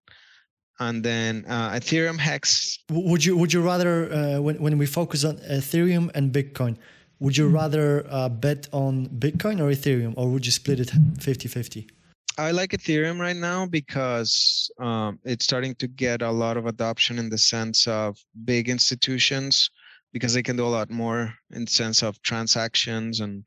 And 0.79 1.03
then 1.03 1.47
uh, 1.49 1.70
Ethereum 1.70 2.18
Hex. 2.18 2.79
Would 2.91 3.25
you 3.25 3.37
would 3.37 3.53
you 3.53 3.62
rather 3.62 4.12
uh, 4.12 4.41
when 4.41 4.57
when 4.61 4.77
we 4.77 4.87
focus 4.87 5.25
on 5.25 5.37
Ethereum 5.39 6.11
and 6.16 6.33
Bitcoin, 6.33 6.77
would 7.20 7.37
you 7.37 7.47
hmm. 7.49 7.55
rather 7.55 8.05
uh, 8.11 8.29
bet 8.29 8.66
on 8.72 9.07
Bitcoin 9.07 9.61
or 9.61 9.70
Ethereum, 9.70 10.14
or 10.16 10.29
would 10.31 10.45
you 10.45 10.51
split 10.51 10.81
it 10.81 10.89
50-50? 10.89 11.89
I 12.37 12.51
like 12.51 12.70
Ethereum 12.70 13.20
right 13.20 13.37
now 13.37 13.64
because 13.66 14.68
um, 14.80 15.20
it's 15.24 15.45
starting 15.45 15.76
to 15.76 15.87
get 15.87 16.20
a 16.20 16.30
lot 16.30 16.57
of 16.57 16.66
adoption 16.66 17.18
in 17.18 17.28
the 17.28 17.39
sense 17.39 17.87
of 17.87 18.18
big 18.45 18.68
institutions 18.68 19.70
because 20.12 20.35
they 20.35 20.43
can 20.43 20.57
do 20.57 20.66
a 20.66 20.76
lot 20.78 20.91
more 20.91 21.32
in 21.53 21.64
the 21.64 21.70
sense 21.70 22.03
of 22.03 22.20
transactions 22.22 23.20
and 23.20 23.45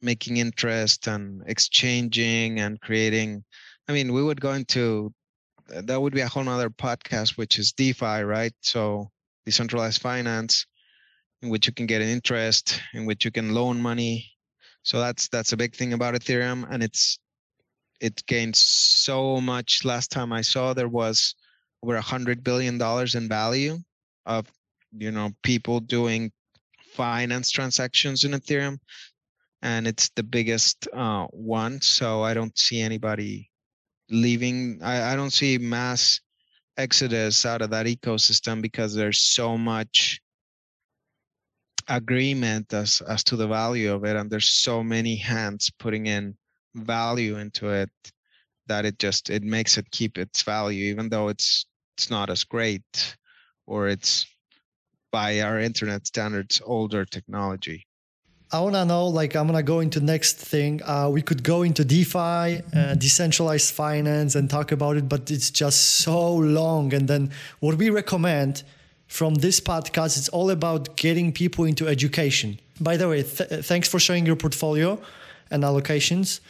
making 0.00 0.36
interest 0.36 1.08
and 1.08 1.42
exchanging 1.46 2.60
and 2.60 2.80
creating. 2.80 3.42
I 3.88 3.92
mean, 3.92 4.12
we 4.12 4.22
would 4.22 4.40
go 4.40 4.52
into 4.52 5.12
that 5.68 6.00
would 6.00 6.14
be 6.14 6.20
a 6.20 6.28
whole 6.28 6.44
nother 6.44 6.70
podcast, 6.70 7.36
which 7.36 7.58
is 7.58 7.72
DeFi, 7.72 8.22
right? 8.22 8.52
So 8.60 9.10
decentralized 9.46 10.00
finance, 10.00 10.66
in 11.40 11.48
which 11.48 11.66
you 11.66 11.72
can 11.72 11.86
get 11.86 12.02
an 12.02 12.08
interest, 12.08 12.80
in 12.94 13.04
which 13.04 13.24
you 13.24 13.32
can 13.32 13.54
loan 13.54 13.80
money. 13.80 14.30
So 14.84 15.00
that's 15.00 15.28
that's 15.28 15.52
a 15.52 15.56
big 15.56 15.74
thing 15.74 15.92
about 15.92 16.14
Ethereum, 16.14 16.66
and 16.70 16.82
it's 16.82 17.18
it 18.02 18.26
gained 18.26 18.56
so 18.56 19.40
much. 19.40 19.84
Last 19.84 20.10
time 20.10 20.32
I 20.32 20.42
saw, 20.42 20.74
there 20.74 20.88
was 20.88 21.36
over 21.82 21.94
a 21.94 22.02
hundred 22.02 22.42
billion 22.42 22.76
dollars 22.76 23.14
in 23.14 23.28
value 23.28 23.78
of 24.26 24.46
you 24.92 25.10
know 25.12 25.30
people 25.42 25.80
doing 25.80 26.32
finance 26.94 27.50
transactions 27.50 28.24
in 28.24 28.32
Ethereum, 28.32 28.78
and 29.62 29.86
it's 29.86 30.10
the 30.16 30.24
biggest 30.24 30.88
uh, 30.92 31.26
one. 31.28 31.80
So 31.80 32.22
I 32.22 32.34
don't 32.34 32.58
see 32.58 32.80
anybody 32.80 33.48
leaving. 34.10 34.80
I, 34.82 35.12
I 35.12 35.16
don't 35.16 35.32
see 35.32 35.56
mass 35.56 36.20
exodus 36.76 37.46
out 37.46 37.62
of 37.62 37.70
that 37.70 37.86
ecosystem 37.86 38.60
because 38.60 38.94
there's 38.94 39.20
so 39.20 39.56
much 39.56 40.20
agreement 41.88 42.72
as 42.72 43.00
as 43.08 43.22
to 43.24 43.36
the 43.36 43.46
value 43.46 43.92
of 43.92 44.04
it 44.04 44.14
and 44.14 44.30
there's 44.30 44.48
so 44.48 44.84
many 44.84 45.16
hands 45.16 45.68
putting 45.80 46.06
in 46.06 46.34
value 46.74 47.36
into 47.36 47.70
it 47.70 47.90
that 48.66 48.84
it 48.84 48.98
just 48.98 49.30
it 49.30 49.42
makes 49.42 49.76
it 49.76 49.90
keep 49.90 50.18
its 50.18 50.42
value 50.42 50.90
even 50.90 51.08
though 51.08 51.28
it's 51.28 51.66
it's 51.96 52.10
not 52.10 52.30
as 52.30 52.44
great 52.44 53.16
or 53.66 53.88
it's 53.88 54.26
by 55.10 55.40
our 55.40 55.58
internet 55.58 56.06
standards 56.06 56.62
older 56.64 57.04
technology. 57.04 57.86
I 58.50 58.60
want 58.60 58.74
to 58.74 58.84
know 58.84 59.06
like 59.06 59.34
i'm 59.34 59.46
going 59.46 59.56
to 59.56 59.62
go 59.62 59.80
into 59.80 60.00
next 60.00 60.34
thing 60.36 60.82
uh, 60.84 61.08
we 61.08 61.22
could 61.22 61.42
go 61.42 61.62
into 61.62 61.84
defi 61.86 62.60
uh, 62.76 62.94
decentralized 62.94 63.72
finance 63.72 64.34
and 64.34 64.50
talk 64.50 64.72
about 64.72 64.98
it 64.98 65.08
but 65.08 65.30
it's 65.30 65.50
just 65.50 65.80
so 66.04 66.34
long 66.34 66.92
and 66.92 67.08
then 67.08 67.30
what 67.60 67.76
we 67.76 67.88
recommend 67.88 68.62
from 69.06 69.36
this 69.36 69.58
podcast 69.58 70.18
it's 70.18 70.28
all 70.30 70.50
about 70.50 70.96
getting 70.96 71.32
people 71.32 71.64
into 71.64 71.88
education. 71.88 72.58
By 72.80 72.96
the 72.96 73.08
way 73.08 73.22
th- 73.22 73.64
thanks 73.64 73.88
for 73.88 73.98
showing 73.98 74.26
your 74.26 74.36
portfolio 74.36 74.98
and 75.52 75.62
allocations. 75.62 76.40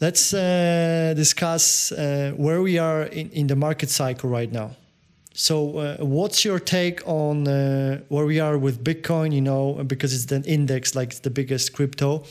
Let's 0.00 0.32
uh, 0.32 1.12
discuss 1.16 1.90
uh, 1.90 2.32
where 2.36 2.62
we 2.62 2.78
are 2.78 3.02
in, 3.02 3.30
in 3.30 3.46
the 3.48 3.56
market 3.56 3.90
cycle 3.90 4.30
right 4.30 4.52
now. 4.52 4.76
So, 5.32 5.78
uh, 5.78 5.96
what's 5.98 6.44
your 6.44 6.60
take 6.60 7.00
on 7.06 7.48
uh, 7.48 8.00
where 8.08 8.24
we 8.24 8.38
are 8.38 8.58
with 8.58 8.84
Bitcoin? 8.84 9.32
You 9.32 9.40
know, 9.40 9.82
because 9.84 10.14
it's 10.14 10.26
the 10.26 10.40
index, 10.46 10.94
like 10.94 11.14
the 11.22 11.30
biggest 11.30 11.72
crypto, 11.72 12.24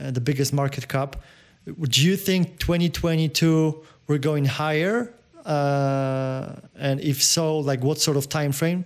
uh, 0.00 0.10
the 0.10 0.20
biggest 0.20 0.52
market 0.52 0.88
cap. 0.88 1.16
Do 1.64 2.02
you 2.04 2.16
think 2.16 2.58
2022 2.58 3.84
we're 4.08 4.18
going 4.18 4.44
higher? 4.44 5.12
Uh, 5.44 6.56
and 6.76 7.00
if 7.00 7.22
so, 7.22 7.58
like 7.58 7.84
what 7.84 8.00
sort 8.00 8.16
of 8.16 8.28
time 8.28 8.52
frame? 8.52 8.84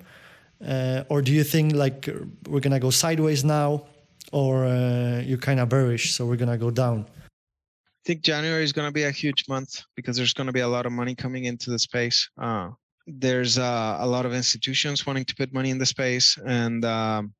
or 1.08 1.22
do 1.22 1.32
you 1.32 1.42
think 1.42 1.74
like 1.74 2.06
we're 2.48 2.60
gonna 2.60 2.80
go 2.80 2.90
sideways 2.90 3.44
now? 3.44 3.84
Or 4.32 4.64
uh, 4.64 5.20
you're 5.20 5.38
kind 5.38 5.60
of 5.60 5.68
bearish, 5.68 6.14
so 6.14 6.26
we're 6.26 6.36
gonna 6.36 6.58
go 6.58 6.70
down? 6.70 7.06
I 7.08 8.06
think 8.06 8.22
January 8.22 8.64
is 8.64 8.72
gonna 8.72 8.92
be 8.92 9.04
a 9.04 9.10
huge 9.10 9.44
month 9.48 9.82
because 9.96 10.16
there's 10.16 10.32
gonna 10.32 10.52
be 10.52 10.60
a 10.60 10.68
lot 10.68 10.86
of 10.86 10.92
money 10.92 11.14
coming 11.14 11.44
into 11.44 11.70
the 11.70 11.78
space. 11.78 12.28
Uh, 12.40 12.70
there's 13.06 13.58
uh, 13.58 13.96
a 14.00 14.06
lot 14.06 14.26
of 14.26 14.32
institutions 14.32 15.06
wanting 15.06 15.24
to 15.24 15.34
put 15.34 15.52
money 15.52 15.70
in 15.70 15.78
the 15.78 15.86
space, 15.86 16.38
and 16.46 16.84
um, 16.84 17.34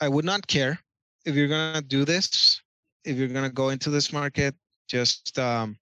I 0.00 0.08
would 0.08 0.24
not 0.24 0.46
care 0.46 0.78
if 1.24 1.34
you're 1.34 1.48
gonna 1.48 1.82
do 1.82 2.04
this. 2.04 2.60
If 3.04 3.16
you're 3.16 3.28
gonna 3.28 3.50
go 3.50 3.68
into 3.68 3.90
this 3.90 4.12
market, 4.12 4.54
just 4.88 5.38
um, 5.38 5.76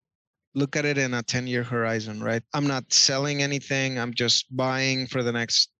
look 0.54 0.76
at 0.76 0.84
it 0.84 0.98
in 0.98 1.14
a 1.14 1.22
10 1.22 1.46
year 1.46 1.62
horizon, 1.62 2.22
right? 2.22 2.42
I'm 2.52 2.66
not 2.66 2.92
selling 2.92 3.42
anything. 3.42 3.98
I'm 3.98 4.14
just 4.14 4.54
buying 4.54 5.06
for 5.06 5.22
the 5.22 5.32
next 5.32 5.70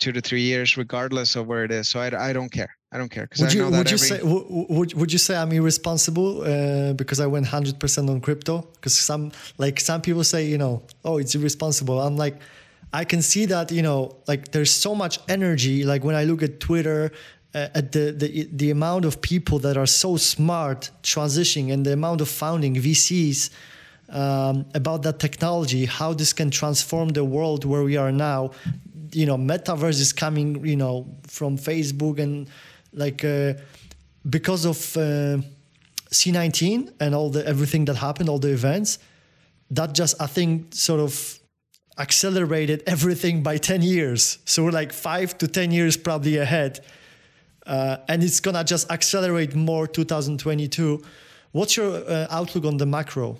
two 0.00 0.12
to 0.12 0.20
three 0.20 0.42
years, 0.42 0.76
regardless 0.76 1.36
of 1.36 1.46
where 1.46 1.64
it 1.64 1.70
is. 1.70 1.88
So 1.88 2.00
I, 2.00 2.30
I 2.30 2.32
don't 2.32 2.50
care. 2.50 2.76
I 2.92 2.98
don't 2.98 3.08
care 3.08 3.24
because 3.24 3.42
would 3.42 3.54
you 3.54 3.64
would 3.66 3.90
you 3.90 3.94
every... 3.94 4.08
say 4.08 4.20
would, 4.22 4.94
would 4.94 5.12
you 5.12 5.18
say 5.18 5.36
I'm 5.36 5.52
irresponsible 5.52 6.42
uh, 6.42 6.92
because 6.94 7.20
I 7.20 7.26
went 7.26 7.46
hundred 7.46 7.78
percent 7.78 8.10
on 8.10 8.20
crypto? 8.20 8.66
Because 8.74 8.98
some 8.98 9.30
like 9.58 9.78
some 9.78 10.00
people 10.00 10.24
say 10.24 10.46
you 10.46 10.58
know 10.58 10.82
oh 11.04 11.18
it's 11.18 11.34
irresponsible. 11.36 12.00
I'm 12.00 12.16
like 12.16 12.40
I 12.92 13.04
can 13.04 13.22
see 13.22 13.44
that 13.46 13.70
you 13.70 13.82
know 13.82 14.16
like 14.26 14.50
there's 14.50 14.72
so 14.72 14.94
much 14.94 15.20
energy. 15.28 15.84
Like 15.84 16.02
when 16.02 16.16
I 16.16 16.24
look 16.24 16.42
at 16.42 16.58
Twitter, 16.58 17.12
uh, 17.54 17.68
at 17.74 17.92
the, 17.92 18.12
the 18.12 18.48
the 18.52 18.70
amount 18.70 19.04
of 19.04 19.20
people 19.22 19.60
that 19.60 19.76
are 19.76 19.86
so 19.86 20.16
smart 20.16 20.90
transitioning 21.04 21.72
and 21.72 21.86
the 21.86 21.92
amount 21.92 22.20
of 22.20 22.28
founding 22.28 22.74
VCs 22.74 23.50
um, 24.08 24.66
about 24.74 25.02
that 25.02 25.18
technology, 25.18 25.86
how 25.86 26.12
this 26.12 26.32
can 26.32 26.50
transform 26.50 27.10
the 27.10 27.24
world 27.24 27.64
where 27.64 27.82
we 27.82 27.96
are 27.96 28.12
now. 28.12 28.50
You 29.12 29.26
know, 29.26 29.36
metaverse 29.36 30.00
is 30.00 30.12
coming. 30.12 30.64
You 30.66 30.76
know, 30.76 31.06
from 31.26 31.58
Facebook 31.58 32.18
and 32.18 32.48
like 32.92 33.24
uh, 33.24 33.54
because 34.28 34.64
of 34.64 34.96
uh, 34.96 35.38
C19 36.10 36.92
and 37.00 37.14
all 37.14 37.30
the 37.30 37.46
everything 37.46 37.84
that 37.86 37.96
happened, 37.96 38.28
all 38.28 38.38
the 38.38 38.52
events, 38.52 38.98
that 39.70 39.94
just 39.94 40.20
I 40.20 40.26
think 40.26 40.74
sort 40.74 41.00
of 41.00 41.38
accelerated 41.98 42.82
everything 42.86 43.42
by 43.42 43.58
10 43.58 43.82
years. 43.82 44.38
So 44.46 44.64
we're 44.64 44.70
like 44.70 44.92
five 44.92 45.36
to 45.38 45.46
10 45.46 45.70
years 45.70 45.96
probably 45.96 46.38
ahead. 46.38 46.80
Uh, 47.66 47.98
and 48.08 48.24
it's 48.24 48.40
gonna 48.40 48.64
just 48.64 48.90
accelerate 48.90 49.54
more 49.54 49.86
2022. 49.86 51.02
What's 51.52 51.76
your 51.76 51.96
uh, 51.96 52.26
outlook 52.30 52.64
on 52.64 52.78
the 52.78 52.86
macro? 52.86 53.38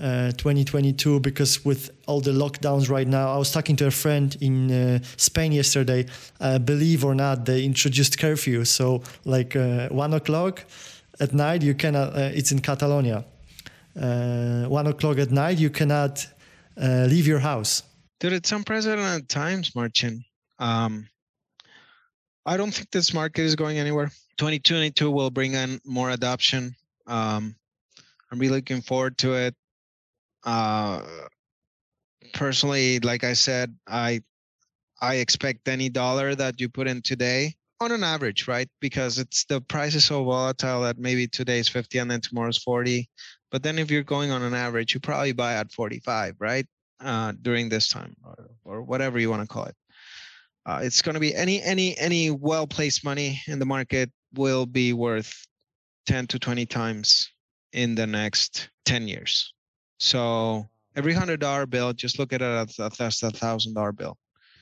Uh, 0.00 0.32
2022 0.32 1.20
because 1.20 1.66
with 1.66 1.90
all 2.06 2.18
the 2.20 2.30
lockdowns 2.30 2.88
right 2.88 3.06
now 3.06 3.30
i 3.30 3.36
was 3.36 3.50
talking 3.52 3.76
to 3.76 3.86
a 3.86 3.90
friend 3.90 4.38
in 4.40 4.70
uh, 4.70 4.98
spain 5.18 5.52
yesterday. 5.52 6.06
Uh, 6.40 6.58
believe 6.58 7.04
or 7.04 7.14
not 7.14 7.44
they 7.44 7.62
introduced 7.62 8.18
curfew. 8.18 8.64
So 8.64 9.02
like 9.26 9.54
uh, 9.54 9.88
one 9.90 10.14
o'clock 10.14 10.64
at 11.20 11.34
night 11.34 11.62
you 11.62 11.74
cannot 11.74 12.16
uh, 12.16 12.30
it's 12.32 12.52
in 12.52 12.60
catalonia. 12.60 13.24
One 13.94 14.86
o'clock 14.86 15.18
at 15.18 15.30
night 15.30 15.58
you 15.58 15.68
cannot 15.68 16.26
leave 16.78 17.26
your 17.26 17.40
house. 17.40 17.82
Dude 18.18 18.32
it's 18.32 18.50
unprecedented 18.50 19.28
times 19.28 19.74
marcin. 19.74 20.24
Um, 20.58 21.06
i 22.46 22.56
don't 22.56 22.72
think 22.72 22.90
this 22.90 23.12
market 23.12 23.42
is 23.42 23.56
going 23.56 23.78
anywhere. 23.78 24.10
2022 24.38 25.10
will 25.10 25.30
bring 25.30 25.52
in 25.52 25.80
more 25.84 26.10
adoption. 26.10 26.74
Um, 27.06 27.56
i'm 28.30 28.38
really 28.38 28.56
looking 28.56 28.80
forward 28.80 29.18
to 29.18 29.34
it 29.34 29.54
uh, 30.44 31.02
personally, 32.32 33.00
like 33.00 33.24
I 33.24 33.32
said, 33.32 33.74
I 33.86 34.22
I 35.00 35.16
expect 35.16 35.68
any 35.68 35.88
dollar 35.88 36.34
that 36.34 36.60
you 36.60 36.68
put 36.68 36.86
in 36.86 37.02
today 37.02 37.54
on 37.80 37.90
an 37.90 38.04
average, 38.04 38.46
right? 38.46 38.68
Because 38.80 39.18
it's 39.18 39.44
the 39.44 39.60
price 39.60 39.94
is 39.94 40.04
so 40.04 40.22
volatile 40.22 40.82
that 40.82 40.98
maybe 40.98 41.26
today 41.26 41.58
is 41.58 41.68
50 41.68 41.98
and 41.98 42.10
then 42.10 42.20
tomorrow's 42.20 42.58
40. 42.58 43.08
But 43.50 43.64
then 43.64 43.78
if 43.78 43.90
you're 43.90 44.04
going 44.04 44.30
on 44.30 44.42
an 44.42 44.54
average, 44.54 44.94
you 44.94 45.00
probably 45.00 45.32
buy 45.32 45.54
at 45.54 45.72
45, 45.72 46.36
right? 46.38 46.66
Uh, 47.00 47.32
during 47.42 47.68
this 47.68 47.88
time 47.88 48.14
or, 48.24 48.50
or 48.64 48.82
whatever 48.82 49.18
you 49.18 49.28
want 49.28 49.42
to 49.42 49.48
call 49.48 49.64
it. 49.64 49.74
Uh, 50.64 50.78
it's 50.84 51.02
going 51.02 51.14
to 51.14 51.20
be 51.20 51.34
any 51.34 51.60
any 51.60 51.98
any 51.98 52.30
well 52.30 52.68
placed 52.68 53.04
money 53.04 53.42
in 53.48 53.58
the 53.58 53.66
market 53.66 54.08
will 54.34 54.64
be 54.64 54.92
worth 54.92 55.34
10 56.06 56.28
to 56.28 56.38
20 56.38 56.64
times 56.66 57.32
in 57.72 57.96
the 57.96 58.06
next 58.06 58.70
10 58.84 59.08
years 59.08 59.52
so 60.02 60.68
every 60.96 61.12
hundred 61.12 61.38
dollar 61.38 61.64
bill, 61.64 61.92
just 61.92 62.18
look 62.18 62.32
at 62.32 62.42
it 62.42 62.78
as 62.80 63.22
a, 63.22 63.30
thousand 63.30 63.74
dollar 63.74 63.92
bill. 63.92 64.18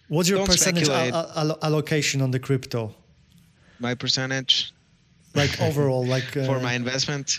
What's 0.09 0.28
your 0.28 0.38
Don't 0.38 0.49
percentage 0.49 0.88
al- 0.91 1.59
allocation 1.62 2.20
on 2.20 2.30
the 2.30 2.38
crypto? 2.38 2.95
My 3.78 3.95
percentage, 3.95 4.72
like 5.34 5.59
overall, 5.62 6.05
like 6.05 6.36
uh, 6.36 6.45
for 6.45 6.61
my 6.61 6.74
investment, 6.74 7.38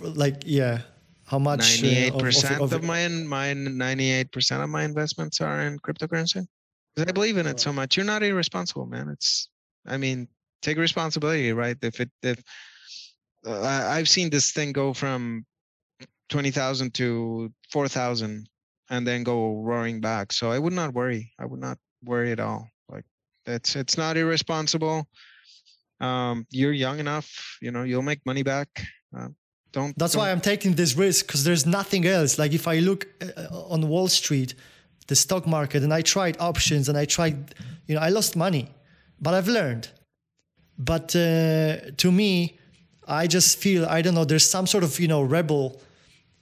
like 0.00 0.44
yeah, 0.46 0.82
how 1.26 1.40
much? 1.40 1.82
Uh, 1.82 1.82
ninety-eight 1.82 2.18
percent 2.18 2.54
of, 2.56 2.72
of, 2.72 2.72
of, 2.72 2.84
my 2.84 3.08
my 3.08 3.52
ninety-eight 3.52 4.30
percent 4.30 4.62
of 4.62 4.68
my 4.68 4.84
investments 4.84 5.40
are 5.40 5.62
in 5.62 5.80
cryptocurrency 5.80 6.46
because 6.94 7.08
I 7.08 7.12
believe 7.12 7.36
in 7.36 7.48
it 7.48 7.58
so 7.58 7.72
much. 7.72 7.96
You're 7.96 8.06
not 8.06 8.22
irresponsible, 8.22 8.86
man. 8.86 9.08
It's, 9.08 9.48
I 9.88 9.96
mean, 9.96 10.28
take 10.62 10.78
responsibility, 10.78 11.52
right? 11.52 11.76
If 11.82 11.98
it 12.00 12.10
if 12.22 12.40
uh, 13.44 13.60
I've 13.90 14.08
seen 14.08 14.30
this 14.30 14.52
thing 14.52 14.70
go 14.70 14.94
from 14.94 15.44
20,000 16.34 16.92
to 16.94 17.52
4,000 17.70 18.48
and 18.90 19.06
then 19.06 19.22
go 19.22 19.60
roaring 19.60 20.00
back. 20.00 20.32
So 20.32 20.50
I 20.50 20.58
would 20.58 20.72
not 20.72 20.92
worry. 20.92 21.32
I 21.38 21.44
would 21.46 21.60
not 21.60 21.78
worry 22.02 22.32
at 22.32 22.40
all. 22.40 22.68
Like 22.88 23.04
it's 23.46 23.76
it's 23.76 23.96
not 23.96 24.16
irresponsible. 24.16 25.06
Um, 26.00 26.44
you're 26.50 26.72
young 26.72 26.98
enough, 26.98 27.28
you 27.62 27.70
know, 27.70 27.84
you'll 27.84 28.08
make 28.10 28.20
money 28.26 28.42
back. 28.42 28.68
Uh, 29.16 29.28
don't. 29.70 29.96
That's 29.96 30.14
don't. 30.14 30.22
why 30.22 30.32
I'm 30.32 30.40
taking 30.40 30.74
this 30.74 30.96
risk 30.96 31.28
because 31.28 31.44
there's 31.44 31.66
nothing 31.66 32.04
else. 32.04 32.36
Like 32.36 32.52
if 32.52 32.66
I 32.66 32.80
look 32.80 33.06
uh, 33.22 33.70
on 33.74 33.88
Wall 33.88 34.08
Street, 34.08 34.56
the 35.06 35.14
stock 35.14 35.46
market, 35.46 35.84
and 35.84 35.94
I 35.94 36.02
tried 36.02 36.36
options 36.40 36.88
and 36.88 36.98
I 36.98 37.04
tried, 37.04 37.54
you 37.86 37.94
know, 37.94 38.00
I 38.00 38.08
lost 38.08 38.34
money, 38.34 38.66
but 39.20 39.34
I've 39.34 39.46
learned. 39.46 39.88
But 40.76 41.14
uh, 41.14 41.92
to 42.02 42.10
me, 42.10 42.58
I 43.06 43.28
just 43.28 43.58
feel 43.58 43.86
I 43.86 44.02
don't 44.02 44.16
know. 44.16 44.24
There's 44.24 44.50
some 44.50 44.66
sort 44.66 44.82
of 44.82 44.98
you 44.98 45.06
know 45.06 45.22
rebel 45.22 45.80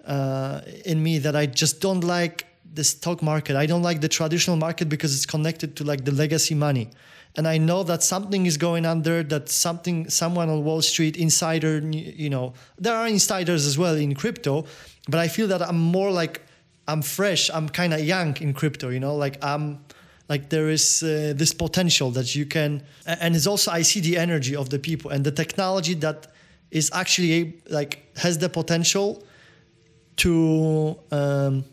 uh, 0.06 0.60
in 0.84 1.02
me 1.02 1.18
that 1.18 1.36
I 1.36 1.46
just 1.46 1.80
don't 1.80 2.02
like 2.02 2.46
the 2.74 2.84
stock 2.84 3.22
market. 3.22 3.56
I 3.56 3.66
don't 3.66 3.82
like 3.82 4.00
the 4.00 4.08
traditional 4.08 4.56
market 4.56 4.88
because 4.88 5.14
it's 5.14 5.26
connected 5.26 5.76
to 5.76 5.84
like 5.84 6.04
the 6.04 6.12
legacy 6.12 6.54
money. 6.54 6.90
And 7.36 7.48
I 7.48 7.56
know 7.58 7.82
that 7.84 8.02
something 8.02 8.44
is 8.44 8.58
going 8.58 8.82
there, 9.02 9.22
that 9.22 9.48
something, 9.48 10.10
someone 10.10 10.50
on 10.50 10.64
Wall 10.64 10.82
Street, 10.82 11.16
insider, 11.16 11.78
you 11.78 12.28
know, 12.28 12.52
there 12.78 12.94
are 12.94 13.08
insiders 13.08 13.66
as 13.66 13.78
well 13.78 13.94
in 13.94 14.14
crypto, 14.14 14.66
but 15.08 15.18
I 15.18 15.28
feel 15.28 15.48
that 15.48 15.62
I'm 15.62 15.78
more 15.78 16.10
like, 16.10 16.42
I'm 16.86 17.00
fresh, 17.00 17.50
I'm 17.50 17.68
kind 17.68 17.94
of 17.94 18.00
young 18.00 18.36
in 18.38 18.52
crypto, 18.52 18.90
you 18.90 19.00
know, 19.00 19.14
like 19.16 19.42
I'm, 19.42 19.84
like 20.28 20.50
there 20.50 20.68
is 20.68 21.02
uh, 21.02 21.32
this 21.34 21.54
potential 21.54 22.10
that 22.12 22.34
you 22.34 22.44
can, 22.44 22.82
and 23.06 23.34
it's 23.34 23.46
also, 23.46 23.70
I 23.70 23.82
see 23.82 24.00
the 24.00 24.18
energy 24.18 24.54
of 24.54 24.68
the 24.68 24.78
people 24.78 25.10
and 25.10 25.24
the 25.24 25.32
technology 25.32 25.94
that 25.94 26.26
is 26.70 26.90
actually 26.92 27.62
like, 27.70 28.14
has 28.16 28.38
the 28.38 28.48
potential 28.48 29.24
to 30.16 30.96
um, 31.10 31.64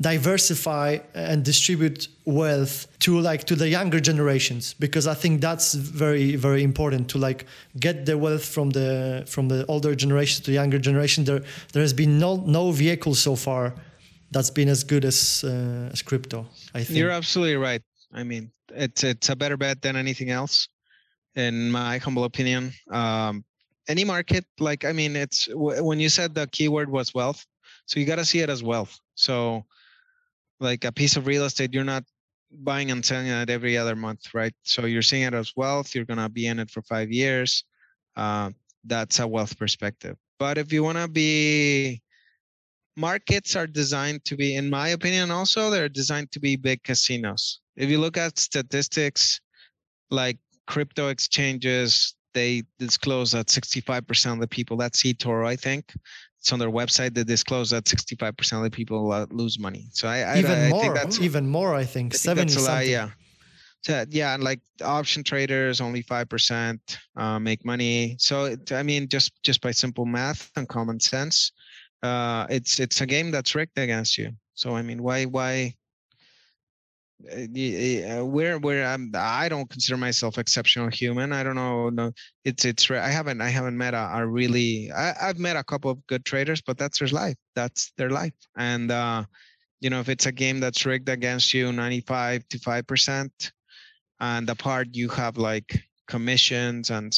diversify 0.00 0.98
and 1.14 1.44
distribute 1.44 2.08
wealth 2.26 2.86
to 2.98 3.18
like 3.18 3.44
to 3.44 3.56
the 3.56 3.68
younger 3.68 3.98
generations 3.98 4.74
because 4.74 5.06
i 5.06 5.14
think 5.14 5.40
that's 5.40 5.72
very 5.72 6.36
very 6.36 6.62
important 6.62 7.08
to 7.08 7.16
like 7.18 7.46
get 7.80 8.04
the 8.04 8.16
wealth 8.18 8.44
from 8.44 8.70
the 8.70 9.24
from 9.26 9.48
the 9.48 9.64
older 9.66 9.94
generation 9.94 10.44
to 10.44 10.52
younger 10.52 10.78
generation. 10.78 11.24
There 11.24 11.42
there 11.72 11.82
has 11.82 11.92
been 11.92 12.18
no 12.18 12.36
no 12.36 12.72
vehicle 12.72 13.14
so 13.14 13.36
far 13.36 13.74
that's 14.32 14.50
been 14.50 14.68
as 14.68 14.84
good 14.84 15.04
as 15.04 15.44
uh, 15.44 15.90
as 15.92 16.02
crypto 16.02 16.46
i 16.74 16.82
think. 16.84 16.98
You're 16.98 17.10
absolutely 17.10 17.56
right. 17.56 17.82
I 18.12 18.22
mean 18.22 18.50
it's 18.74 19.02
it's 19.02 19.28
a 19.30 19.36
better 19.36 19.56
bet 19.56 19.80
than 19.80 19.96
anything 19.96 20.30
else 20.30 20.68
in 21.34 21.70
my 21.70 21.98
humble 21.98 22.24
opinion. 22.24 22.72
Um, 22.90 23.44
any 23.88 24.04
market 24.04 24.44
like 24.58 24.84
i 24.84 24.92
mean 24.92 25.16
it's 25.16 25.48
when 25.52 26.00
you 26.00 26.08
said 26.08 26.34
the 26.34 26.46
keyword 26.48 26.90
was 26.90 27.14
wealth 27.14 27.46
so 27.86 28.00
you 28.00 28.06
got 28.06 28.16
to 28.16 28.24
see 28.24 28.40
it 28.40 28.50
as 28.50 28.62
wealth. 28.62 28.98
So 29.14 29.64
like 30.60 30.84
a 30.84 30.92
piece 30.92 31.16
of 31.16 31.26
real 31.26 31.44
estate 31.44 31.72
you're 31.72 31.84
not 31.84 32.04
buying 32.50 32.90
and 32.90 33.04
selling 33.04 33.26
it 33.26 33.50
every 33.50 33.76
other 33.76 33.96
month 33.96 34.34
right? 34.34 34.54
So 34.62 34.86
you're 34.86 35.02
seeing 35.02 35.22
it 35.22 35.34
as 35.34 35.52
wealth 35.56 35.94
you're 35.94 36.04
going 36.04 36.18
to 36.18 36.28
be 36.28 36.46
in 36.46 36.58
it 36.58 36.70
for 36.70 36.82
five 36.82 37.10
years 37.10 37.64
uh, 38.16 38.50
that's 38.84 39.18
a 39.18 39.26
wealth 39.26 39.58
perspective. 39.58 40.16
But 40.38 40.58
if 40.58 40.72
you 40.72 40.82
want 40.82 40.98
to 40.98 41.08
be 41.08 42.02
markets 42.96 43.56
are 43.56 43.66
designed 43.66 44.24
to 44.24 44.36
be 44.36 44.56
in 44.56 44.70
my 44.70 44.88
opinion 44.88 45.30
also 45.30 45.70
they're 45.70 45.88
designed 45.88 46.32
to 46.32 46.40
be 46.40 46.56
big 46.56 46.82
casinos. 46.82 47.60
If 47.76 47.90
you 47.90 47.98
look 47.98 48.16
at 48.16 48.38
statistics 48.38 49.40
like 50.10 50.38
crypto 50.66 51.08
exchanges 51.08 52.14
they 52.36 52.62
disclose 52.78 53.32
that 53.32 53.46
65% 53.46 54.34
of 54.34 54.40
the 54.40 54.46
people, 54.46 54.76
that's 54.76 55.02
eToro, 55.02 55.46
I 55.46 55.56
think. 55.56 55.94
It's 56.38 56.52
on 56.52 56.58
their 56.58 56.70
website. 56.70 57.14
They 57.14 57.24
disclose 57.24 57.70
that 57.70 57.84
65% 57.84 58.58
of 58.58 58.62
the 58.62 58.70
people 58.70 59.10
uh, 59.10 59.24
lose 59.30 59.58
money. 59.58 59.88
So 59.92 60.06
I, 60.06 60.18
I 60.18 60.38
even 60.38 60.50
I, 60.50 60.68
more, 60.68 60.82
think 60.82 60.94
that's 60.94 61.20
even 61.20 61.48
more. 61.48 61.74
I 61.74 61.84
think, 61.84 62.14
I 62.14 62.18
think 62.18 62.36
70 62.36 62.52
something. 62.52 62.72
Lot, 62.74 62.86
yeah. 62.86 63.08
So, 63.80 64.04
yeah, 64.10 64.34
and 64.34 64.44
like 64.44 64.60
option 64.84 65.24
traders, 65.24 65.80
only 65.80 66.02
five 66.02 66.28
percent 66.28 66.80
uh, 67.16 67.38
make 67.38 67.64
money. 67.64 68.16
So 68.18 68.44
it, 68.44 68.72
I 68.72 68.82
mean, 68.82 69.08
just 69.08 69.32
just 69.42 69.60
by 69.60 69.70
simple 69.70 70.04
math 70.04 70.50
and 70.56 70.68
common 70.68 70.98
sense, 71.00 71.52
uh, 72.02 72.46
it's 72.50 72.80
it's 72.80 73.00
a 73.00 73.06
game 73.06 73.30
that's 73.30 73.54
rigged 73.54 73.78
against 73.78 74.18
you. 74.18 74.32
So 74.54 74.76
I 74.76 74.82
mean, 74.82 75.02
why 75.02 75.24
why 75.24 75.74
where 77.18 78.58
where 78.58 78.86
I'm 78.86 79.10
I 79.14 79.48
don't 79.48 79.68
consider 79.70 79.96
myself 79.96 80.38
exceptional 80.38 80.88
human. 80.88 81.32
I 81.32 81.42
don't 81.42 81.54
know. 81.54 81.88
No, 81.88 82.12
it's 82.44 82.64
it's 82.64 82.90
I 82.90 83.08
haven't 83.08 83.40
I 83.40 83.48
haven't 83.48 83.76
met 83.76 83.94
a, 83.94 84.10
a 84.14 84.26
really 84.26 84.90
I, 84.92 85.14
I've 85.28 85.38
met 85.38 85.56
a 85.56 85.64
couple 85.64 85.90
of 85.90 86.06
good 86.06 86.24
traders, 86.24 86.60
but 86.60 86.78
that's 86.78 86.98
their 86.98 87.08
life. 87.08 87.36
That's 87.54 87.92
their 87.96 88.10
life. 88.10 88.34
And 88.56 88.90
uh, 88.90 89.24
you 89.80 89.90
know, 89.90 90.00
if 90.00 90.08
it's 90.08 90.26
a 90.26 90.32
game 90.32 90.60
that's 90.60 90.84
rigged 90.84 91.08
against 91.08 91.54
you 91.54 91.72
95 91.72 92.48
to 92.48 92.58
five 92.58 92.86
percent, 92.86 93.52
and 94.20 94.46
the 94.46 94.54
part 94.54 94.88
you 94.92 95.08
have 95.08 95.36
like 95.38 95.82
commissions 96.06 96.90
and 96.90 97.12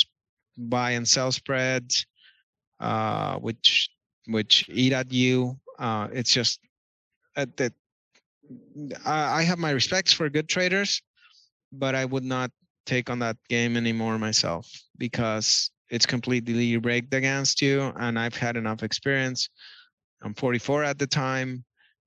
buy 0.56 0.92
and 0.92 1.06
sell 1.06 1.32
spreads, 1.32 2.06
uh, 2.80 3.36
which 3.38 3.90
which 4.26 4.68
eat 4.68 4.92
at 4.92 5.12
you. 5.12 5.58
Uh, 5.78 6.08
it's 6.12 6.32
just 6.32 6.60
uh, 7.36 7.46
that 7.56 7.72
I, 9.04 9.42
have 9.42 9.58
my 9.58 9.70
respects 9.70 10.12
for 10.12 10.28
good 10.28 10.48
traders, 10.48 11.02
but 11.72 11.94
I 11.94 12.04
would 12.04 12.24
not 12.24 12.50
take 12.86 13.10
on 13.10 13.18
that 13.18 13.36
game 13.48 13.76
anymore 13.76 14.18
myself 14.18 14.70
because 14.96 15.70
it's 15.90 16.06
completely 16.06 16.76
rigged 16.76 17.14
against 17.14 17.60
you. 17.60 17.92
And 17.96 18.18
I've 18.18 18.36
had 18.36 18.56
enough 18.56 18.82
experience. 18.82 19.48
I'm 20.22 20.34
44 20.34 20.84
at 20.84 20.98
the 20.98 21.06
time, 21.06 21.64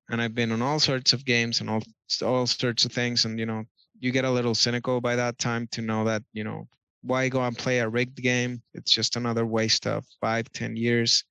and 0.09 0.21
I've 0.21 0.35
been 0.35 0.51
on 0.51 0.61
all 0.61 0.79
sorts 0.79 1.13
of 1.13 1.25
games 1.25 1.61
and 1.61 1.69
all 1.69 1.81
all 2.23 2.45
sorts 2.47 2.85
of 2.85 2.91
things. 2.91 3.25
And 3.25 3.39
you 3.39 3.45
know, 3.45 3.63
you 3.99 4.11
get 4.11 4.25
a 4.25 4.31
little 4.31 4.55
cynical 4.55 4.99
by 4.99 5.15
that 5.15 5.37
time 5.37 5.67
to 5.71 5.81
know 5.81 6.03
that 6.05 6.23
you 6.33 6.43
know 6.43 6.67
why 7.03 7.29
go 7.29 7.41
and 7.41 7.57
play 7.57 7.79
a 7.79 7.89
rigged 7.89 8.21
game? 8.21 8.61
It's 8.73 8.91
just 8.91 9.15
another 9.15 9.45
waste 9.45 9.87
of 9.87 10.05
five, 10.19 10.51
ten 10.51 10.75
years 10.75 11.23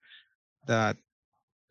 that 0.67 0.97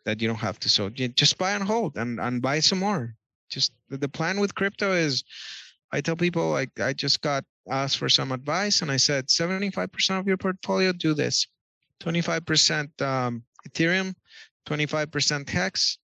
that 0.05 0.21
you 0.21 0.27
don't 0.27 0.37
have 0.37 0.59
to. 0.59 0.69
So 0.69 0.89
just 0.89 1.37
buy 1.37 1.51
and 1.51 1.63
hold 1.63 1.97
and 1.97 2.19
and 2.19 2.41
buy 2.41 2.59
some 2.59 2.79
more. 2.79 3.15
Just 3.49 3.73
the 3.89 4.09
plan 4.09 4.39
with 4.39 4.55
crypto 4.55 4.93
is, 4.93 5.23
I 5.91 6.01
tell 6.01 6.15
people 6.15 6.49
like 6.51 6.79
I 6.79 6.93
just 6.93 7.21
got 7.21 7.43
asked 7.69 7.97
for 7.97 8.09
some 8.09 8.31
advice 8.31 8.81
and 8.81 8.91
I 8.91 8.97
said 8.97 9.27
75% 9.27 10.19
of 10.19 10.27
your 10.27 10.37
portfolio 10.37 10.91
do 10.91 11.13
this, 11.13 11.47
25% 12.01 13.01
um, 13.01 13.43
Ethereum, 13.67 14.13
25% 14.67 15.49
Hex, 15.49 15.97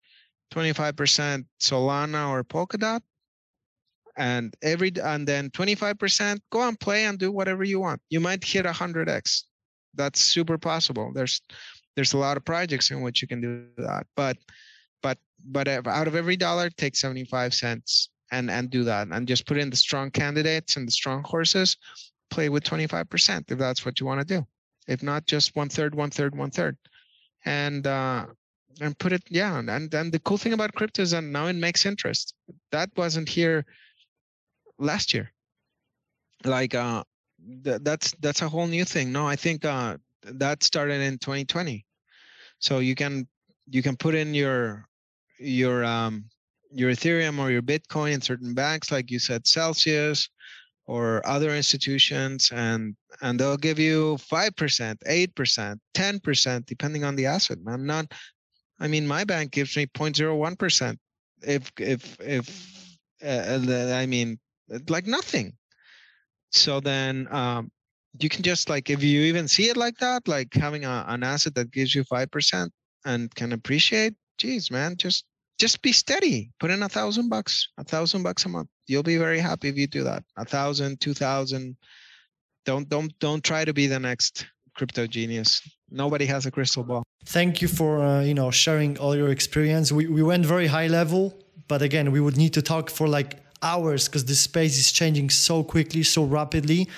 25% 0.53 1.45
Solana 1.59 2.29
or 2.29 2.43
Polkadot, 2.43 3.01
and 4.17 4.53
every 4.61 4.91
and 5.03 5.27
then 5.27 5.49
25% 5.49 6.39
go 6.51 6.67
and 6.67 6.79
play 6.79 7.05
and 7.05 7.19
do 7.19 7.31
whatever 7.31 7.63
you 7.63 7.79
want. 7.79 8.01
You 8.09 8.19
might 8.19 8.43
hit 8.43 8.65
100x. 8.65 9.43
That's 9.93 10.19
super 10.19 10.57
possible. 10.57 11.11
There's 11.13 11.41
there's 11.95 12.13
a 12.13 12.17
lot 12.17 12.37
of 12.37 12.45
projects 12.45 12.91
in 12.91 13.01
which 13.01 13.21
you 13.21 13.27
can 13.27 13.41
do 13.41 13.65
that, 13.77 14.05
but 14.15 14.37
but 15.05 15.19
but 15.45 15.67
out 15.67 16.07
of 16.07 16.15
every 16.15 16.35
dollar, 16.35 16.71
take 16.71 16.95
75 16.95 17.53
cents 17.53 18.09
and 18.31 18.49
and 18.49 18.71
do 18.71 18.83
that 18.85 19.07
and 19.11 19.27
just 19.27 19.45
put 19.45 19.57
in 19.57 19.69
the 19.69 19.75
strong 19.75 20.09
candidates 20.09 20.77
and 20.77 20.87
the 20.87 20.91
strong 20.91 21.21
horses. 21.23 21.77
Play 22.31 22.49
with 22.49 22.63
25% 22.63 23.51
if 23.51 23.59
that's 23.59 23.85
what 23.85 23.99
you 23.99 24.07
want 24.07 24.19
to 24.19 24.33
do. 24.35 24.45
If 24.87 25.03
not, 25.03 25.27
just 25.27 25.55
one 25.55 25.69
third, 25.69 25.93
one 25.93 26.09
third, 26.09 26.35
one 26.35 26.49
third, 26.49 26.75
and 27.45 27.85
uh, 27.85 28.25
and 28.81 28.97
put 28.97 29.13
it 29.13 29.21
yeah. 29.29 29.59
And 29.59 29.91
then 29.91 30.09
the 30.09 30.19
cool 30.19 30.39
thing 30.39 30.53
about 30.53 30.73
crypto 30.73 31.03
is 31.03 31.11
that 31.11 31.23
now 31.23 31.45
it 31.45 31.53
makes 31.67 31.85
interest. 31.85 32.33
That 32.71 32.89
wasn't 32.97 33.29
here 33.29 33.65
last 34.79 35.13
year. 35.13 35.31
Like 36.43 36.73
uh, 36.73 37.03
th- 37.63 37.81
that's 37.83 38.15
that's 38.23 38.41
a 38.41 38.49
whole 38.49 38.67
new 38.67 38.85
thing. 38.85 39.11
No, 39.11 39.27
I 39.27 39.35
think 39.35 39.65
uh, 39.65 39.97
that 40.23 40.63
started 40.63 41.01
in 41.01 41.19
2020. 41.19 41.85
So 42.57 42.79
you 42.79 42.95
can 42.95 43.27
you 43.69 43.83
can 43.83 43.95
put 43.95 44.15
in 44.15 44.33
your 44.33 44.87
your 45.39 45.83
um, 45.83 46.25
your 46.71 46.91
Ethereum 46.91 47.39
or 47.39 47.51
your 47.51 47.61
Bitcoin 47.61 48.13
in 48.13 48.21
certain 48.21 48.53
banks, 48.53 48.91
like 48.91 49.11
you 49.11 49.19
said, 49.19 49.47
Celsius 49.47 50.29
or 50.87 51.25
other 51.25 51.55
institutions, 51.55 52.51
and 52.53 52.95
and 53.21 53.39
they'll 53.39 53.57
give 53.57 53.79
you 53.79 54.17
five 54.17 54.55
percent, 54.55 55.01
eight 55.05 55.33
percent, 55.35 55.79
ten 55.93 56.19
percent, 56.19 56.65
depending 56.65 57.03
on 57.03 57.15
the 57.15 57.25
asset. 57.25 57.57
I'm 57.67 57.85
not. 57.85 58.11
I 58.79 58.87
mean, 58.87 59.07
my 59.07 59.23
bank 59.23 59.51
gives 59.51 59.77
me 59.77 59.85
0.01 59.85 60.59
percent. 60.59 60.99
If 61.41 61.71
if 61.79 62.19
if 62.19 62.97
uh, 63.23 63.93
I 63.93 64.05
mean 64.05 64.39
like 64.89 65.07
nothing. 65.07 65.53
So 66.51 66.79
then 66.79 67.27
um, 67.31 67.71
you 68.19 68.29
can 68.29 68.43
just 68.43 68.69
like 68.69 68.89
if 68.89 69.03
you 69.03 69.21
even 69.21 69.47
see 69.47 69.69
it 69.69 69.77
like 69.77 69.97
that, 69.99 70.27
like 70.27 70.53
having 70.53 70.85
a, 70.85 71.05
an 71.07 71.23
asset 71.23 71.55
that 71.55 71.71
gives 71.71 71.95
you 71.95 72.03
five 72.03 72.31
percent 72.31 72.71
and 73.05 73.33
can 73.35 73.53
appreciate. 73.53 74.13
Geez, 74.37 74.69
man, 74.71 74.97
just 74.97 75.25
just 75.57 75.81
be 75.81 75.91
steady. 75.91 76.51
Put 76.59 76.71
in 76.71 76.83
a 76.83 76.89
thousand 76.89 77.29
bucks, 77.29 77.69
a 77.77 77.83
thousand 77.83 78.23
bucks 78.23 78.45
a 78.45 78.49
month. 78.49 78.67
You'll 78.87 79.03
be 79.03 79.17
very 79.17 79.39
happy 79.39 79.69
if 79.69 79.77
you 79.77 79.87
do 79.87 80.03
that. 80.03 80.23
A 80.37 80.45
thousand, 80.45 80.99
two 80.99 81.13
thousand. 81.13 81.77
Don't 82.65 82.89
don't 82.89 83.17
don't 83.19 83.43
try 83.43 83.63
to 83.65 83.73
be 83.73 83.87
the 83.87 83.99
next 83.99 84.47
crypto 84.75 85.07
genius. 85.07 85.61
Nobody 85.89 86.25
has 86.25 86.45
a 86.45 86.51
crystal 86.51 86.83
ball. 86.83 87.03
Thank 87.25 87.61
you 87.61 87.67
for 87.67 88.03
uh, 88.03 88.21
you 88.21 88.33
know 88.33 88.51
sharing 88.51 88.97
all 88.97 89.15
your 89.15 89.29
experience. 89.29 89.91
We 89.91 90.07
we 90.07 90.23
went 90.23 90.45
very 90.45 90.67
high 90.67 90.87
level, 90.87 91.33
but 91.67 91.81
again, 91.81 92.11
we 92.11 92.19
would 92.19 92.37
need 92.37 92.53
to 92.53 92.61
talk 92.61 92.89
for 92.89 93.07
like 93.07 93.39
hours 93.61 94.07
because 94.07 94.25
this 94.25 94.41
space 94.41 94.77
is 94.77 94.91
changing 94.91 95.29
so 95.29 95.63
quickly, 95.63 96.03
so 96.03 96.23
rapidly. 96.23 96.89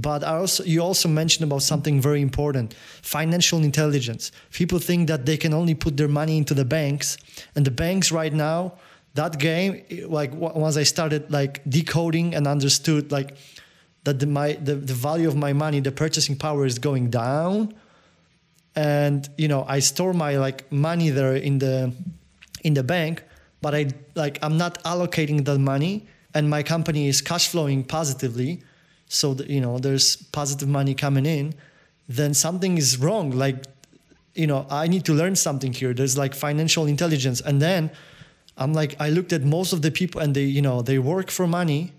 But 0.00 0.22
I 0.22 0.36
also, 0.36 0.64
you 0.64 0.80
also 0.80 1.08
mentioned 1.08 1.44
about 1.50 1.62
something 1.62 2.00
very 2.00 2.20
important 2.20 2.74
financial 3.02 3.62
intelligence. 3.64 4.30
People 4.52 4.78
think 4.78 5.08
that 5.08 5.26
they 5.26 5.36
can 5.36 5.52
only 5.52 5.74
put 5.74 5.96
their 5.96 6.08
money 6.08 6.36
into 6.36 6.54
the 6.54 6.64
banks, 6.64 7.16
and 7.54 7.64
the 7.64 7.70
banks 7.70 8.12
right 8.12 8.32
now, 8.32 8.74
that 9.14 9.38
game, 9.38 9.82
like 10.06 10.32
once 10.34 10.76
I 10.76 10.84
started 10.84 11.30
like 11.30 11.62
decoding 11.68 12.34
and 12.34 12.46
understood 12.46 13.10
like 13.10 13.36
that 14.04 14.20
the, 14.20 14.26
my, 14.26 14.52
the, 14.52 14.74
the 14.74 14.94
value 14.94 15.26
of 15.26 15.36
my 15.36 15.52
money, 15.52 15.80
the 15.80 15.90
purchasing 15.90 16.36
power 16.36 16.64
is 16.64 16.78
going 16.78 17.10
down. 17.10 17.74
And 18.76 19.28
you 19.36 19.48
know, 19.48 19.64
I 19.66 19.80
store 19.80 20.12
my 20.12 20.36
like 20.36 20.70
money 20.70 21.10
there 21.10 21.34
in 21.34 21.58
the 21.58 21.92
in 22.62 22.74
the 22.74 22.84
bank, 22.84 23.24
but 23.60 23.74
I 23.74 23.88
like 24.14 24.38
I'm 24.42 24.56
not 24.56 24.82
allocating 24.84 25.44
that 25.46 25.58
money 25.58 26.06
and 26.34 26.48
my 26.48 26.62
company 26.62 27.08
is 27.08 27.20
cash 27.20 27.48
flowing 27.48 27.82
positively, 27.82 28.62
so 29.08 29.34
you 29.46 29.60
know 29.60 29.78
there's 29.78 30.16
positive 30.16 30.68
money 30.68 30.94
coming 30.94 31.26
in, 31.26 31.54
then 32.08 32.34
something 32.34 32.78
is 32.78 32.98
wrong. 32.98 33.30
Like 33.30 33.64
you 34.34 34.46
know 34.46 34.66
I 34.70 34.86
need 34.86 35.04
to 35.06 35.14
learn 35.14 35.36
something 35.36 35.72
here. 35.72 35.94
There's 35.94 36.16
like 36.16 36.34
financial 36.34 36.86
intelligence, 36.86 37.40
and 37.40 37.60
then 37.60 37.90
I'm 38.56 38.72
like 38.72 38.96
I 39.00 39.10
looked 39.10 39.32
at 39.32 39.42
most 39.42 39.72
of 39.72 39.82
the 39.82 39.90
people 39.90 40.20
and 40.20 40.34
they 40.34 40.44
you 40.44 40.62
know 40.62 40.82
they 40.82 40.98
work 40.98 41.30
for 41.30 41.46
money. 41.46 41.92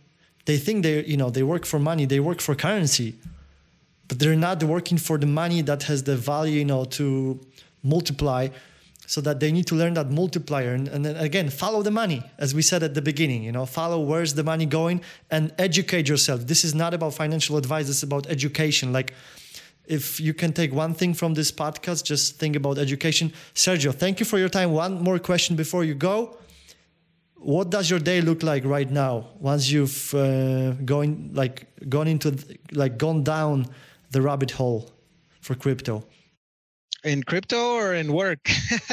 They 0.45 0.57
think 0.57 0.83
they 0.83 1.03
you 1.05 1.17
know 1.17 1.29
they 1.29 1.43
work 1.43 1.65
for 1.65 1.79
money. 1.79 2.05
They 2.05 2.19
work 2.19 2.41
for 2.41 2.55
currency, 2.55 3.15
but 4.07 4.19
they're 4.19 4.35
not 4.35 4.63
working 4.63 4.97
for 4.97 5.17
the 5.17 5.27
money 5.27 5.61
that 5.63 5.83
has 5.83 6.03
the 6.03 6.15
value 6.15 6.59
you 6.59 6.65
know 6.65 6.85
to 6.85 7.39
multiply 7.83 8.49
so 9.09 9.21
that 9.21 9.39
they 9.39 9.51
need 9.51 9.65
to 9.65 9.73
learn 9.73 9.95
that 9.95 10.11
multiplier 10.11 10.71
and, 10.75 10.87
and 10.87 11.03
then 11.03 11.17
again 11.17 11.49
follow 11.49 11.81
the 11.81 11.89
money 11.89 12.21
as 12.37 12.53
we 12.53 12.61
said 12.61 12.83
at 12.83 12.93
the 12.93 13.01
beginning 13.01 13.41
you 13.41 13.51
know 13.51 13.65
follow 13.65 13.99
where's 13.99 14.35
the 14.35 14.43
money 14.43 14.67
going 14.67 15.01
and 15.31 15.51
educate 15.57 16.07
yourself. 16.07 16.45
This 16.45 16.63
is 16.63 16.75
not 16.75 16.93
about 16.93 17.15
financial 17.15 17.57
advice 17.57 17.89
it's 17.89 18.03
about 18.03 18.27
education. 18.27 18.93
Like 18.93 19.15
if 19.87 20.19
you 20.19 20.35
can 20.35 20.53
take 20.53 20.71
one 20.71 20.93
thing 20.93 21.15
from 21.15 21.33
this 21.33 21.51
podcast 21.51 22.03
just 22.03 22.37
think 22.37 22.55
about 22.55 22.77
education. 22.77 23.33
Sergio 23.55 23.91
thank 23.91 24.19
you 24.19 24.27
for 24.27 24.37
your 24.37 24.51
time. 24.59 24.73
One 24.73 25.01
more 25.01 25.17
question 25.17 25.55
before 25.55 25.83
you 25.83 25.95
go. 25.95 26.37
What 27.33 27.71
does 27.71 27.89
your 27.89 27.99
day 28.11 28.21
look 28.21 28.43
like 28.43 28.63
right 28.63 28.91
now? 28.91 29.29
Once 29.39 29.71
you've 29.71 30.13
uh, 30.13 30.73
going 30.93 31.31
like 31.33 31.55
gone 31.89 32.07
into 32.07 32.37
like 32.73 32.99
gone 32.99 33.23
down 33.23 33.65
the 34.11 34.21
rabbit 34.21 34.51
hole 34.51 34.91
for 35.41 35.55
crypto 35.55 36.05
in 37.03 37.23
crypto 37.23 37.75
or 37.75 37.93
in 37.93 38.13
work? 38.13 38.49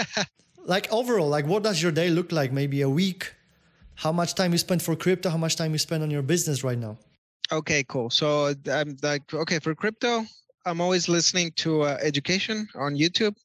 like 0.66 0.90
overall, 0.92 1.28
like 1.28 1.46
what 1.46 1.62
does 1.62 1.82
your 1.82 1.92
day 1.92 2.10
look 2.10 2.32
like? 2.32 2.52
Maybe 2.52 2.82
a 2.82 2.88
week? 2.88 3.34
How 3.94 4.12
much 4.12 4.34
time 4.34 4.52
you 4.52 4.58
spend 4.58 4.82
for 4.82 4.94
crypto? 4.94 5.30
How 5.30 5.38
much 5.38 5.56
time 5.56 5.72
you 5.72 5.78
spend 5.78 6.02
on 6.02 6.10
your 6.10 6.22
business 6.22 6.62
right 6.62 6.78
now? 6.78 6.98
Okay, 7.50 7.84
cool. 7.88 8.10
So 8.10 8.54
I'm 8.70 8.96
like, 9.02 9.32
okay, 9.32 9.58
for 9.58 9.74
crypto, 9.74 10.24
I'm 10.66 10.80
always 10.80 11.08
listening 11.08 11.52
to 11.56 11.82
uh, 11.82 11.98
education 12.02 12.68
on 12.74 12.96
YouTube. 12.96 13.36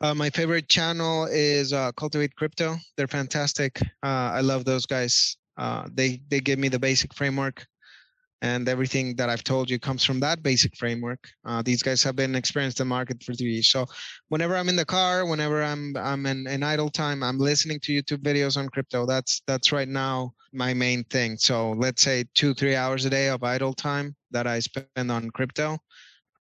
Uh, 0.00 0.14
my 0.14 0.28
favorite 0.30 0.68
channel 0.68 1.26
is 1.30 1.72
uh, 1.72 1.90
Cultivate 1.92 2.34
Crypto. 2.36 2.76
They're 2.96 3.08
fantastic. 3.08 3.80
Uh, 4.02 4.36
I 4.36 4.40
love 4.40 4.64
those 4.64 4.86
guys. 4.86 5.36
Uh, 5.56 5.88
they 5.92 6.20
they 6.28 6.40
give 6.40 6.58
me 6.58 6.68
the 6.68 6.78
basic 6.78 7.14
framework 7.14 7.66
and 8.42 8.68
everything 8.68 9.16
that 9.16 9.30
I've 9.30 9.44
told 9.44 9.70
you 9.70 9.78
comes 9.78 10.04
from 10.04 10.20
that 10.20 10.42
basic 10.42 10.76
framework. 10.76 11.26
Uh, 11.44 11.62
these 11.62 11.82
guys 11.82 12.02
have 12.02 12.16
been 12.16 12.34
experienced 12.34 12.78
the 12.78 12.84
market 12.84 13.22
for 13.22 13.32
three 13.34 13.52
years. 13.52 13.70
So 13.70 13.86
whenever 14.28 14.56
I'm 14.56 14.68
in 14.68 14.76
the 14.76 14.84
car, 14.84 15.26
whenever 15.26 15.62
I'm 15.62 15.96
I'm 15.96 16.26
in, 16.26 16.46
in 16.46 16.62
idle 16.62 16.90
time, 16.90 17.22
I'm 17.22 17.38
listening 17.38 17.80
to 17.80 17.92
YouTube 17.92 18.22
videos 18.22 18.56
on 18.56 18.68
crypto. 18.68 19.06
That's 19.06 19.40
that's 19.46 19.72
right 19.72 19.88
now 19.88 20.34
my 20.52 20.74
main 20.74 21.04
thing. 21.04 21.36
So 21.36 21.72
let's 21.72 22.02
say 22.02 22.24
two 22.34 22.54
three 22.54 22.76
hours 22.76 23.04
a 23.04 23.10
day 23.10 23.28
of 23.28 23.42
idle 23.42 23.72
time 23.72 24.14
that 24.30 24.46
I 24.46 24.60
spend 24.60 25.10
on 25.10 25.30
crypto. 25.30 25.78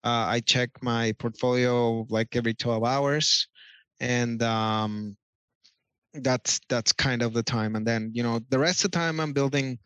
Uh, 0.04 0.26
I 0.28 0.40
check 0.40 0.70
my 0.82 1.14
portfolio 1.20 2.06
like 2.10 2.36
every 2.36 2.54
12 2.54 2.84
hours, 2.86 3.48
and 4.00 4.42
um, 4.42 5.18
that's 6.14 6.62
that's 6.70 6.94
kind 6.94 7.22
of 7.22 7.34
the 7.34 7.44
time. 7.44 7.76
And 7.76 7.86
then 7.86 8.12
you 8.14 8.24
know 8.24 8.40
the 8.50 8.60
rest 8.60 8.86
of 8.86 8.92
the 8.92 8.98
time 8.98 9.20
I'm 9.20 9.34
building 9.34 9.78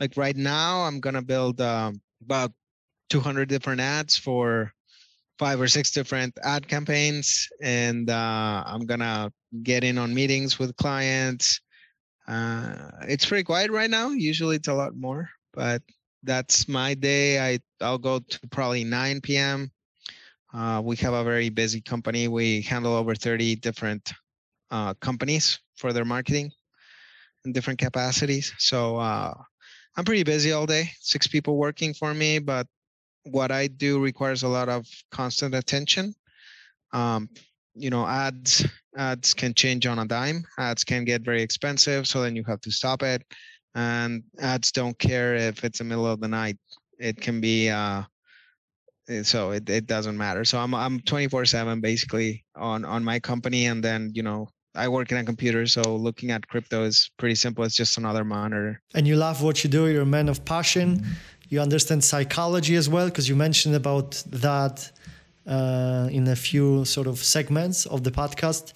like 0.00 0.16
right 0.16 0.36
now 0.36 0.82
i'm 0.82 1.00
gonna 1.00 1.22
build 1.22 1.60
um, 1.60 2.00
about 2.22 2.52
200 3.10 3.48
different 3.48 3.80
ads 3.80 4.16
for 4.16 4.72
five 5.38 5.60
or 5.60 5.68
six 5.68 5.90
different 5.90 6.36
ad 6.42 6.66
campaigns 6.66 7.48
and 7.62 8.10
uh, 8.10 8.64
i'm 8.66 8.86
gonna 8.86 9.30
get 9.62 9.84
in 9.84 9.98
on 9.98 10.14
meetings 10.14 10.58
with 10.58 10.76
clients 10.76 11.60
uh, 12.28 12.90
it's 13.02 13.26
pretty 13.26 13.44
quiet 13.44 13.70
right 13.70 13.90
now 13.90 14.10
usually 14.10 14.56
it's 14.56 14.68
a 14.68 14.74
lot 14.74 14.96
more 14.96 15.28
but 15.52 15.82
that's 16.22 16.68
my 16.68 16.94
day. 16.94 17.38
I 17.40 17.58
I'll 17.80 17.98
go 17.98 18.18
to 18.18 18.48
probably 18.48 18.84
9 18.84 19.20
p.m. 19.20 19.70
Uh, 20.52 20.82
we 20.84 20.96
have 20.96 21.14
a 21.14 21.24
very 21.24 21.48
busy 21.48 21.80
company. 21.80 22.28
We 22.28 22.62
handle 22.62 22.94
over 22.94 23.14
30 23.14 23.56
different 23.56 24.12
uh, 24.70 24.94
companies 24.94 25.58
for 25.76 25.92
their 25.92 26.04
marketing 26.04 26.50
in 27.44 27.52
different 27.52 27.78
capacities. 27.78 28.52
So 28.58 28.96
uh, 28.96 29.34
I'm 30.00 30.04
pretty 30.04 30.22
busy 30.22 30.50
all 30.50 30.64
day. 30.64 30.92
Six 31.00 31.26
people 31.26 31.58
working 31.58 31.92
for 31.92 32.14
me, 32.14 32.38
but 32.38 32.66
what 33.24 33.50
I 33.50 33.66
do 33.66 34.00
requires 34.00 34.42
a 34.42 34.48
lot 34.48 34.70
of 34.70 34.86
constant 35.10 35.54
attention. 35.54 36.14
Um, 36.94 37.28
you 37.74 37.90
know, 37.90 38.06
ads 38.06 38.66
ads 38.96 39.34
can 39.34 39.52
change 39.52 39.86
on 39.86 39.98
a 39.98 40.06
dime. 40.06 40.46
Ads 40.58 40.84
can 40.84 41.04
get 41.04 41.20
very 41.20 41.42
expensive, 41.42 42.08
so 42.08 42.22
then 42.22 42.34
you 42.34 42.44
have 42.44 42.62
to 42.62 42.70
stop 42.70 43.02
it. 43.02 43.22
And 43.74 44.22
ads 44.40 44.72
don't 44.72 44.98
care 44.98 45.34
if 45.34 45.64
it's 45.64 45.80
the 45.80 45.84
middle 45.84 46.06
of 46.06 46.18
the 46.18 46.28
night. 46.28 46.56
It 46.98 47.20
can 47.20 47.42
be 47.42 47.68
uh, 47.68 48.04
eh, 49.06 49.22
so 49.22 49.50
it, 49.50 49.68
it 49.68 49.84
doesn't 49.84 50.16
matter. 50.16 50.46
So 50.46 50.58
I'm 50.58 50.74
I'm 50.74 51.00
24/7 51.00 51.82
basically 51.82 52.46
on 52.56 52.86
on 52.86 53.04
my 53.04 53.20
company, 53.20 53.66
and 53.66 53.84
then 53.84 54.12
you 54.14 54.22
know 54.22 54.48
I 54.74 54.88
work 54.88 55.10
in 55.10 55.18
a 55.18 55.24
computer, 55.24 55.66
so 55.66 55.96
looking 55.96 56.30
at 56.30 56.46
crypto 56.48 56.84
is 56.84 57.10
pretty 57.16 57.34
simple. 57.34 57.64
It's 57.64 57.74
just 57.74 57.98
another 57.98 58.24
monitor. 58.24 58.80
And 58.94 59.06
you 59.06 59.16
love 59.16 59.42
what 59.42 59.64
you 59.64 59.70
do. 59.70 59.88
You're 59.88 60.02
a 60.02 60.06
man 60.06 60.28
of 60.28 60.44
passion. 60.44 61.04
You 61.48 61.60
understand 61.60 62.04
psychology 62.04 62.76
as 62.76 62.88
well, 62.88 63.06
because 63.06 63.28
you 63.28 63.34
mentioned 63.34 63.74
about 63.74 64.22
that 64.26 64.92
uh, 65.46 66.08
in 66.12 66.28
a 66.28 66.36
few 66.36 66.84
sort 66.84 67.08
of 67.08 67.18
segments 67.18 67.86
of 67.86 68.04
the 68.04 68.12
podcast. 68.12 68.72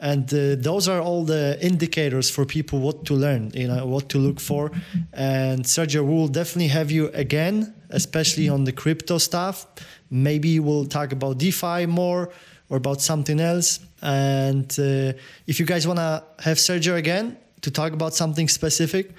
And 0.00 0.32
uh, 0.32 0.56
those 0.58 0.88
are 0.88 1.00
all 1.00 1.24
the 1.24 1.58
indicators 1.60 2.30
for 2.30 2.44
people 2.44 2.80
what 2.80 3.04
to 3.06 3.14
learn, 3.14 3.50
you 3.54 3.68
know, 3.68 3.86
what 3.86 4.08
to 4.10 4.18
look 4.18 4.40
for. 4.40 4.72
And 5.12 5.64
Sergio 5.64 6.06
will 6.06 6.28
definitely 6.28 6.68
have 6.68 6.90
you 6.90 7.08
again, 7.08 7.74
especially 7.90 8.48
on 8.48 8.64
the 8.64 8.72
crypto 8.72 9.18
stuff. 9.18 9.66
Maybe 10.10 10.60
we'll 10.60 10.86
talk 10.86 11.12
about 11.12 11.38
DeFi 11.38 11.86
more 11.86 12.30
or 12.70 12.76
about 12.76 13.00
something 13.00 13.40
else. 13.40 13.80
And 14.02 14.70
uh, 14.78 15.12
if 15.46 15.58
you 15.58 15.66
guys 15.66 15.86
want 15.86 15.98
to 15.98 16.22
have 16.40 16.58
Sergio 16.58 16.96
again 16.96 17.36
to 17.62 17.70
talk 17.70 17.92
about 17.92 18.14
something 18.14 18.48
specific, 18.48 19.12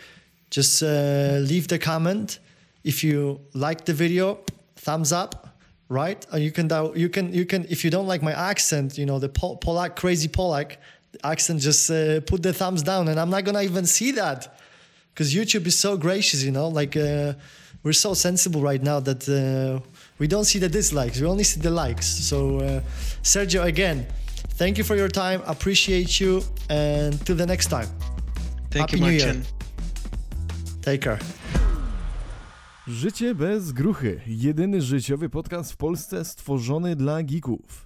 just 0.50 0.82
uh, 0.82 1.38
leave 1.42 1.68
the 1.68 1.80
comment. 1.80 2.40
If 2.84 3.04
you 3.04 3.42
like 3.54 3.86
the 3.86 3.94
video, 3.94 4.40
thumbs 4.76 5.12
up, 5.12 5.58
right? 5.90 6.26
And 6.32 6.44
you 6.44 6.52
can 6.52 6.70
you 6.96 7.10
can 7.10 7.34
you 7.34 7.46
can 7.46 7.66
if 7.70 7.84
you 7.84 7.92
don't 7.92 8.08
like 8.08 8.22
my 8.22 8.34
accent, 8.34 8.98
you 8.98 9.06
know 9.06 9.20
the 9.20 9.30
Pol- 9.30 9.58
Polak 9.58 9.96
crazy 9.96 10.28
Polak 10.28 10.78
accent, 11.24 11.60
just 11.62 11.92
uh, 11.92 12.22
put 12.22 12.42
the 12.42 12.54
thumbs 12.54 12.84
down, 12.84 13.08
and 13.10 13.20
I'm 13.20 13.30
not 13.30 13.44
gonna 13.44 13.64
even 13.64 13.86
see 13.86 14.12
that 14.12 14.58
because 15.14 15.34
YouTube 15.34 15.68
is 15.68 15.78
so 15.78 15.98
gracious, 15.98 16.44
you 16.44 16.52
know. 16.52 16.68
Like 16.68 16.96
uh, 16.96 17.34
we're 17.84 17.94
so 17.94 18.14
sensible 18.14 18.62
right 18.62 18.82
now 18.82 19.00
that 19.02 19.28
uh, 19.28 19.86
we 20.20 20.28
don't 20.28 20.46
see 20.46 20.60
the 20.60 20.70
dislikes, 20.70 21.20
we 21.20 21.28
only 21.28 21.44
see 21.44 21.62
the 21.62 21.70
likes. 21.70 22.06
So 22.06 22.60
uh, 22.60 22.82
Sergio, 23.24 23.64
again, 23.64 24.06
thank 24.58 24.78
you 24.78 24.84
for 24.84 24.98
your 24.98 25.10
time. 25.10 25.42
Appreciate 25.46 26.20
you, 26.20 26.44
and 26.70 27.26
till 27.26 27.36
the 27.36 27.46
next 27.46 27.68
time. 27.70 27.88
Thank 28.70 28.92
Happy 28.92 28.98
you, 28.98 29.06
New 29.06 29.12
Year. 29.12 29.36
Take 30.82 31.00
care. 31.00 31.20
Życie 32.88 33.36
bez 33.36 33.72
gruchy. 33.72 34.22
Jedyny 34.28 34.82
życiowy 34.82 35.30
podcast 35.30 35.72
w 35.72 35.78
Polsce 35.78 36.26
stworzony 36.26 36.96
dla 36.96 37.24
geeków. 37.24 37.86